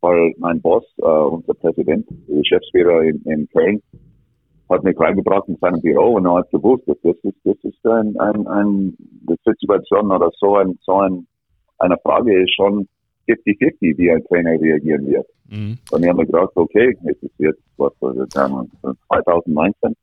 weil 0.00 0.34
mein 0.38 0.60
Boss, 0.60 0.84
äh, 0.98 1.02
unser 1.02 1.54
Präsident, 1.54 2.06
Geschäftsführer 2.28 3.02
in, 3.02 3.20
in 3.24 3.48
Köln, 3.48 3.82
hat 4.68 4.84
mich 4.84 4.98
reingebracht 4.98 5.48
in 5.48 5.56
seinem 5.56 5.80
Büro 5.80 6.14
und 6.14 6.26
er 6.26 6.34
hat 6.34 6.50
gewusst, 6.50 6.84
dass 6.86 6.96
das 7.02 7.16
ist, 7.22 7.36
das 7.44 7.56
ist 7.62 7.86
ein, 7.86 8.18
ein, 8.18 8.46
ein 8.46 8.96
eine 9.28 9.36
Situation 9.58 10.10
oder 10.10 10.30
so 10.38 10.56
ein, 10.56 10.78
so 10.82 11.00
ein, 11.00 11.26
eine 11.78 11.96
Frage 11.98 12.42
ist 12.42 12.54
schon 12.54 12.88
50-50, 13.28 13.98
wie 13.98 14.10
ein 14.10 14.24
Trainer 14.24 14.60
reagieren 14.60 15.06
wird. 15.06 15.26
Mhm. 15.48 15.78
Und 15.90 16.02
ich 16.02 16.08
habe 16.08 16.18
mir 16.18 16.26
gedacht, 16.26 16.52
okay, 16.54 16.96
es 17.04 17.16
ist 17.22 17.34
jetzt, 17.38 17.62
was 17.76 17.92
ich 18.00 18.32
sagen, 18.32 18.70
2019, 19.08 19.94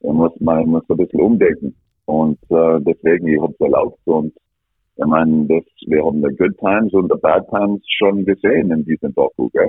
ich 0.00 0.10
muss, 0.10 0.32
man 0.40 0.66
muss 0.68 0.82
ein 0.88 0.96
bisschen 0.96 1.20
umdenken. 1.20 1.74
Und 2.06 2.38
äh, 2.50 2.80
deswegen, 2.80 3.28
ich 3.28 3.40
habe 3.40 3.52
es 3.52 3.60
erlaubt 3.60 4.00
und 4.04 4.32
ich 4.96 5.06
meine, 5.06 5.46
das, 5.46 5.64
wir 5.86 6.04
haben 6.04 6.22
die 6.22 6.36
Good 6.36 6.58
Times 6.58 6.92
und 6.92 7.10
die 7.10 7.18
Bad 7.20 7.48
Times 7.48 7.82
schon 7.98 8.24
gesehen 8.24 8.70
in 8.70 8.84
diesem 8.84 9.14
Doku, 9.14 9.48
gell? 9.50 9.68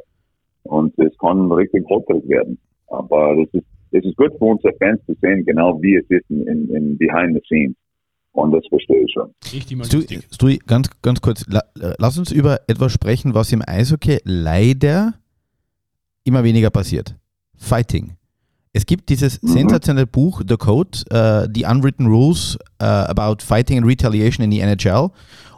Und 0.64 0.98
es 1.00 1.18
kann 1.18 1.52
richtig 1.52 1.86
holprig 1.88 2.28
werden. 2.28 2.58
Aber 2.88 3.38
es 3.38 3.54
ist, 3.54 3.66
es 3.94 4.04
ist 4.04 4.18
gut 4.18 4.32
für 4.38 4.46
unsere 4.46 4.74
Fans 4.78 5.00
zu 5.06 5.16
sehen, 5.22 5.46
genau 5.46 5.82
wie 5.82 5.96
es 5.96 6.06
ist 6.10 6.30
in, 6.30 6.46
in, 6.48 6.70
in 6.76 6.98
behind 6.98 7.36
the 7.36 7.42
scenes. 7.46 7.76
Und 8.32 8.52
das 8.52 8.64
verstehe 8.68 9.04
ich 9.06 9.14
schon. 9.14 9.30
Stu, 9.86 10.02
Stu, 10.32 10.58
ganz, 10.66 10.90
ganz 11.04 11.22
kurz, 11.22 11.46
la, 11.48 11.62
lass 12.00 12.18
uns 12.18 12.32
über 12.32 12.62
etwas 12.68 12.92
sprechen, 12.92 13.36
was 13.36 13.52
im 13.52 13.62
Eishockey 13.66 14.20
leider 14.24 15.14
immer 16.24 16.44
weniger 16.44 16.72
passiert. 16.72 17.16
Fighting. 17.56 18.14
Es 18.74 18.88
gibt 18.88 19.10
dieses 19.10 19.42
mhm. 19.44 19.50
sensationelle 19.50 20.08
Buch, 20.08 20.42
The 20.48 20.58
Code, 20.58 20.98
uh, 21.14 21.48
The 21.54 21.66
Unwritten 21.66 22.08
Rules 22.08 22.58
uh, 22.82 22.86
About 22.86 23.44
Fighting 23.44 23.78
and 23.78 23.86
Retaliation 23.86 24.44
in 24.44 24.52
the 24.52 24.62
NHL. 24.62 25.12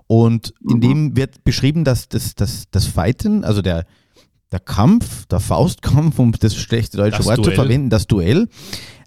Und 0.07 0.53
in 0.69 0.77
mhm. 0.77 0.81
dem 0.81 1.17
wird 1.17 1.45
beschrieben, 1.45 1.85
dass 1.85 2.09
das, 2.09 2.35
das, 2.35 2.65
das 2.71 2.87
Fighten, 2.87 3.45
also 3.45 3.61
der, 3.61 3.85
der 4.51 4.59
Kampf, 4.59 5.25
der 5.25 5.39
Faustkampf, 5.39 6.19
um 6.19 6.31
das 6.31 6.55
schlechte 6.55 6.97
deutsche 6.97 7.17
das 7.17 7.25
Wort 7.25 7.39
Duell. 7.39 7.49
zu 7.49 7.61
verwenden, 7.61 7.89
das 7.89 8.07
Duell, 8.07 8.47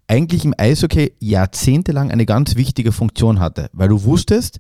eigentlich 0.07 0.44
im 0.44 0.55
Eishockey 0.57 1.12
jahrzehntelang 1.20 2.11
eine 2.11 2.27
ganz 2.27 2.57
wichtige 2.57 2.92
Funktion 2.92 3.40
hatte. 3.40 3.70
Weil 3.72 3.88
du 3.88 4.05
wusstest, 4.05 4.59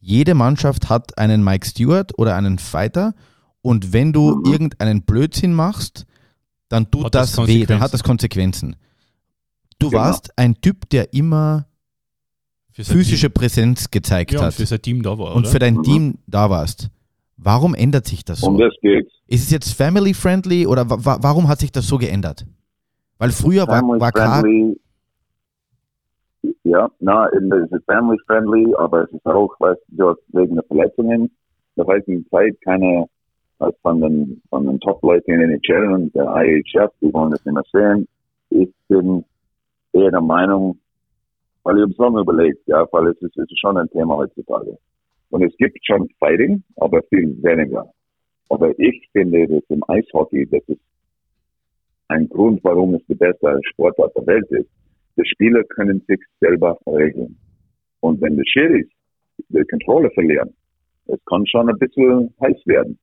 jede 0.00 0.34
Mannschaft 0.34 0.88
hat 0.88 1.18
einen 1.18 1.42
Mike 1.42 1.66
Stewart 1.66 2.18
oder 2.18 2.36
einen 2.36 2.58
Fighter 2.58 3.14
und 3.62 3.92
wenn 3.92 4.12
du 4.12 4.42
irgendeinen 4.44 5.02
Blödsinn 5.02 5.52
machst, 5.52 6.06
dann 6.68 6.90
tut 6.90 7.06
hat 7.06 7.14
das, 7.14 7.32
das 7.32 7.46
weh, 7.46 7.66
dann 7.66 7.80
hat 7.80 7.92
das 7.92 8.02
Konsequenzen. 8.02 8.76
Du 9.78 9.90
genau. 9.90 10.02
warst 10.02 10.30
ein 10.38 10.60
Typ, 10.60 10.88
der 10.90 11.12
immer 11.12 11.66
physische 12.72 13.26
Team. 13.26 13.34
Präsenz 13.34 13.90
gezeigt 13.90 14.32
ja, 14.32 14.40
hat. 14.40 14.46
Und 14.48 14.54
für 14.54 14.66
sein 14.66 14.82
Team 14.82 15.02
da 15.02 15.18
war. 15.18 15.34
Und 15.34 15.48
für 15.48 15.58
dein 15.58 15.74
mhm. 15.74 15.82
Team 15.82 16.18
da 16.26 16.48
warst. 16.48 16.90
Warum 17.42 17.74
ändert 17.74 18.06
sich 18.06 18.24
das 18.24 18.40
so? 18.40 18.48
Um 18.48 18.58
das 18.58 18.74
geht's. 18.82 19.12
Ist 19.26 19.44
es 19.44 19.50
jetzt 19.50 19.72
family 19.72 20.12
friendly 20.12 20.66
oder 20.66 20.88
wa 20.90 21.18
warum 21.20 21.48
hat 21.48 21.58
sich 21.58 21.72
das 21.72 21.86
so 21.86 21.96
geändert? 21.96 22.44
Weil 23.18 23.30
früher 23.30 23.66
war, 23.66 23.82
war 23.82 24.12
klar. 24.12 24.42
Ja, 26.64 26.90
na, 27.00 27.28
es 27.28 27.72
ist 27.72 27.84
family 27.86 28.18
friendly, 28.26 28.74
aber 28.76 29.04
es 29.04 29.12
ist 29.12 29.26
auch, 29.26 29.54
weißt 29.58 29.80
du, 29.88 30.14
wegen 30.28 30.54
der 30.54 30.64
Verletzungen, 30.64 31.30
der 31.76 31.86
heutigen 31.86 32.26
Zeit 32.28 32.56
keine, 32.62 33.06
also 33.58 33.76
von 33.82 34.00
den, 34.00 34.42
von 34.50 34.66
den 34.66 34.78
Top-Leuten 34.80 35.32
in 35.32 35.40
den 35.40 35.50
NHL 35.50 35.92
und 35.92 36.14
der 36.14 36.24
IHF, 36.24 36.92
die 37.00 37.12
wollen 37.12 37.30
das 37.30 37.44
nicht 37.44 37.54
mehr 37.54 37.64
sehen. 37.72 38.08
Ich 38.50 38.70
bin 38.88 39.24
eher 39.92 40.10
der 40.10 40.20
Meinung, 40.20 40.78
weil 41.62 41.76
ich 41.76 41.82
habe 41.82 41.92
es 41.92 41.98
lange 41.98 42.20
überlegt, 42.20 42.66
ja, 42.66 42.86
weil 42.92 43.08
es 43.08 43.20
ist, 43.20 43.36
es 43.36 43.50
ist 43.50 43.60
schon 43.60 43.76
ein 43.76 43.88
Thema 43.90 44.16
heutzutage. 44.16 44.78
Und 45.30 45.44
es 45.44 45.56
gibt 45.56 45.78
schon 45.84 46.08
Fighting, 46.18 46.62
aber 46.76 47.02
viel 47.04 47.42
weniger. 47.42 47.90
Aber 48.48 48.76
ich 48.78 49.08
finde, 49.12 49.46
dass 49.46 49.62
im 49.68 49.82
Eishockey, 49.88 50.46
das 50.46 50.62
ist 50.66 50.80
ein 52.08 52.28
Grund, 52.28 52.62
warum 52.64 52.94
es 52.94 53.02
die 53.06 53.14
beste 53.14 53.60
Sportart 53.70 54.14
der 54.16 54.26
Welt 54.26 54.50
ist. 54.50 54.68
Die 55.16 55.26
Spieler 55.26 55.62
können 55.64 56.02
sich 56.08 56.20
selber 56.40 56.78
regeln. 56.86 57.36
Und 58.00 58.20
wenn 58.20 58.36
die 58.36 58.46
Schiris 58.46 58.88
die 59.48 59.64
Kontrolle 59.64 60.10
verlieren, 60.10 60.52
es 61.06 61.24
kann 61.26 61.46
schon 61.46 61.68
ein 61.68 61.78
bisschen 61.78 62.34
heiß 62.40 62.66
werden. 62.66 62.98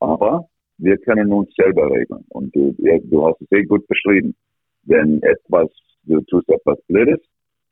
Aber 0.00 0.46
wir 0.78 0.98
können 0.98 1.32
uns 1.32 1.54
selber 1.54 1.90
regeln. 1.90 2.24
Und 2.30 2.54
du, 2.54 2.74
du 2.78 3.26
hast 3.26 3.40
es 3.40 3.48
sehr 3.48 3.64
gut 3.64 3.86
beschrieben. 3.86 4.34
Wenn 4.84 5.22
etwas 5.22 5.70
du 6.06 6.20
tust 6.22 6.48
etwas 6.48 6.78
Blödes 6.86 7.20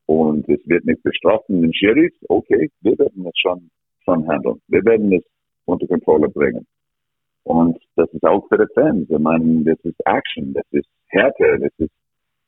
und 0.06 0.48
es 0.48 0.60
wird 0.66 0.84
nicht 0.84 1.02
bestraft 1.02 1.48
in 1.48 1.62
den 1.62 1.74
Schiris, 1.74 2.12
okay, 2.28 2.70
wir 2.80 2.98
werden 2.98 3.26
es 3.26 3.38
schon, 3.38 3.70
schon 4.04 4.26
handeln. 4.28 4.60
Wir 4.68 4.84
werden 4.84 5.12
es 5.12 5.22
unter 5.64 5.86
Kontrolle 5.86 6.28
bringen. 6.28 6.66
Und 7.44 7.78
das 7.96 8.08
ist 8.12 8.24
auch 8.24 8.46
für 8.48 8.58
die 8.58 8.72
Fans. 8.74 9.08
Ich 9.08 9.18
meine, 9.18 9.64
das 9.64 9.78
ist 9.84 9.98
Action, 10.06 10.52
das 10.54 10.64
ist 10.70 10.88
Härte, 11.08 11.58
das 11.58 11.72
ist, 11.78 11.92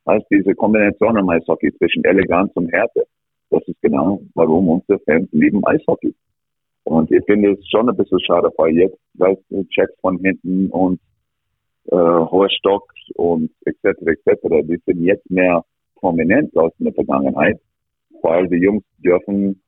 heißt 0.06 0.26
diese 0.30 0.54
Kombination 0.54 1.16
im 1.16 1.28
Eishockey 1.28 1.72
zwischen 1.76 2.04
Eleganz 2.04 2.52
und 2.54 2.72
Härte. 2.72 3.06
Das 3.50 3.62
ist 3.66 3.80
genau, 3.82 4.20
warum 4.34 4.68
unsere 4.68 4.98
Fans 5.00 5.28
lieben 5.32 5.64
Eishockey. 5.66 6.14
Und 6.84 7.10
ich 7.10 7.24
finde 7.24 7.52
es 7.52 7.68
schon 7.68 7.88
ein 7.88 7.96
bisschen 7.96 8.20
schade, 8.20 8.50
weil 8.56 8.76
jetzt, 8.76 8.98
weißt 9.14 9.42
du, 9.48 9.64
Checks 9.64 9.94
von 10.00 10.18
hinten 10.18 10.68
und 10.70 11.00
äh, 11.86 11.96
hoher 11.96 12.50
Stock 12.50 12.92
und 13.14 13.50
etc. 13.64 13.84
etc. 14.06 14.40
Die 14.62 14.80
sind 14.86 15.02
jetzt 15.02 15.28
mehr 15.30 15.64
prominent 15.96 16.54
aus 16.56 16.72
in 16.78 16.86
der 16.86 16.94
Vergangenheit, 16.94 17.58
weil 18.22 18.48
die 18.48 18.56
Jungs 18.56 18.84
dürfen, 18.98 19.60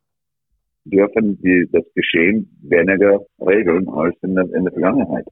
dürfen 0.91 1.41
die, 1.43 1.69
das 1.73 1.85
Geschehen 1.95 2.49
weniger 2.63 3.21
regeln 3.41 3.89
als 3.89 4.15
in 4.23 4.35
der, 4.35 4.45
in 4.45 4.65
der 4.65 4.73
Vergangenheit. 4.73 5.27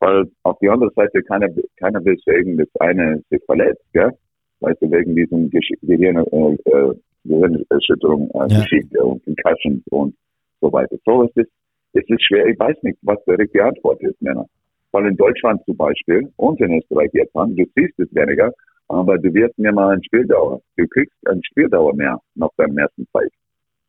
Weil 0.00 0.24
auf 0.44 0.58
die 0.60 0.68
andere 0.68 0.90
Seite 0.94 1.22
keiner, 1.22 1.48
keiner 1.76 2.04
will 2.04 2.16
sagen, 2.24 2.56
dass 2.56 2.68
eine 2.80 3.20
sich 3.30 3.42
verletzt, 3.44 3.84
gell? 3.92 4.12
Weißt 4.60 4.80
du, 4.80 4.90
wegen 4.90 5.14
diesem 5.14 5.50
Gehirn, 5.50 6.16
äh, 6.16 6.70
äh, 6.70 6.94
Gehirnerschütterung, 7.24 8.30
äh, 8.30 8.38
ja. 8.38 8.60
Geschichte 8.60 9.04
und 9.04 9.24
Concussions 9.24 9.82
und 9.90 10.14
so 10.60 10.72
weiter. 10.72 10.96
So 11.04 11.24
ist 11.24 11.36
es, 11.36 11.46
es 11.92 12.04
ist 12.08 12.22
schwer. 12.24 12.46
Ich 12.46 12.58
weiß 12.58 12.76
nicht, 12.82 12.98
was 13.02 13.18
die 13.26 13.32
richtige 13.32 13.64
Antwort 13.64 14.00
ist, 14.02 14.20
Männer. 14.22 14.46
Weil 14.92 15.06
in 15.06 15.16
Deutschland 15.16 15.62
zum 15.64 15.76
Beispiel 15.76 16.28
und 16.36 16.60
in 16.60 16.78
Österreich 16.78 17.10
jetzt, 17.12 17.34
du 17.34 17.64
siehst 17.76 17.98
es 17.98 18.14
weniger, 18.14 18.52
aber 18.88 19.18
du 19.18 19.32
wirst 19.34 19.58
mir 19.58 19.72
mal 19.72 19.94
ein 19.94 20.02
Spieldauer. 20.02 20.60
Du 20.76 20.86
kriegst 20.88 21.14
eine 21.26 21.40
Spieldauer 21.44 21.94
mehr 21.94 22.18
nach 22.34 22.50
deinem 22.56 22.78
ersten 22.78 23.06
Fight. 23.12 23.32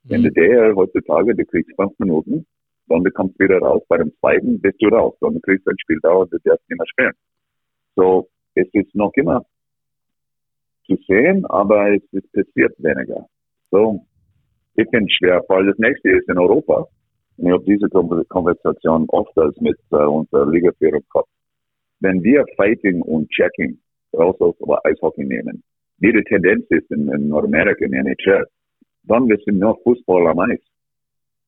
Mhm. 0.04 0.16
In 0.16 0.24
der 0.24 0.32
DL 0.32 0.76
heutzutage, 0.76 1.36
du 1.36 1.46
kriegst 1.46 1.76
fünf 1.76 1.98
Minuten, 2.00 2.46
dann 2.88 3.04
du 3.04 3.12
kommst 3.12 3.40
wieder 3.40 3.60
raus. 3.60 3.84
Bei 3.88 3.98
dem 3.98 4.12
zweiten 4.20 4.60
bist 4.60 4.82
du 4.82 4.88
raus. 4.88 5.16
Dann 5.22 5.34
du 5.34 5.40
kriegst 5.42 5.68
eine 5.68 5.78
Spieldauer, 5.80 6.28
du 6.28 6.38
darfst 6.44 6.70
nicht 6.70 6.80
mehr 6.80 6.88
spielen. 6.88 7.14
So, 7.96 8.28
es 8.56 8.68
ist 8.74 8.94
noch 8.96 9.12
immer 9.16 9.46
zu 10.86 10.98
sehen, 11.08 11.46
aber 11.46 11.94
es 11.94 12.04
ist 12.12 12.32
passiert 12.34 12.74
weniger. 12.80 13.28
So, 13.72 14.02
ich 14.76 14.88
finde 14.90 15.06
es 15.06 15.18
schwer, 15.18 15.44
weil 15.48 15.68
das 15.68 15.78
nächste 15.78 16.10
ist 16.10 16.28
in 16.30 16.38
Europa. 16.38 16.88
Und 17.38 17.46
ich 17.46 17.52
habe 17.52 17.64
diese 17.66 17.88
Konversation 17.90 19.06
oft 19.10 19.38
als 19.38 19.56
mit 19.62 19.78
äh, 19.92 19.96
unserer 19.96 20.50
Ligaführung 20.50 21.04
gehabt. 21.14 21.30
wenn 22.02 22.24
wir 22.24 22.46
Fighting 22.56 23.02
und 23.02 23.30
Checking 23.30 23.78
raus 24.14 24.36
aus 24.40 24.56
Eishockey 24.86 25.26
nehmen, 25.26 25.64
wie 26.00 26.14
die 26.14 26.24
Tendenz 26.24 26.66
ist 26.70 26.90
in, 26.92 27.10
in 27.10 27.28
Nordamerika, 27.28 27.86
in 27.86 27.94
NHL, 27.94 28.46
dann 29.04 29.28
wir 29.28 29.38
sind 29.46 29.60
nur 29.60 29.78
Fußball 29.84 30.28
am 30.28 30.40
Eis. 30.40 30.60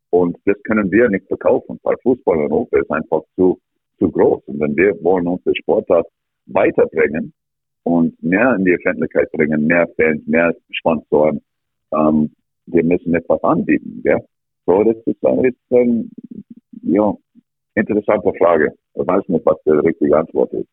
Und 0.10 0.38
das 0.46 0.62
können 0.64 0.92
wir 0.92 1.10
nicht 1.10 1.28
verkaufen, 1.28 1.80
weil 1.84 1.96
Fußball 2.04 2.36
in 2.38 2.52
Europa 2.52 2.80
ist 2.80 2.92
einfach 2.92 3.22
zu, 3.36 3.60
zu 3.98 4.12
groß. 4.12 4.44
Und 4.48 4.60
wenn 4.60 4.76
wir 4.76 5.02
wollen 5.04 5.28
unsere 5.28 5.56
Sportart 5.56 6.08
weiterbringen 6.48 7.34
und 7.84 8.22
mehr 8.22 8.56
in 8.56 8.66
die 8.66 8.74
Öffentlichkeit 8.74 9.32
bringen, 9.32 9.68
mehr 9.68 9.88
Fans, 9.96 10.22
mehr 10.28 10.54
Sponsoren, 10.72 11.42
ähm, 11.94 12.32
wir 12.66 12.84
müssen 12.84 13.16
etwas 13.16 13.42
anbieten. 13.44 14.02
Ja? 14.04 14.20
So, 14.66 14.84
das 14.84 14.98
ist, 15.06 15.24
ist 15.24 15.58
ähm, 15.72 16.12
ja, 16.84 17.14
interessante 17.76 18.34
Frage. 18.38 18.74
Ich 18.96 19.08
weiß 19.08 19.28
nicht, 19.28 19.46
was 19.46 19.58
die 19.66 19.72
richtige 19.72 20.18
Antwort 20.18 20.52
ist. 20.54 20.70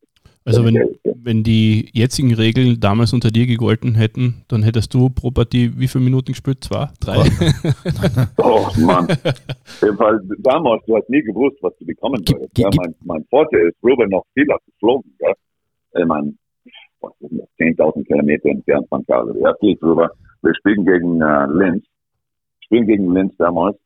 Also 0.48 0.64
wenn, 0.64 0.98
wenn 1.04 1.42
die 1.42 1.90
jetzigen 1.92 2.32
Regeln 2.32 2.80
damals 2.80 3.12
unter 3.12 3.30
dir 3.30 3.46
gegolten 3.46 3.94
hätten, 3.94 4.44
dann 4.48 4.62
hättest 4.62 4.94
du 4.94 5.10
pro 5.10 5.30
Partie 5.30 5.72
wie 5.76 5.88
viele 5.88 6.04
Minuten 6.04 6.32
gespielt? 6.32 6.64
Zwei? 6.64 6.88
Drei? 7.00 7.16
oh 8.38 8.66
Mann. 8.80 9.08
Weil 9.08 10.20
damals, 10.38 10.82
du 10.86 10.96
hast 10.96 11.10
nie 11.10 11.22
gewusst, 11.22 11.58
was 11.60 11.76
du 11.76 11.84
bekommen 11.84 12.24
würdest. 12.26 12.56
Ja, 12.56 12.70
mein, 12.74 12.94
mein 13.04 13.24
Vorteil 13.28 13.68
ist, 13.68 13.76
Ruben 13.84 14.08
noch 14.08 14.24
viel 14.32 14.50
hat 14.50 14.62
geflogen. 14.64 15.14
Ja. 15.20 15.32
Ich 16.00 16.06
meine, 16.06 16.32
10.000 17.02 18.06
Kilometer 18.06 18.48
entfernt 18.48 18.88
von 18.88 19.04
Karlsruhe. 19.04 19.42
Ja, 19.42 19.54
viel 19.60 19.76
drüber. 19.76 20.10
Wir 20.40 20.54
spielen 20.54 20.86
gegen 20.86 21.20
äh, 21.20 21.46
Linz. 21.46 21.84
Spielen 22.60 22.86
gegen 22.86 23.12
Linz 23.12 23.34
damals. 23.36 23.76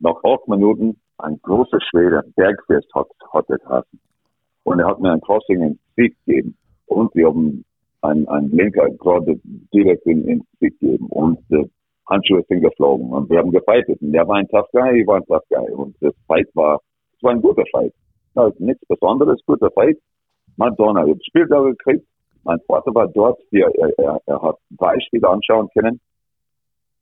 Nach 0.00 0.16
acht 0.24 0.48
Minuten 0.48 0.96
ein 1.18 1.38
großer 1.42 1.80
Schwede, 1.90 2.22
Bergfest 2.34 2.88
hat, 2.94 3.08
hat 3.32 3.50
er 3.50 3.58
geheißen. 3.58 4.00
Und 4.62 4.78
er 4.80 4.86
hat 4.86 5.00
mir 5.00 5.12
ein 5.12 5.20
Crossing 5.20 5.62
ins 5.62 5.78
Sieg 5.98 6.16
gegeben. 6.24 6.56
Und 6.86 7.14
wir 7.14 7.26
haben 7.26 7.64
ein, 8.02 8.26
ein 8.28 8.50
Linker 8.50 8.88
gerade 8.90 9.38
direkt 9.74 10.06
in, 10.06 10.26
ins 10.26 10.44
Sieg 10.60 10.78
gegeben. 10.80 11.06
Und 11.08 11.38
die 11.50 11.68
Handschuhe 12.08 12.44
sind 12.48 12.62
geflogen. 12.62 13.10
Und 13.10 13.28
wir 13.28 13.38
haben 13.38 13.50
gefightet. 13.50 14.00
Und 14.00 14.12
der 14.12 14.26
war 14.26 14.36
ein 14.36 14.48
Tough 14.48 14.70
Guy, 14.72 15.00
ich 15.00 15.06
war 15.06 15.16
ein 15.16 15.26
Tough 15.26 15.44
Guy. 15.50 15.70
Und 15.72 15.96
das 16.00 16.14
Fight 16.26 16.48
war, 16.54 16.80
es 17.16 17.22
war 17.22 17.32
ein 17.32 17.42
guter 17.42 17.64
Fight. 17.72 17.92
Ja, 18.34 18.50
nichts 18.58 18.86
Besonderes, 18.86 19.40
guter 19.46 19.70
Fight. 19.72 19.98
Madonna, 20.56 21.04
ich 21.04 21.10
habe 21.10 21.20
Spieltag 21.24 21.64
gekriegt. 21.64 22.06
Mein 22.44 22.60
Vater 22.66 22.94
war 22.94 23.08
dort. 23.08 23.40
Er, 23.50 23.70
er, 23.98 24.20
er 24.24 24.42
hat 24.42 24.56
drei 24.70 24.98
Spiele 25.00 25.28
anschauen 25.28 25.68
können. 25.76 26.00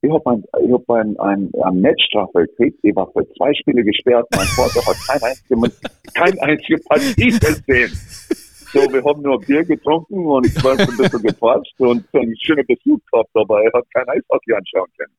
Ich 0.03 0.11
habe 0.11 0.31
ein, 0.31 0.45
hab 0.73 0.91
ein, 0.91 1.19
ein, 1.19 1.51
ein 1.63 1.81
Matchstrafe 1.81 2.47
gekriegt. 2.47 2.79
Ich 2.83 2.95
war 2.95 3.11
für 3.13 3.27
zwei 3.37 3.53
Spiele 3.55 3.83
gesperrt. 3.83 4.27
Mein 4.35 4.47
Vater 4.47 4.87
hat 4.87 4.97
kein 5.09 5.23
einziges, 5.23 5.81
kein 6.15 6.39
einziges 6.41 6.85
Partie 6.85 7.31
gesehen. 7.39 8.46
So, 8.73 8.81
wir 8.81 9.05
haben 9.05 9.23
nur 9.23 9.41
Bier 9.41 9.65
getrunken 9.65 10.27
und 10.27 10.47
ich 10.47 10.65
war 10.65 10.73
ein 10.73 10.87
bisschen 10.87 11.23
gequatscht 11.23 11.75
und 11.79 12.05
einen 12.13 12.37
schönen 12.39 12.67
Besuch 12.67 12.99
gehabt, 13.11 13.31
aber 13.35 13.63
er 13.63 13.73
hat 13.73 13.85
kein 13.95 14.09
Eishockey 14.09 14.53
anschauen 14.55 14.89
können. 14.97 15.13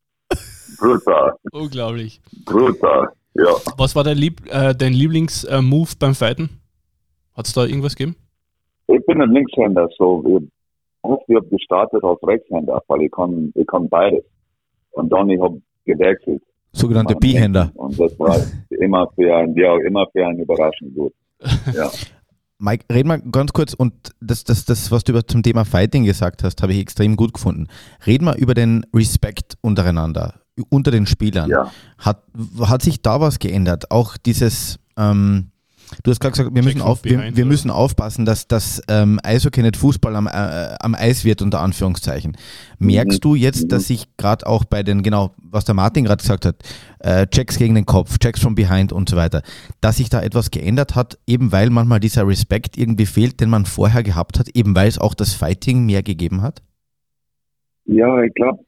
Brutal. 0.79 1.33
Unglaublich. 1.51 2.19
Brutal, 2.45 3.09
ja. 3.33 3.51
Was 3.77 3.95
war 3.95 4.03
dein, 4.03 4.17
Lieb 4.17 4.41
äh, 4.47 4.75
dein 4.75 4.93
Lieblingsmove 4.93 5.95
beim 5.97 6.13
Fighten? 6.13 6.61
Hat 7.35 7.47
es 7.47 7.53
da 7.53 7.65
irgendwas 7.65 7.95
gegeben? 7.95 8.17
Ich 8.87 9.05
bin 9.05 9.21
ein 9.21 9.31
Linkshänder, 9.31 9.87
so 9.97 10.23
ich, 10.25 10.43
ich 11.27 11.35
habe 11.35 11.47
gestartet 11.47 12.03
als 12.03 12.21
Rechtshänder, 12.23 12.81
weil 12.87 13.03
ich 13.03 13.11
kann, 13.11 13.51
ich 13.55 13.67
kann 13.67 13.87
beides. 13.87 14.23
Und 14.91 15.11
dann 15.11 15.29
ich 15.29 15.39
habe 15.39 15.61
gewechselt. 15.85 16.43
Sogenannte 16.73 17.15
B-Händer. 17.15 17.71
Und 17.75 17.99
das 17.99 18.19
war 18.19 18.37
immer 18.69 19.09
für 19.15 19.35
ein, 19.35 19.55
ja, 19.55 19.75
immer 19.77 20.05
für 20.11 20.25
ein 20.25 20.39
Überraschend 20.39 20.95
gut. 20.95 21.13
Ja. 21.73 21.89
Mike, 22.59 22.85
red 22.91 23.05
mal 23.05 23.21
ganz 23.21 23.53
kurz 23.53 23.73
und 23.73 23.93
das, 24.19 24.43
das, 24.43 24.65
das, 24.65 24.91
was 24.91 25.03
du 25.03 25.11
über 25.11 25.27
zum 25.27 25.43
Thema 25.43 25.63
Fighting 25.63 26.05
gesagt 26.05 26.43
hast, 26.43 26.61
habe 26.63 26.73
ich 26.73 26.79
extrem 26.79 27.15
gut 27.15 27.33
gefunden. 27.33 27.67
Red 28.05 28.21
mal 28.21 28.35
über 28.37 28.55
den 28.55 28.85
Respekt 28.93 29.57
untereinander, 29.61 30.41
unter 30.69 30.89
den 30.89 31.05
Spielern. 31.05 31.49
Ja. 31.49 31.71
Hat, 31.99 32.23
hat 32.59 32.81
sich 32.81 33.01
da 33.01 33.21
was 33.21 33.37
geändert? 33.37 33.91
Auch 33.91 34.17
dieses, 34.17 34.79
ähm, 34.97 35.51
Du 36.03 36.11
hast 36.11 36.19
gerade 36.19 36.33
gesagt, 36.33 36.53
wir, 36.53 36.63
müssen, 36.63 36.81
auf, 36.81 37.03
wir, 37.05 37.35
wir, 37.35 37.45
müssen 37.45 37.71
aufpassen, 37.71 38.25
dass 38.25 38.47
das 38.47 38.81
ähm, 38.89 39.19
Eishockey 39.23 39.61
nicht 39.61 39.77
Fußball 39.77 40.15
am, 40.15 40.27
äh, 40.27 40.75
am 40.79 40.95
Eis 40.95 41.23
wird, 41.23 41.41
unter 41.41 41.61
Anführungszeichen. 41.61 42.35
Merkst 42.79 43.23
du 43.23 43.35
jetzt, 43.35 43.71
dass 43.71 43.87
sich 43.87 44.05
gerade 44.17 44.47
auch 44.47 44.65
bei 44.65 44.83
den, 44.83 45.01
genau, 45.01 45.31
was 45.37 45.63
der 45.63 45.75
Martin 45.75 46.03
gerade 46.03 46.21
gesagt 46.21 46.45
hat, 46.45 46.55
äh, 46.99 47.25
Checks 47.27 47.57
gegen 47.57 47.75
den 47.75 47.85
Kopf, 47.85 48.17
Checks 48.19 48.41
from 48.41 48.55
behind 48.55 48.91
und 48.91 49.07
so 49.07 49.15
weiter, 49.15 49.41
dass 49.79 49.97
sich 49.97 50.09
da 50.09 50.21
etwas 50.21 50.51
geändert 50.51 50.95
hat, 50.95 51.17
eben 51.25 51.53
weil 51.53 51.69
manchmal 51.69 52.01
dieser 52.01 52.27
Respekt 52.27 52.77
irgendwie 52.77 53.05
fehlt, 53.05 53.39
den 53.39 53.49
man 53.49 53.65
vorher 53.65 54.03
gehabt 54.03 54.39
hat, 54.39 54.49
eben 54.49 54.75
weil 54.75 54.89
es 54.89 54.99
auch 54.99 55.13
das 55.13 55.33
Fighting 55.33 55.85
mehr 55.85 56.03
gegeben 56.03 56.41
hat? 56.41 56.61
Ja, 57.85 58.21
ich 58.21 58.33
glaube, 58.33 58.59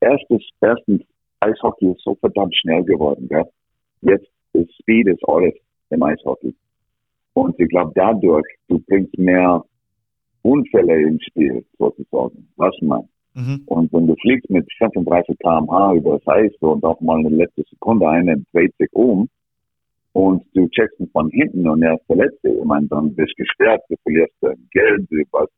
erstens, 0.00 0.42
erstens, 0.60 1.02
Eishockey 1.40 1.92
ist 1.92 2.02
so 2.02 2.16
verdammt 2.16 2.56
schnell 2.56 2.82
geworden. 2.82 3.28
Gell? 3.28 3.44
Jetzt 4.00 4.26
Speed 4.80 5.08
ist 5.08 5.22
alles 5.28 5.54
im 5.90 6.02
Eishockey. 6.02 6.54
Und 7.34 7.58
ich 7.58 7.68
glaube, 7.68 7.92
dadurch, 7.94 8.46
du 8.68 8.78
bringst 8.80 9.16
mehr 9.18 9.62
Unfälle 10.42 11.02
ins 11.02 11.22
Spiel, 11.24 11.64
sozusagen. 11.78 12.48
Was 12.56 12.74
man. 12.80 13.08
Mhm. 13.34 13.62
Und 13.66 13.92
wenn 13.92 14.06
du 14.06 14.14
fliegst 14.16 14.48
mit 14.50 14.66
35 14.78 15.38
km/h 15.38 15.94
über 15.94 16.18
das 16.18 16.26
Eis 16.26 16.52
und 16.60 16.82
auch 16.84 17.00
mal 17.00 17.18
eine 17.18 17.28
letzte 17.28 17.62
Sekunde 17.70 18.08
eine 18.08 18.42
dreht 18.52 18.74
sich 18.78 18.88
um 18.92 19.28
und 20.12 20.42
du 20.54 20.68
checkst 20.68 20.98
ihn 20.98 21.08
von 21.10 21.30
hinten 21.30 21.68
und 21.68 21.82
er 21.82 21.94
ist 21.94 22.08
der 22.08 22.16
Letzte, 22.16 22.48
ich 22.48 22.64
meine, 22.64 22.86
dann 22.88 23.14
bist 23.14 23.34
du 23.36 23.44
gesperrt, 23.44 23.82
du 23.88 23.96
verlierst 24.02 24.34
dein 24.40 24.68
Geld, 24.72 25.08
was 25.30 25.48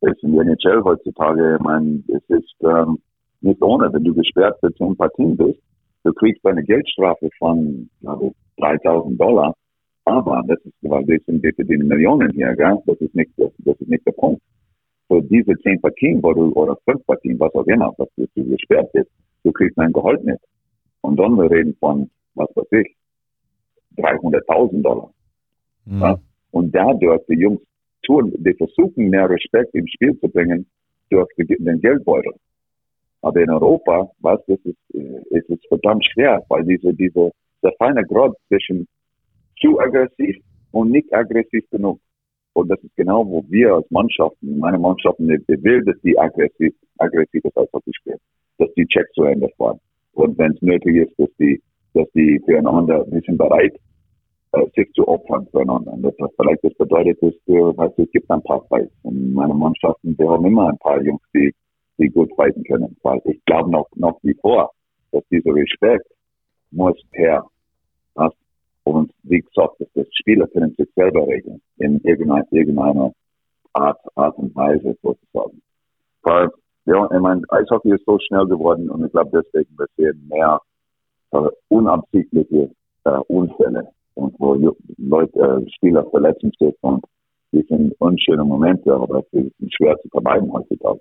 ist 0.00 0.22
in 0.24 0.32
der 0.32 0.46
NHL 0.46 0.82
heutzutage, 0.82 1.56
ich 1.56 1.62
meine, 1.62 2.02
es 2.08 2.22
ist 2.28 2.56
ähm, 2.62 2.98
nicht 3.40 3.62
ohne, 3.62 3.92
wenn 3.92 4.02
du 4.02 4.14
gesperrt 4.14 4.58
für 4.60 4.74
zehn 4.74 4.96
Partien 4.96 5.36
bist, 5.36 5.60
Du 6.04 6.12
kriegst 6.12 6.44
eine 6.44 6.62
Geldstrafe 6.64 7.28
von, 7.38 7.88
glaube 8.00 8.32
3000 8.58 9.20
Dollar. 9.20 9.54
Aber 10.04 10.42
das 10.46 10.58
ist, 10.64 10.74
weil 10.82 11.06
wir 11.06 11.20
sind, 11.26 11.42
wir 11.42 11.54
verdienen 11.54 11.86
Millionen 11.86 12.30
hier, 12.32 12.54
gell? 12.56 12.78
Das 12.86 13.00
ist 13.00 13.14
nicht, 13.14 13.30
das, 13.36 13.52
das 13.58 13.80
ist 13.80 13.88
nicht 13.88 14.04
der 14.06 14.12
Punkt. 14.12 14.42
So 15.08 15.20
diese 15.20 15.56
zehn 15.58 15.80
Partien, 15.80 16.22
wo 16.22 16.32
du, 16.32 16.52
oder 16.52 16.76
fünf 16.84 17.04
Partien, 17.06 17.38
was 17.38 17.54
auch 17.54 17.66
immer, 17.66 17.92
was 17.98 18.08
du, 18.16 18.26
gesperrt 18.34 18.90
bist, 18.92 19.10
du 19.44 19.52
kriegst 19.52 19.78
ein 19.78 19.92
Gehalt 19.92 20.24
nicht. 20.24 20.40
Und 21.02 21.18
dann 21.18 21.36
wir 21.36 21.50
reden 21.50 21.76
von, 21.78 22.10
was 22.34 22.48
weiß 22.56 22.66
ich, 22.72 22.96
300.000 23.98 24.82
Dollar. 24.82 25.12
Mhm. 25.84 26.00
Ja? 26.00 26.18
Und 26.50 26.74
dadurch, 26.74 27.22
die 27.28 27.38
Jungs 27.38 27.60
tun, 28.04 28.32
die 28.38 28.54
versuchen 28.54 29.08
mehr 29.08 29.28
Respekt 29.28 29.74
ins 29.74 29.90
Spiel 29.92 30.18
zu 30.18 30.28
bringen 30.28 30.66
durch 31.10 31.28
den 31.36 31.80
Geldbeutel. 31.80 32.32
Aber 33.22 33.40
in 33.40 33.50
Europa, 33.50 34.10
was, 34.20 34.40
das 34.46 34.58
ist, 34.64 34.76
ist 35.30 35.50
es 35.50 35.58
verdammt 35.68 36.04
schwer, 36.12 36.44
weil 36.48 36.64
diese, 36.64 36.92
diese, 36.92 37.30
der 37.62 37.72
feine 37.78 38.04
Grad 38.04 38.32
zwischen 38.48 38.86
zu 39.60 39.78
aggressiv 39.78 40.36
und 40.72 40.90
nicht 40.90 41.12
aggressiv 41.14 41.64
genug. 41.70 42.00
Und 42.54 42.68
das 42.68 42.82
ist 42.82 42.94
genau, 42.96 43.26
wo 43.26 43.44
wir 43.48 43.74
als 43.74 43.90
Mannschaften, 43.90 44.58
meine 44.58 44.78
Mannschaften, 44.78 45.28
die 45.28 45.62
will, 45.62 45.82
dass 45.84 45.98
die 46.02 46.18
aggressiv, 46.18 46.74
aggressives 46.98 47.56
Eishockey 47.56 47.92
spielen, 47.94 48.18
dass 48.58 48.68
die 48.74 48.86
Checks 48.86 49.12
zu 49.12 49.24
Ende 49.24 49.48
fahren. 49.56 49.78
Und 50.12 50.36
wenn 50.38 50.52
es 50.52 50.60
nötig 50.60 50.96
ist, 50.96 51.18
dass 51.18 51.30
die, 51.38 51.62
dass 51.94 52.08
die 52.14 52.40
füreinander, 52.44 53.06
wir 53.10 53.20
sind 53.22 53.38
bereit, 53.38 53.74
äh, 54.52 54.66
sich 54.76 54.92
zu 54.92 55.08
opfern 55.08 55.46
füreinander. 55.50 55.92
Und 55.92 56.02
das, 56.02 56.14
was 56.18 56.30
vielleicht 56.36 56.62
das 56.62 56.74
bedeutet, 56.74 57.18
ist, 57.22 57.48
äh, 57.48 57.76
weißt 57.76 57.96
du, 57.96 58.02
es 58.02 58.10
gibt 58.10 58.30
ein 58.30 58.42
paar 58.42 58.62
Fights. 58.66 58.92
Und 59.02 59.32
meine 59.32 59.54
Mannschaften, 59.54 60.18
wir 60.18 60.28
haben 60.28 60.44
immer 60.44 60.68
ein 60.68 60.78
paar 60.78 61.00
Jungs, 61.00 61.22
die 61.34 61.54
die 62.02 62.10
gut 62.10 62.30
fighten 62.36 62.64
können. 62.64 62.96
Weil 63.02 63.20
ich 63.24 63.44
glaube 63.44 63.70
noch, 63.70 63.88
noch 63.94 64.18
wie 64.22 64.34
vor, 64.34 64.72
dass 65.12 65.22
dieser 65.30 65.54
Respekt 65.54 66.06
muss 66.70 66.96
her. 67.12 67.44
Und 68.84 69.12
wie 69.22 69.40
gesagt, 69.40 69.80
dass 69.80 69.88
das 69.94 70.06
Spieler 70.12 70.46
können 70.48 70.74
sich 70.76 70.88
selber 70.94 71.26
regeln. 71.26 71.60
In 71.78 72.00
irgendeiner, 72.00 72.44
irgendeiner 72.50 73.12
Art, 73.74 74.00
Art 74.16 74.36
und 74.38 74.54
Weise 74.56 74.96
sozusagen. 75.02 75.62
Weil, 76.22 76.50
ja, 76.86 77.04
ich 77.04 77.20
meine, 77.20 77.42
Eishockey 77.48 77.94
ist 77.94 78.04
so 78.04 78.18
schnell 78.26 78.46
geworden 78.46 78.90
und 78.90 79.04
ich 79.04 79.12
glaube 79.12 79.30
deswegen, 79.42 79.76
wir 79.78 79.86
sehen 79.96 80.28
mehr 80.28 80.60
äh, 81.30 81.48
unabsichtliche 81.68 82.70
äh, 83.04 83.18
Unfälle 83.28 83.88
und 84.14 84.34
wo 84.38 84.54
Leute, 84.98 85.38
äh, 85.38 85.70
Spieler 85.70 86.04
verletzen 86.10 86.52
sich 86.58 86.74
und 86.80 87.04
die 87.52 87.62
sind 87.68 87.94
unschöne 88.00 88.44
Momente, 88.44 88.92
aber 88.92 89.24
die 89.32 89.52
sind 89.58 89.74
schwer 89.74 89.96
zu 90.00 90.08
vermeiden 90.08 90.52
heutzutage. 90.52 91.00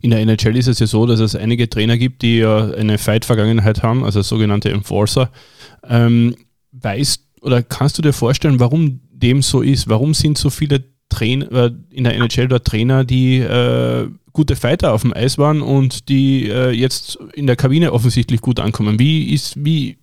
In 0.00 0.10
der 0.10 0.20
NHL 0.20 0.56
ist 0.56 0.68
es 0.68 0.78
ja 0.78 0.86
so, 0.86 1.06
dass 1.06 1.20
es 1.20 1.36
einige 1.36 1.68
Trainer 1.68 1.98
gibt, 1.98 2.22
die 2.22 2.38
ja 2.38 2.70
eine 2.70 2.98
Fight-Vergangenheit 2.98 3.82
haben, 3.82 4.04
also 4.04 4.22
sogenannte 4.22 4.70
Enforcer. 4.70 5.30
Ähm, 5.86 6.34
weißt 6.72 7.26
oder 7.42 7.62
kannst 7.62 7.98
du 7.98 8.02
dir 8.02 8.12
vorstellen, 8.12 8.60
warum 8.60 9.00
dem 9.12 9.42
so 9.42 9.62
ist? 9.62 9.88
Warum 9.88 10.14
sind 10.14 10.38
so 10.38 10.50
viele 10.50 10.84
Trainer 11.08 11.50
äh, 11.52 11.70
in 11.90 12.04
der 12.04 12.14
NHL 12.14 12.48
dort 12.48 12.66
Trainer, 12.66 13.04
die 13.04 13.38
äh, 13.38 14.08
gute 14.32 14.56
Fighter 14.56 14.92
auf 14.92 15.02
dem 15.02 15.12
Eis 15.12 15.38
waren 15.38 15.62
und 15.62 16.08
die 16.08 16.48
äh, 16.48 16.70
jetzt 16.70 17.18
in 17.34 17.46
der 17.46 17.56
Kabine 17.56 17.92
offensichtlich 17.92 18.40
gut 18.40 18.60
ankommen? 18.60 18.98
Wie 18.98 19.32
ist, 19.32 19.62
wie 19.64 19.96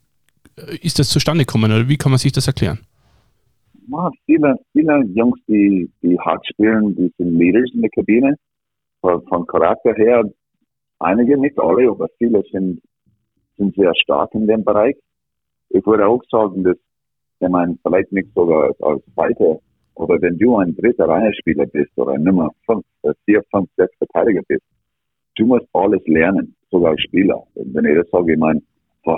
äh, 0.57 0.77
ist 0.81 0.99
das 0.99 1.09
zustande 1.09 1.45
gekommen 1.45 1.71
oder 1.71 1.87
wie 1.87 1.97
kann 1.97 2.11
man 2.11 2.19
sich 2.19 2.31
das 2.31 2.47
erklären? 2.47 2.79
man, 3.87 4.11
viele, 4.25 4.55
viele 4.73 5.03
Jungs, 5.15 5.39
die, 5.47 5.89
die 6.01 6.19
hart 6.19 6.45
spielen, 6.47 6.95
die 6.95 7.11
sind 7.17 7.37
Leaders 7.37 7.69
in 7.73 7.81
der 7.81 7.89
Kabine. 7.91 8.35
Von, 9.07 9.25
von 9.27 9.47
Charakter 9.47 9.93
her, 9.93 10.29
einige, 10.99 11.37
nicht 11.37 11.57
alle, 11.57 11.89
aber 11.89 12.09
viele 12.17 12.43
sind, 12.51 12.81
sind 13.55 13.73
sehr 13.75 13.95
stark 13.95 14.33
in 14.33 14.47
dem 14.47 14.65
Bereich. 14.65 14.97
Ich 15.69 15.85
würde 15.85 16.05
auch 16.05 16.21
sagen, 16.29 16.61
dass, 16.65 16.75
ich 17.39 17.47
meine, 17.47 17.77
vielleicht 17.83 18.11
nicht 18.11 18.27
sogar 18.35 18.73
als, 18.81 19.01
Zweiter, 19.13 19.59
aber 19.95 20.21
wenn 20.21 20.37
du 20.37 20.57
ein 20.57 20.75
dritter 20.75 21.07
Reihenspieler 21.07 21.67
bist 21.67 21.91
oder 21.95 22.17
Nummer 22.17 22.49
5, 22.65 22.83
4, 23.23 23.43
5, 23.49 23.69
6 23.77 23.97
Verteidiger 23.97 24.41
bist, 24.45 24.63
du 25.37 25.45
musst 25.45 25.67
alles 25.71 26.05
lernen, 26.07 26.53
sogar 26.69 26.91
als 26.91 27.01
Spieler. 27.03 27.41
Wenn 27.55 27.85
ich 27.85 27.95
das 27.95 28.09
sage, 28.09 28.33
ich 28.33 28.37
meine, 28.37 28.61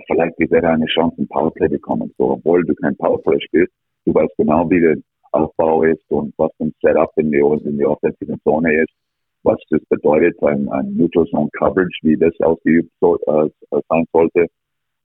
vielleicht 0.06 0.38
wird 0.38 0.52
er 0.52 0.70
eine 0.70 0.86
Chance, 0.86 1.20
ein 1.20 1.28
Powerplay 1.30 1.68
bekommen. 1.68 2.14
So, 2.20 2.34
obwohl 2.34 2.64
du 2.64 2.76
kein 2.76 2.96
Powerplay 2.96 3.42
spielst, 3.42 3.74
du 4.06 4.14
weißt 4.14 4.38
genau, 4.38 4.70
wie 4.70 4.82
der 4.82 4.98
Aufbau 5.32 5.82
ist 5.82 6.04
und 6.10 6.32
was 6.38 6.52
ein 6.60 6.76
Setup 6.80 7.12
in 7.16 7.32
die, 7.32 7.40
in 7.40 7.80
die 7.80 7.86
offensiven 7.88 8.40
Zone 8.44 8.84
ist, 8.84 8.94
was 9.44 9.58
das 9.70 9.82
bedeutet, 9.86 10.42
ein, 10.44 10.68
ein 10.70 10.96
Neutral 10.96 11.26
Zone 11.28 11.50
Coverage, 11.58 12.00
wie 12.04 12.18
das 12.18 12.34
ausgeübt 12.42 12.92
so, 13.00 13.18
äh, 13.18 13.50
sein 13.88 14.06
sollte, 14.12 14.48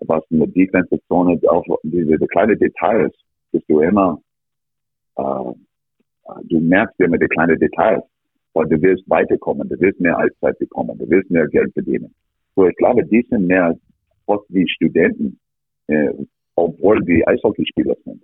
was 0.01 0.23
in 0.31 0.39
der 0.39 0.49
Defensive 0.49 1.01
Zone, 1.09 1.39
auch 1.49 1.65
diese 1.83 2.19
die 2.19 2.27
kleinen 2.27 2.59
Details, 2.59 3.13
dass 3.53 3.63
du 3.69 3.81
immer, 3.81 4.21
äh, 5.17 5.53
du 6.45 6.61
merkst 6.61 6.99
immer 7.01 7.19
die 7.19 7.29
kleinen 7.29 7.59
Details, 7.59 8.03
weil 8.55 8.67
du 8.67 8.81
willst 8.83 9.09
weiterkommen, 9.09 9.69
du 9.69 9.79
willst 9.81 10.01
mehr 10.01 10.19
Allzeit 10.19 10.59
bekommen, 10.59 10.99
du 10.99 11.09
willst 11.09 11.31
mehr 11.31 11.47
Geld 11.49 11.73
verdienen. 11.73 12.13
So, 12.57 12.67
ich 12.67 12.77
glaube, 12.77 13.05
die 13.05 13.25
sind 13.29 13.47
mehr 13.47 13.77
fast 14.27 14.45
wie 14.49 14.69
Studenten, 14.69 15.39
äh, 15.89 16.11
obwohl 16.57 17.03
die 17.05 17.27
Eishockeyspieler 17.27 17.97
sind. 18.05 18.23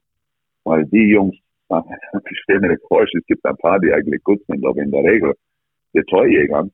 Weil 0.64 0.84
die 0.86 1.10
Jungs, 1.10 1.36
ich 1.70 2.38
stelle 2.42 2.60
mir 2.60 2.78
vor, 2.88 3.02
es 3.02 3.26
gibt 3.26 3.44
ein 3.44 3.56
paar, 3.56 3.78
die 3.80 3.92
eigentlich 3.92 4.22
gut 4.24 4.40
sind, 4.46 4.64
aber 4.64 4.80
in 4.80 4.90
der 4.90 5.04
Regel, 5.04 5.34
die 5.94 6.02
Torjäger, 6.02 6.68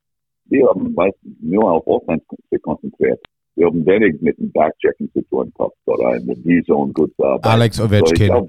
die 0.47 0.63
haben 0.65 0.95
meistens 0.95 1.35
nur 1.41 1.71
auf 1.71 1.87
Offense 1.87 2.25
konzentriert. 2.63 3.21
Die 3.57 3.65
haben 3.65 3.87
wenig 3.87 4.21
mit 4.21 4.39
dem 4.39 4.53
Backchecking 4.53 5.11
zu 5.13 5.23
tun 5.23 5.51
gehabt 5.57 5.75
oder 5.87 6.15
in 6.17 6.27
der 6.27 6.37
D-Zone 6.37 6.93
gut 6.93 7.11
zu 7.17 7.25
arbeiten. 7.25 7.49
Alex 7.49 7.81
Ovechkin. 7.81 8.29
So, 8.29 8.49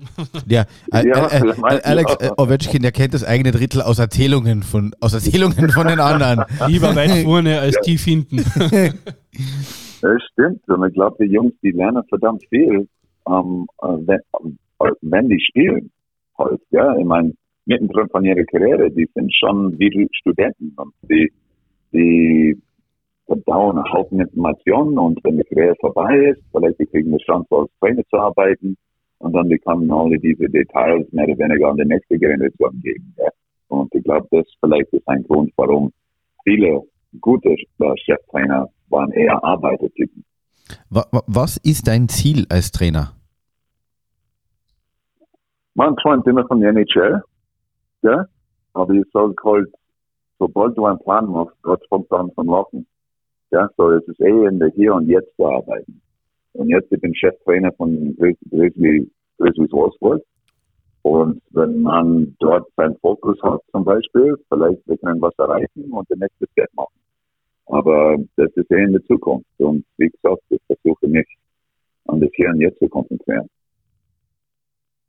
ja, 0.50 0.66
äh, 0.92 1.08
ja 1.08 1.28
äh, 1.28 1.48
äh, 1.48 1.82
Alex 1.84 2.18
ja. 2.20 2.34
Ovechkin, 2.38 2.82
der 2.82 2.92
kennt 2.92 3.14
das 3.14 3.24
eigene 3.24 3.52
Drittel 3.52 3.82
aus 3.82 4.00
Erzählungen 4.00 4.64
von, 4.64 4.94
aus 5.00 5.14
Erzählungen 5.14 5.70
von 5.70 5.88
den 5.88 6.02
anderen. 6.02 6.44
Lieber 6.68 6.94
weit 6.94 7.24
vorne 7.24 7.60
als 7.60 7.80
tief 7.82 8.04
hinten. 8.04 8.44
Das 10.02 10.22
stimmt. 10.32 10.62
Und 10.68 10.88
ich 10.88 10.94
glaube, 10.94 11.16
die 11.20 11.32
Jungs, 11.32 11.54
die 11.64 11.72
lernen 11.72 12.04
verdammt 12.08 12.44
viel, 12.50 12.88
ähm, 13.28 13.68
wenn, 13.82 14.20
wenn 15.02 15.30
die 15.30 15.40
spielen. 15.40 15.92
Halt, 16.38 16.62
ja, 16.70 16.96
ich 16.96 17.06
meine, 17.06 17.34
mittendrin 17.68 18.10
von 18.10 18.26
ihrer 18.26 18.44
Karriere, 18.46 18.90
die 18.92 19.08
sind 19.14 19.34
schon 19.36 19.78
wie 19.78 20.08
Studenten 20.14 20.74
und 20.78 20.94
die, 21.04 21.32
die 21.92 22.62
verdauen 23.26 23.84
Haufen 23.92 24.20
Informationen 24.22 24.98
und 24.98 25.20
wenn 25.24 25.38
die 25.38 25.44
Karriere 25.44 25.76
vorbei 25.80 26.32
ist, 26.32 26.42
vielleicht 26.52 26.80
die 26.80 26.86
kriegen 26.86 27.10
eine 27.10 27.20
Chance 27.20 27.48
als 27.52 27.70
Trainer 27.80 28.04
zu 28.10 28.18
arbeiten 28.18 28.78
und 29.20 29.34
dann 29.34 29.50
bekommen 29.50 29.92
alle 29.92 30.18
diese 30.18 30.50
Details 30.50 31.06
mehr 31.12 31.28
oder 31.28 31.38
weniger 31.38 31.70
an 31.70 31.78
die 31.78 31.86
nächste 31.86 32.18
Generation 32.18 32.80
geben. 32.82 33.14
Ja. 33.18 33.30
Und 33.68 33.94
ich 33.94 34.04
glaube, 34.04 34.28
das 34.32 34.46
vielleicht 34.62 34.92
ist 34.94 35.08
ein 35.08 35.24
Grund, 35.24 35.52
warum 35.58 35.92
viele 36.44 36.82
gute 37.20 37.56
Cheftrainer 38.06 38.70
waren 38.90 39.12
eher 39.12 39.44
Arbeitertypen. 39.44 40.24
Was 40.90 41.58
ist 41.58 41.88
dein 41.88 42.08
Ziel 42.08 42.46
als 42.50 42.72
Trainer? 42.72 43.14
Man 45.74 45.96
träumt 45.98 46.26
immer 46.28 46.46
von 46.48 46.60
der 46.60 46.72
NHL, 46.72 47.22
ja? 48.02 48.26
aber 48.78 48.94
ich 48.94 49.06
sage 49.12 49.34
halt, 49.44 49.70
sobald 50.40 50.78
du 50.78 50.86
einen 50.86 51.00
Plan 51.00 51.26
machst, 51.28 51.56
Gott 51.64 51.84
fängt 51.90 52.12
an 52.12 52.32
von 52.34 52.48
Laufen. 52.48 52.88
Ja, 53.52 53.70
so 53.78 53.92
es 53.92 54.08
ist 54.08 54.20
eh 54.20 54.46
in 54.48 54.60
der 54.60 54.70
Hier 54.70 54.94
und 54.94 55.08
Jetzt 55.08 55.36
zu 55.36 55.46
arbeiten. 55.46 56.02
Und 56.54 56.70
jetzt 56.70 56.92
ich 56.92 57.02
bin 57.02 57.16
Cheftrainer 57.16 57.72
von 57.74 58.16
Grizzly, 58.18 59.10
Grizzlies 59.38 59.72
Wolfsburg. 59.72 60.22
Und 61.02 61.42
wenn 61.52 61.82
man 61.82 62.36
dort 62.40 62.68
seinen 62.76 62.98
Fokus 62.98 63.42
hat 63.42 63.62
zum 63.72 63.86
Beispiel, 63.86 64.36
vielleicht 64.50 64.86
wir 64.88 64.98
können 64.98 65.22
was 65.22 65.34
erreichen 65.38 65.92
und 65.92 66.10
den 66.10 66.20
nächsten 66.20 66.46
Step 66.52 66.70
machen. 66.76 66.94
Aber 67.68 68.18
das 68.36 68.52
ist 68.56 68.72
eh 68.72 68.84
in 68.84 68.92
der 68.92 69.04
Zukunft. 69.06 69.48
Und 69.58 69.86
wie 69.98 70.10
gesagt, 70.10 70.42
ich 70.50 70.60
versuche 70.68 71.08
mich 71.08 71.28
an 72.08 72.20
das 72.20 72.30
Hier 72.34 72.50
und 72.50 72.60
Jetzt 72.60 72.80
zu 72.80 72.90
konzentrieren. 72.90 73.48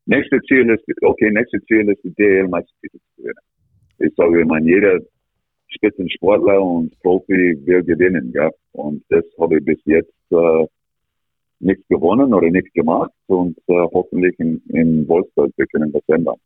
Nächste 0.09 0.41
Ziel 0.49 0.71
ist, 0.71 0.83
okay, 1.03 1.31
nächste 1.31 1.63
Ziel 1.67 1.87
ist, 1.91 2.03
die 2.03 2.15
DL-Meistertitel 2.15 2.97
zu 2.97 3.23
gewinnen. 3.23 3.45
Ich 3.99 4.15
sage, 4.17 4.43
meine, 4.47 4.67
jeder 4.67 5.01
Spitzensportler 5.67 6.63
und 6.63 6.99
Profi 7.01 7.55
will 7.67 7.83
gewinnen, 7.85 8.33
ja. 8.35 8.49
Und 8.73 9.05
das 9.11 9.25
habe 9.39 9.59
ich 9.59 9.65
bis 9.67 9.79
jetzt 9.85 10.11
äh, 10.31 10.67
nicht 11.61 11.87
gewonnen 11.91 12.33
oder 12.33 12.49
nicht 12.51 12.73
gemacht 12.73 13.11
und 13.27 13.59
äh, 13.67 13.87
hoffentlich 13.93 14.35
in, 14.39 14.63
in 14.69 15.07
Wolfsburg 15.09 15.53
wir 15.57 15.67
können 15.67 15.93
das 15.93 16.03
ändern. 16.07 16.37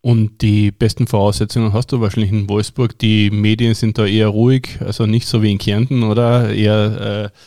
Und 0.00 0.42
die 0.42 0.72
besten 0.72 1.06
Voraussetzungen 1.06 1.72
hast 1.72 1.92
du 1.92 2.00
wahrscheinlich 2.00 2.32
in 2.32 2.48
Wolfsburg. 2.48 2.98
Die 2.98 3.30
Medien 3.30 3.74
sind 3.74 3.98
da 3.98 4.06
eher 4.06 4.28
ruhig, 4.28 4.80
also 4.80 5.06
nicht 5.06 5.26
so 5.26 5.44
wie 5.44 5.52
in 5.52 5.58
Kärnten, 5.58 6.02
oder? 6.02 6.52
Eher 6.52 7.30
äh, 7.32 7.38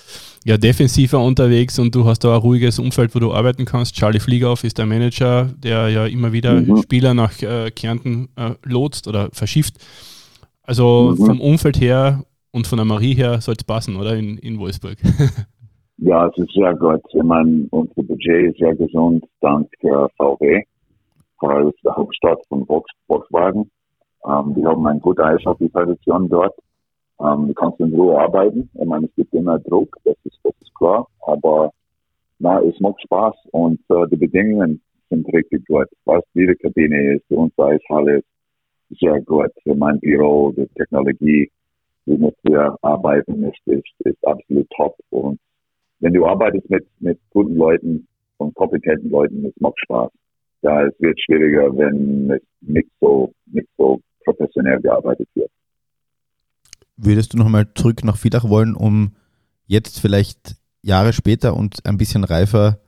ja, 0.45 0.57
defensiver 0.57 1.19
unterwegs 1.19 1.79
und 1.79 1.93
du 1.93 2.05
hast 2.05 2.23
da 2.23 2.35
ein 2.35 2.41
ruhiges 2.41 2.79
Umfeld, 2.79 3.13
wo 3.13 3.19
du 3.19 3.33
arbeiten 3.33 3.65
kannst. 3.65 3.95
Charlie 3.95 4.19
Fliegauf 4.19 4.63
ist 4.63 4.77
der 4.77 4.85
Manager, 4.85 5.49
der 5.57 5.89
ja 5.89 6.05
immer 6.05 6.31
wieder 6.31 6.53
mhm. 6.53 6.77
Spieler 6.77 7.13
nach 7.13 7.41
äh, 7.41 7.71
Kärnten 7.71 8.29
äh, 8.35 8.51
lotst 8.63 9.07
oder 9.07 9.29
verschifft. 9.31 9.75
Also 10.63 11.15
mhm. 11.17 11.25
vom 11.25 11.41
Umfeld 11.41 11.81
her 11.81 12.23
und 12.51 12.67
von 12.67 12.77
der 12.77 12.85
Marie 12.85 13.15
her 13.15 13.41
soll 13.41 13.55
es 13.57 13.63
passen, 13.63 13.95
oder? 13.95 14.15
In, 14.15 14.37
in 14.37 14.59
Wolfsburg. 14.59 14.97
ja, 15.97 16.27
es 16.27 16.37
ist 16.37 16.53
sehr 16.53 16.73
gut. 16.75 17.01
Ich 17.13 17.23
meine, 17.23 17.67
unser 17.71 18.03
Budget 18.03 18.51
ist 18.51 18.59
sehr 18.59 18.75
gesund, 18.75 19.25
dank 19.41 19.67
äh, 19.81 20.07
VW, 20.17 20.63
weil 21.41 21.67
es 21.67 21.75
der 21.83 21.95
Hauptstadt 21.95 22.39
von 22.47 22.65
Volkswagen. 23.07 23.69
Ähm, 24.25 24.55
wir 24.55 24.69
haben 24.69 24.85
eine 24.87 24.99
gute 24.99 25.23
Eishockey-Tradition 25.23 26.29
dort. 26.29 26.53
Ähm, 27.21 27.47
du 27.47 27.53
kannst 27.53 27.79
in 27.79 27.93
Ruhe 27.93 28.19
arbeiten. 28.19 28.69
Ich 28.73 28.85
meine, 28.85 29.05
es 29.07 29.15
gibt 29.15 29.33
immer 29.33 29.59
Druck, 29.59 29.95
das 30.05 30.15
ist, 30.23 30.39
das 30.43 30.53
ist 30.61 30.73
klar. 30.75 31.07
Aber 31.21 31.71
na, 32.39 32.61
es 32.61 32.79
macht 32.79 33.01
Spaß 33.01 33.35
und 33.51 33.79
äh, 33.89 34.07
die 34.11 34.15
Bedingungen 34.15 34.81
sind 35.09 35.27
richtig 35.33 35.65
gut. 35.67 35.87
Was 36.05 36.23
die 36.33 36.47
Kabine 36.61 37.15
ist, 37.15 37.25
die 37.29 37.61
Eishalle 37.61 38.17
ist 38.17 38.99
sehr 38.99 39.21
gut. 39.21 39.51
Mein 39.65 39.99
Büro, 39.99 40.51
die 40.51 40.67
Technologie, 40.75 41.51
womit 42.05 42.35
wir 42.43 42.75
arbeiten, 42.81 43.43
ist, 43.43 43.67
ist, 43.67 44.05
ist 44.05 44.27
absolut 44.27 44.69
top. 44.75 44.95
Und 45.09 45.39
wenn 45.99 46.13
du 46.13 46.25
arbeitest 46.25 46.69
mit, 46.69 46.87
mit 46.99 47.19
guten 47.31 47.55
Leuten 47.55 48.07
und 48.37 48.55
kompetenten 48.55 49.09
Leuten, 49.09 49.45
es 49.45 49.59
macht 49.59 49.79
Spaß. 49.79 50.11
Ja, 50.61 50.85
es 50.85 50.93
wird 50.99 51.19
schwieriger, 51.19 51.75
wenn 51.77 52.31
es 52.31 52.41
nicht 52.61 52.89
so, 52.99 53.31
nicht 53.45 53.69
so 53.77 53.99
professionell 54.23 54.79
gearbeitet 54.81 55.27
wird. 55.35 55.51
Würdest 57.01 57.33
du 57.33 57.37
nochmal 57.37 57.67
zurück 57.75 58.03
nach 58.03 58.17
Villach 58.17 58.49
wollen, 58.49 58.75
um 58.75 59.15
jetzt 59.67 60.01
vielleicht 60.01 60.57
Jahre 60.81 61.13
später 61.13 61.55
und 61.55 61.85
ein 61.85 61.97
bisschen 61.97 62.25
reifer 62.25 62.79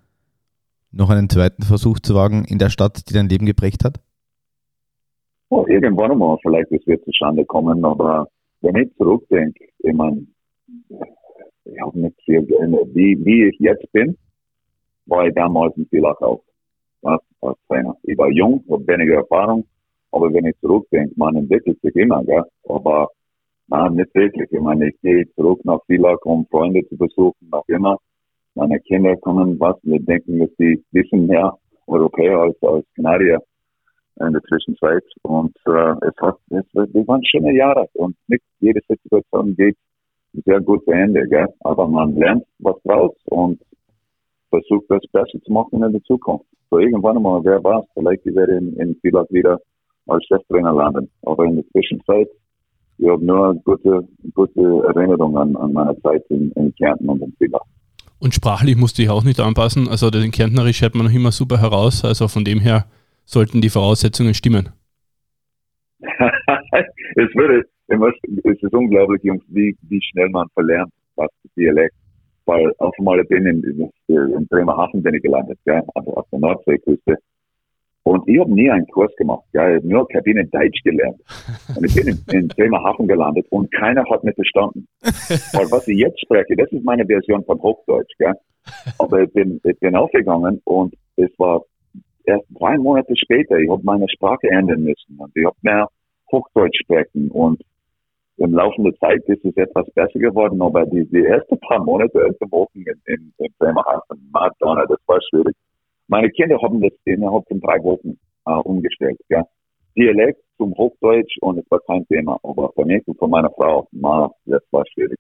noch 0.92 1.10
einen 1.10 1.30
zweiten 1.30 1.64
Versuch 1.64 2.00
zu 2.00 2.14
wagen 2.14 2.44
in 2.44 2.58
der 2.58 2.70
Stadt, 2.70 3.10
die 3.10 3.14
dein 3.14 3.30
Leben 3.30 3.46
geprägt 3.46 3.86
hat? 3.86 4.02
Oh, 5.50 5.66
irgendwann 5.68 6.18
mal 6.18 6.38
vielleicht 6.42 6.72
es 6.72 7.04
zustande 7.06 7.46
kommen, 7.46 7.86
aber 7.86 8.28
wenn 8.62 8.76
ich 8.76 8.94
zurückdenke, 8.98 9.66
ich 9.80 9.94
meine, 9.94 10.26
ich 11.66 11.82
habe 11.82 12.00
nicht 12.00 12.22
viel 12.26 12.46
geändert. 12.46 12.88
Wie, 12.94 13.18
wie 13.24 13.46
ich 13.46 13.60
jetzt 13.60 13.90
bin, 13.94 14.18
war 15.06 15.28
ich 15.28 15.34
damals 15.34 15.76
in 15.78 15.88
Villach 15.88 16.20
auch 16.22 16.44
als, 17.04 17.22
als 17.42 17.58
Trainer. 17.68 17.96
Ich 18.04 18.18
war 18.18 18.30
jung, 18.30 18.64
habe 18.70 18.86
weniger 18.88 19.16
Erfahrung, 19.16 19.66
aber 20.12 20.34
wenn 20.34 20.46
ich 20.46 20.60
zurückdenke, 20.60 21.14
man 21.16 21.36
entwickelt 21.36 21.80
sich 21.82 21.96
immer, 21.96 22.24
gell? 22.26 22.44
aber 22.68 23.10
Nein, 23.68 23.96
nicht 23.96 24.14
wirklich. 24.14 24.52
Ich 24.52 24.60
meine, 24.60 24.90
ich 24.90 25.02
gehe 25.02 25.30
zurück 25.36 25.64
nach 25.64 25.80
Villach, 25.86 26.20
um 26.24 26.46
Freunde 26.48 26.88
zu 26.90 26.98
besuchen, 26.98 27.50
noch 27.52 27.68
immer. 27.68 27.98
Meine 28.56 28.80
Kinder 28.82 29.16
kommen 29.18 29.60
was, 29.60 29.78
wir 29.84 30.00
denken, 30.00 30.40
dass 30.40 30.50
sie 30.58 30.84
wissen 30.92 31.28
mehr 31.28 31.58
Europäer 31.88 32.38
als, 32.38 32.62
als 32.64 32.86
Kanadier 32.96 33.40
in 34.20 34.34
der 34.34 34.44
Zwischenzeit. 34.44 35.04
Und 35.22 35.56
äh, 35.66 35.94
es 36.06 36.16
hat, 36.22 36.38
es, 36.50 36.66
es 36.74 37.08
waren 37.08 37.26
schöne 37.26 37.54
Jahre 37.54 37.88
und 37.94 38.16
nicht 38.28 38.44
jede 38.60 38.82
Situation 38.88 39.56
geht 39.56 39.78
sehr 40.46 40.62
gut 40.62 40.84
zu 40.86 40.92
Ende, 40.92 41.28
gell? 41.28 41.48
aber 41.62 41.88
man 41.88 42.16
lernt 42.16 42.46
was 42.60 42.76
draus 42.84 43.16
und 43.26 43.62
versucht 44.50 44.86
das 44.90 45.02
Beste 45.12 45.42
zu 45.42 45.52
machen 45.52 45.84
in 45.84 45.92
der 45.92 46.04
Zukunft. 46.04 46.46
So 46.70 46.80
irgendwann 46.80 47.18
einmal, 47.18 47.44
wer 47.44 47.64
weiß, 47.64 47.86
vielleicht 47.94 48.26
ich 48.26 48.36
werde 48.36 48.58
in, 48.58 48.76
in 48.78 48.96
Villach 49.02 49.30
wieder 49.30 49.60
als 50.08 50.26
Cheftrainer 50.26 50.74
landen. 50.74 51.10
Aber 51.24 51.46
in 51.46 51.56
der 51.56 51.68
Zwischenzeit 51.72 52.30
ich 53.02 53.10
habe 53.10 53.26
nur 53.26 53.56
gute, 53.64 54.08
gute 54.34 54.62
Erinnerungen 54.88 55.38
an, 55.38 55.56
an 55.56 55.74
meine 55.74 56.00
Zeit 56.02 56.24
in, 56.30 56.52
in 56.52 56.74
Kärnten 56.76 57.10
und 57.10 57.22
in 57.22 57.34
Villach. 57.38 57.66
Und 58.20 58.36
sprachlich 58.36 58.78
musst 58.78 58.98
du 58.98 59.02
dich 59.02 59.10
auch 59.10 59.24
nicht 59.24 59.40
anpassen. 59.40 59.88
Also 59.88 60.12
den 60.12 60.30
Kärntnerisch 60.30 60.84
hört 60.84 60.94
man 60.94 61.08
noch 61.08 61.14
immer 61.14 61.32
super 61.32 61.60
heraus. 61.60 62.06
Also 62.06 62.28
von 62.28 62.46
dem 62.46 62.60
her 62.60 62.86
sollten 63.26 63.62
die 63.62 63.70
Voraussetzungen 63.70 64.36
stimmen. 64.36 64.70
es 66.02 67.36
würde, 67.36 67.66
es 67.88 68.62
ist 68.62 68.74
unglaublich, 68.74 69.24
Jungs, 69.24 69.44
wie, 69.48 69.76
wie 69.90 70.02
schnell 70.02 70.30
man 70.30 70.48
verlernt, 70.54 70.92
was 71.16 71.30
Dialekt. 71.58 71.96
Weil 72.46 72.72
auf 72.78 72.94
einmal 73.00 73.24
bin 73.24 73.48
in, 73.48 73.64
in, 73.64 73.90
in 74.08 74.48
Bremerhaven 74.48 75.02
bin 75.02 75.16
ich 75.16 75.24
gelandet, 75.24 75.58
ja, 75.66 75.82
also 75.96 76.16
auf 76.16 76.26
der 76.32 76.40
Nordseeküste. 76.40 77.18
Und 78.04 78.28
ich 78.28 78.40
habe 78.40 78.52
nie 78.52 78.70
einen 78.70 78.88
Kurs 78.88 79.16
gemacht. 79.16 79.44
Ja, 79.54 79.70
ich 79.70 79.76
habe 79.78 79.88
nur 79.88 80.08
Kabine 80.08 80.46
Deutsch 80.46 80.82
gelernt. 80.84 81.22
Und 81.76 81.86
ich 81.86 81.94
bin 81.94 82.08
in, 82.08 82.20
in 82.32 82.48
Bremerhaven 82.48 83.08
gelandet 83.08 83.46
und 83.50 83.72
keiner 83.72 84.04
hat 84.10 84.24
mich 84.24 84.36
verstanden. 84.36 84.88
Weil 85.02 85.70
was 85.72 85.88
ich 85.88 85.98
jetzt 85.98 86.20
spreche, 86.20 86.56
das 86.56 86.72
ist 86.72 86.84
meine 86.84 87.06
Version 87.06 87.44
von 87.46 87.62
Hochdeutsch. 87.62 88.12
Gell? 88.18 88.34
Aber 88.98 89.22
ich 89.22 89.32
bin, 89.34 89.62
ich 89.64 89.80
bin 89.80 89.96
aufgegangen 89.96 90.62
und 90.66 90.96
es 91.16 91.30
war 91.38 91.62
erst 92.26 92.46
drei 92.50 92.78
Monate 92.78 93.16
später, 93.16 93.58
ich 93.58 93.70
habe 93.70 93.82
meine 93.84 94.08
Sprache 94.10 94.50
ändern 94.50 94.84
müssen 94.84 95.18
und 95.18 95.32
ich 95.36 95.46
habe 95.46 95.58
mehr 95.62 95.88
Hochdeutsch 96.32 96.80
sprechen 96.82 97.30
und 97.30 97.62
im 98.38 98.54
Laufe 98.54 98.82
der 98.82 98.96
Zeit 98.96 99.24
ist 99.26 99.46
es 99.46 99.56
etwas 99.56 99.90
besser 99.92 100.18
geworden, 100.20 100.62
aber 100.62 100.86
die, 100.86 101.06
die 101.06 101.26
ersten 101.26 101.60
paar 101.60 101.84
Monate, 101.84 102.18
erste 102.20 102.50
Wochen 102.52 102.80
in, 102.80 103.00
in, 103.06 103.34
in 103.38 103.54
Bremerhaven, 103.60 104.30
Madonna, 104.32 104.86
das 104.88 104.98
war 105.06 105.20
schwierig. 105.30 105.56
Meine 106.12 106.30
Kinder 106.30 106.62
haben 106.62 106.82
das 106.82 106.92
innerhalb 107.06 107.48
von 107.48 107.62
drei 107.62 107.82
Wochen 107.84 108.20
äh, 108.46 108.52
umgestellt. 108.52 109.18
Ja. 109.30 109.46
Dialekt 109.96 110.42
zum 110.58 110.74
Hochdeutsch 110.74 111.38
und 111.40 111.60
es 111.60 111.72
war 111.72 111.80
kein 111.88 112.06
Thema. 112.08 112.38
Aber 112.44 112.70
für 112.76 112.84
mich 112.84 113.02
und 113.08 113.18
für 113.18 113.30
meine 113.30 113.50
Frau, 113.52 113.88
ma, 113.94 114.30
das 114.46 114.62
war 114.72 114.84
schwierig. 114.94 115.18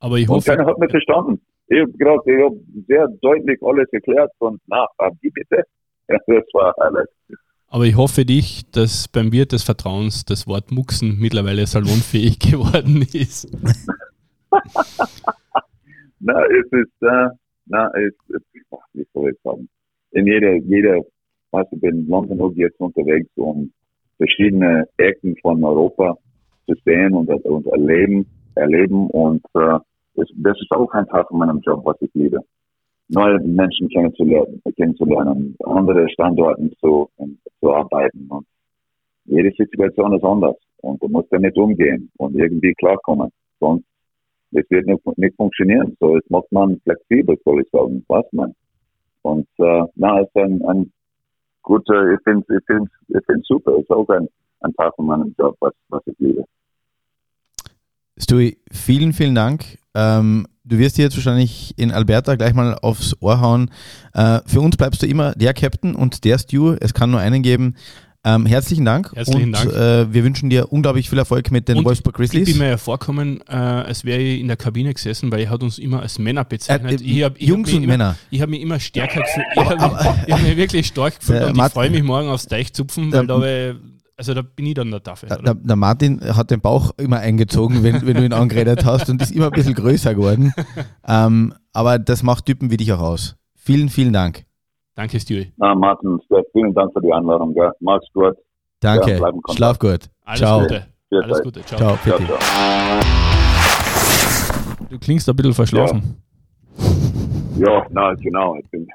Aber 0.00 0.18
ich 0.18 0.26
hoffe. 0.26 0.50
Und 0.50 0.56
keiner 0.56 0.66
hat 0.66 0.78
mich 0.78 0.90
verstanden. 0.90 1.40
Ich 1.68 1.80
habe 1.80 1.92
gerade, 1.92 2.20
ich 2.26 2.42
habe 2.42 2.60
sehr 2.88 3.06
deutlich 3.20 3.62
alles 3.62 3.88
erklärt 3.92 4.32
und 4.40 4.60
na, 4.66 4.84
wie 5.20 5.30
bitte? 5.30 5.62
Ja, 6.08 6.18
das 6.26 6.44
war 6.52 6.74
alles. 6.78 7.06
Aber 7.68 7.84
ich 7.84 7.96
hoffe 7.96 8.24
dich, 8.24 8.68
dass 8.72 9.06
beim 9.06 9.30
Wirt 9.30 9.52
des 9.52 9.62
Vertrauens 9.62 10.24
das 10.24 10.48
Wort 10.48 10.72
Muxen 10.72 11.20
mittlerweile 11.20 11.64
salonfähig 11.68 12.38
geworden 12.50 13.06
ist. 13.12 13.48
na, 16.18 16.44
es 16.46 16.66
ist, 16.72 17.02
äh, 17.02 17.28
na, 17.66 17.88
es, 17.94 18.12
es, 18.34 18.42
wie 18.92 19.06
soll 19.14 19.30
ich 19.30 19.36
sagen? 19.44 19.68
In 20.12 20.26
jeder, 20.26 20.54
jeder, 20.56 21.00
du, 21.52 21.76
bin 21.78 22.08
lang 22.08 22.28
genug 22.28 22.56
jetzt 22.56 22.80
unterwegs, 22.80 23.28
um 23.36 23.70
verschiedene 24.16 24.86
Ecken 24.96 25.36
von 25.42 25.62
Europa 25.64 26.16
zu 26.66 26.74
sehen 26.84 27.14
und, 27.14 27.28
und 27.28 27.66
erleben, 27.66 28.26
erleben 28.54 29.08
und 29.08 29.44
äh, 29.54 29.78
das, 30.14 30.28
das 30.36 30.58
ist 30.60 30.70
auch 30.70 30.90
ein 30.92 31.06
Teil 31.06 31.24
von 31.28 31.38
meinem 31.38 31.60
Job, 31.60 31.82
was 31.84 31.96
ich 32.00 32.10
liebe. 32.14 32.38
Neue 33.08 33.40
Menschen 33.40 33.88
kennenzulernen, 33.88 34.62
kennenzulernen 34.76 35.56
andere 35.64 36.08
Standorte 36.10 36.70
zu, 36.80 37.08
zu 37.60 37.72
arbeiten 37.72 38.26
und 38.28 38.46
jede 39.24 39.50
Situation 39.56 40.14
ist 40.14 40.24
anders 40.24 40.56
und 40.78 41.02
du 41.02 41.08
musst 41.08 41.32
damit 41.32 41.56
umgehen 41.56 42.10
und 42.18 42.34
irgendwie 42.34 42.74
klarkommen. 42.74 43.30
Sonst 43.60 43.84
es 44.52 44.68
wird 44.70 44.86
nicht, 44.86 45.00
nicht 45.18 45.36
funktionieren. 45.36 45.96
So, 45.98 46.16
es 46.16 46.28
macht 46.28 46.50
man 46.52 46.78
flexibel, 46.80 47.36
soll 47.44 47.62
ich 47.62 47.70
sagen. 47.70 48.04
Was 48.08 48.26
man? 48.32 48.54
Und 49.22 49.46
äh, 49.58 49.84
na, 49.94 50.20
ist 50.20 50.36
ein, 50.36 50.62
ein 50.66 50.92
guter, 51.62 52.12
ich 52.12 52.20
finde 52.24 52.44
ich 52.56 52.64
find, 52.66 52.88
ich 53.08 53.24
find 53.26 53.46
super, 53.46 53.76
ist 53.78 53.90
auch 53.90 54.08
ein, 54.08 54.28
ein 54.60 54.74
Teil 54.74 54.90
von 54.96 55.06
meinem 55.06 55.34
Job, 55.38 55.56
was, 55.60 55.72
was 55.88 56.02
ich 56.06 56.18
liebe. 56.18 56.44
Stewie, 58.18 58.58
vielen, 58.70 59.12
vielen 59.12 59.34
Dank. 59.34 59.78
Ähm, 59.94 60.46
du 60.64 60.78
wirst 60.78 60.98
dir 60.98 61.02
jetzt 61.02 61.16
wahrscheinlich 61.16 61.74
in 61.78 61.90
Alberta 61.90 62.36
gleich 62.36 62.54
mal 62.54 62.76
aufs 62.82 63.16
Ohr 63.20 63.40
hauen. 63.40 63.70
Äh, 64.14 64.40
für 64.46 64.60
uns 64.60 64.76
bleibst 64.76 65.02
du 65.02 65.06
immer 65.06 65.32
der 65.32 65.54
Captain 65.54 65.94
und 65.94 66.24
der 66.24 66.38
Stu. 66.38 66.76
Es 66.80 66.94
kann 66.94 67.10
nur 67.10 67.20
einen 67.20 67.42
geben. 67.42 67.76
Ähm, 68.24 68.46
herzlichen 68.46 68.84
Dank. 68.84 69.10
Herzlichen 69.16 69.46
und, 69.46 69.52
Dank. 69.52 69.72
Äh, 69.72 70.12
wir 70.12 70.22
wünschen 70.22 70.48
dir 70.48 70.70
unglaublich 70.72 71.10
viel 71.10 71.18
Erfolg 71.18 71.50
mit 71.50 71.66
den 71.68 71.78
und 71.78 71.84
Wolfsburg 71.84 72.14
Grizzlies. 72.14 72.46
Ich 72.48 72.54
bin 72.54 72.62
mir 72.62 72.70
ja 72.70 72.76
vorkommen, 72.76 73.40
äh, 73.48 73.52
als 73.54 74.04
wäre 74.04 74.20
ich 74.20 74.40
in 74.40 74.46
der 74.46 74.56
Kabine 74.56 74.94
gesessen, 74.94 75.32
weil 75.32 75.40
er 75.40 75.50
hat 75.50 75.62
uns 75.64 75.78
immer 75.78 76.02
als 76.02 76.20
Männer 76.20 76.44
bezeichnet. 76.44 77.00
Äh, 77.00 77.04
ich 77.04 77.22
hab, 77.24 77.36
ich 77.40 77.48
Jungs 77.48 77.68
hab 77.70 77.76
und 77.78 77.82
immer, 77.82 77.92
Männer. 77.94 78.16
Ich 78.30 78.40
habe 78.40 78.50
mich 78.52 78.60
immer 78.60 78.78
stärker 78.78 79.20
gefühlt. 79.22 79.46
Ich 80.26 80.32
habe 80.32 80.42
mich, 80.44 80.56
wirklich 80.56 80.86
stark 80.86 81.18
gefühlt 81.18 81.42
und 81.44 81.56
Mart- 81.56 81.70
ich 81.70 81.74
freue 81.74 81.90
mich 81.90 82.04
morgen 82.04 82.28
aufs 82.28 82.46
Teichzupfen, 82.46 83.12
weil 83.12 83.26
da, 83.26 83.40
wär- 83.40 83.74
also 84.16 84.34
da 84.34 84.42
bin 84.42 84.66
ich 84.66 84.74
dann 84.74 84.92
der 84.92 85.02
Tafel. 85.02 85.28
Der, 85.28 85.38
der, 85.42 85.54
der 85.54 85.76
Martin 85.76 86.20
hat 86.20 86.52
den 86.52 86.60
Bauch 86.60 86.92
immer 86.98 87.18
eingezogen, 87.18 87.82
wenn, 87.82 88.06
wenn 88.06 88.14
du 88.14 88.24
ihn 88.24 88.32
angeredet 88.32 88.84
hast 88.84 89.10
und 89.10 89.20
ist 89.20 89.32
immer 89.32 89.46
ein 89.46 89.52
bisschen 89.52 89.74
größer 89.74 90.14
geworden. 90.14 90.52
Ähm, 91.04 91.52
aber 91.72 91.98
das 91.98 92.22
macht 92.22 92.46
Typen 92.46 92.70
wie 92.70 92.76
dich 92.76 92.92
auch 92.92 93.00
aus. 93.00 93.34
Vielen, 93.56 93.88
vielen 93.88 94.12
Dank. 94.12 94.44
Danke, 94.94 95.18
Stewie. 95.20 95.52
Na, 95.56 95.74
Martin, 95.74 96.20
Steph, 96.26 96.44
vielen 96.52 96.74
Dank 96.74 96.92
für 96.92 97.00
die 97.00 97.12
Einladung. 97.12 97.54
Gell? 97.54 97.72
Mach's 97.80 98.06
gut. 98.12 98.36
Danke. 98.80 99.18
Ja. 99.18 99.54
Schlaf 99.54 99.78
gut. 99.78 100.10
Alles 100.24 100.40
Ciao. 100.40 100.60
Gute. 100.60 100.86
Alles. 101.12 101.42
Gute. 101.42 101.62
Ciao. 101.64 101.78
Ciao. 101.78 101.96
Ciao, 102.04 102.18
ciao. 102.18 102.38
Du 104.90 104.98
klingst 104.98 105.28
ein 105.28 105.36
bisschen 105.36 105.54
verschlafen. 105.54 106.16
Ja, 107.56 107.86
na, 107.90 108.12
genau. 108.14 108.56
Ich 108.56 108.68
bin, 108.70 108.86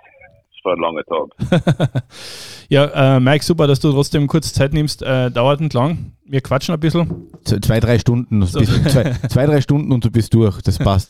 es 0.52 0.66
war 0.66 0.74
ein 0.74 0.82
langer 0.82 1.04
Tag. 1.06 2.04
Ja, 2.70 3.16
äh, 3.16 3.20
Mike, 3.22 3.46
super, 3.46 3.66
dass 3.66 3.80
du 3.80 3.94
trotzdem 3.94 4.28
kurz 4.28 4.52
Zeit 4.52 4.74
nimmst. 4.74 5.02
Äh, 5.02 5.32
dauert 5.32 5.62
nicht 5.62 5.74
lang. 5.74 6.12
Wir 6.26 6.42
quatschen 6.42 6.74
ein 6.74 6.80
bisschen. 6.82 7.30
Z- 7.46 7.64
Zwei, 7.64 7.80
drei 7.80 7.98
Stunden. 7.98 8.46
So. 8.46 8.60
Bis, 8.60 8.84
zwei, 8.92 9.14
zwei, 9.30 9.46
drei 9.46 9.62
Stunden 9.62 9.90
und 9.94 10.04
du 10.04 10.12
bist 10.12 10.34
durch. 10.34 10.62
Das 10.64 10.78
passt. 10.84 11.06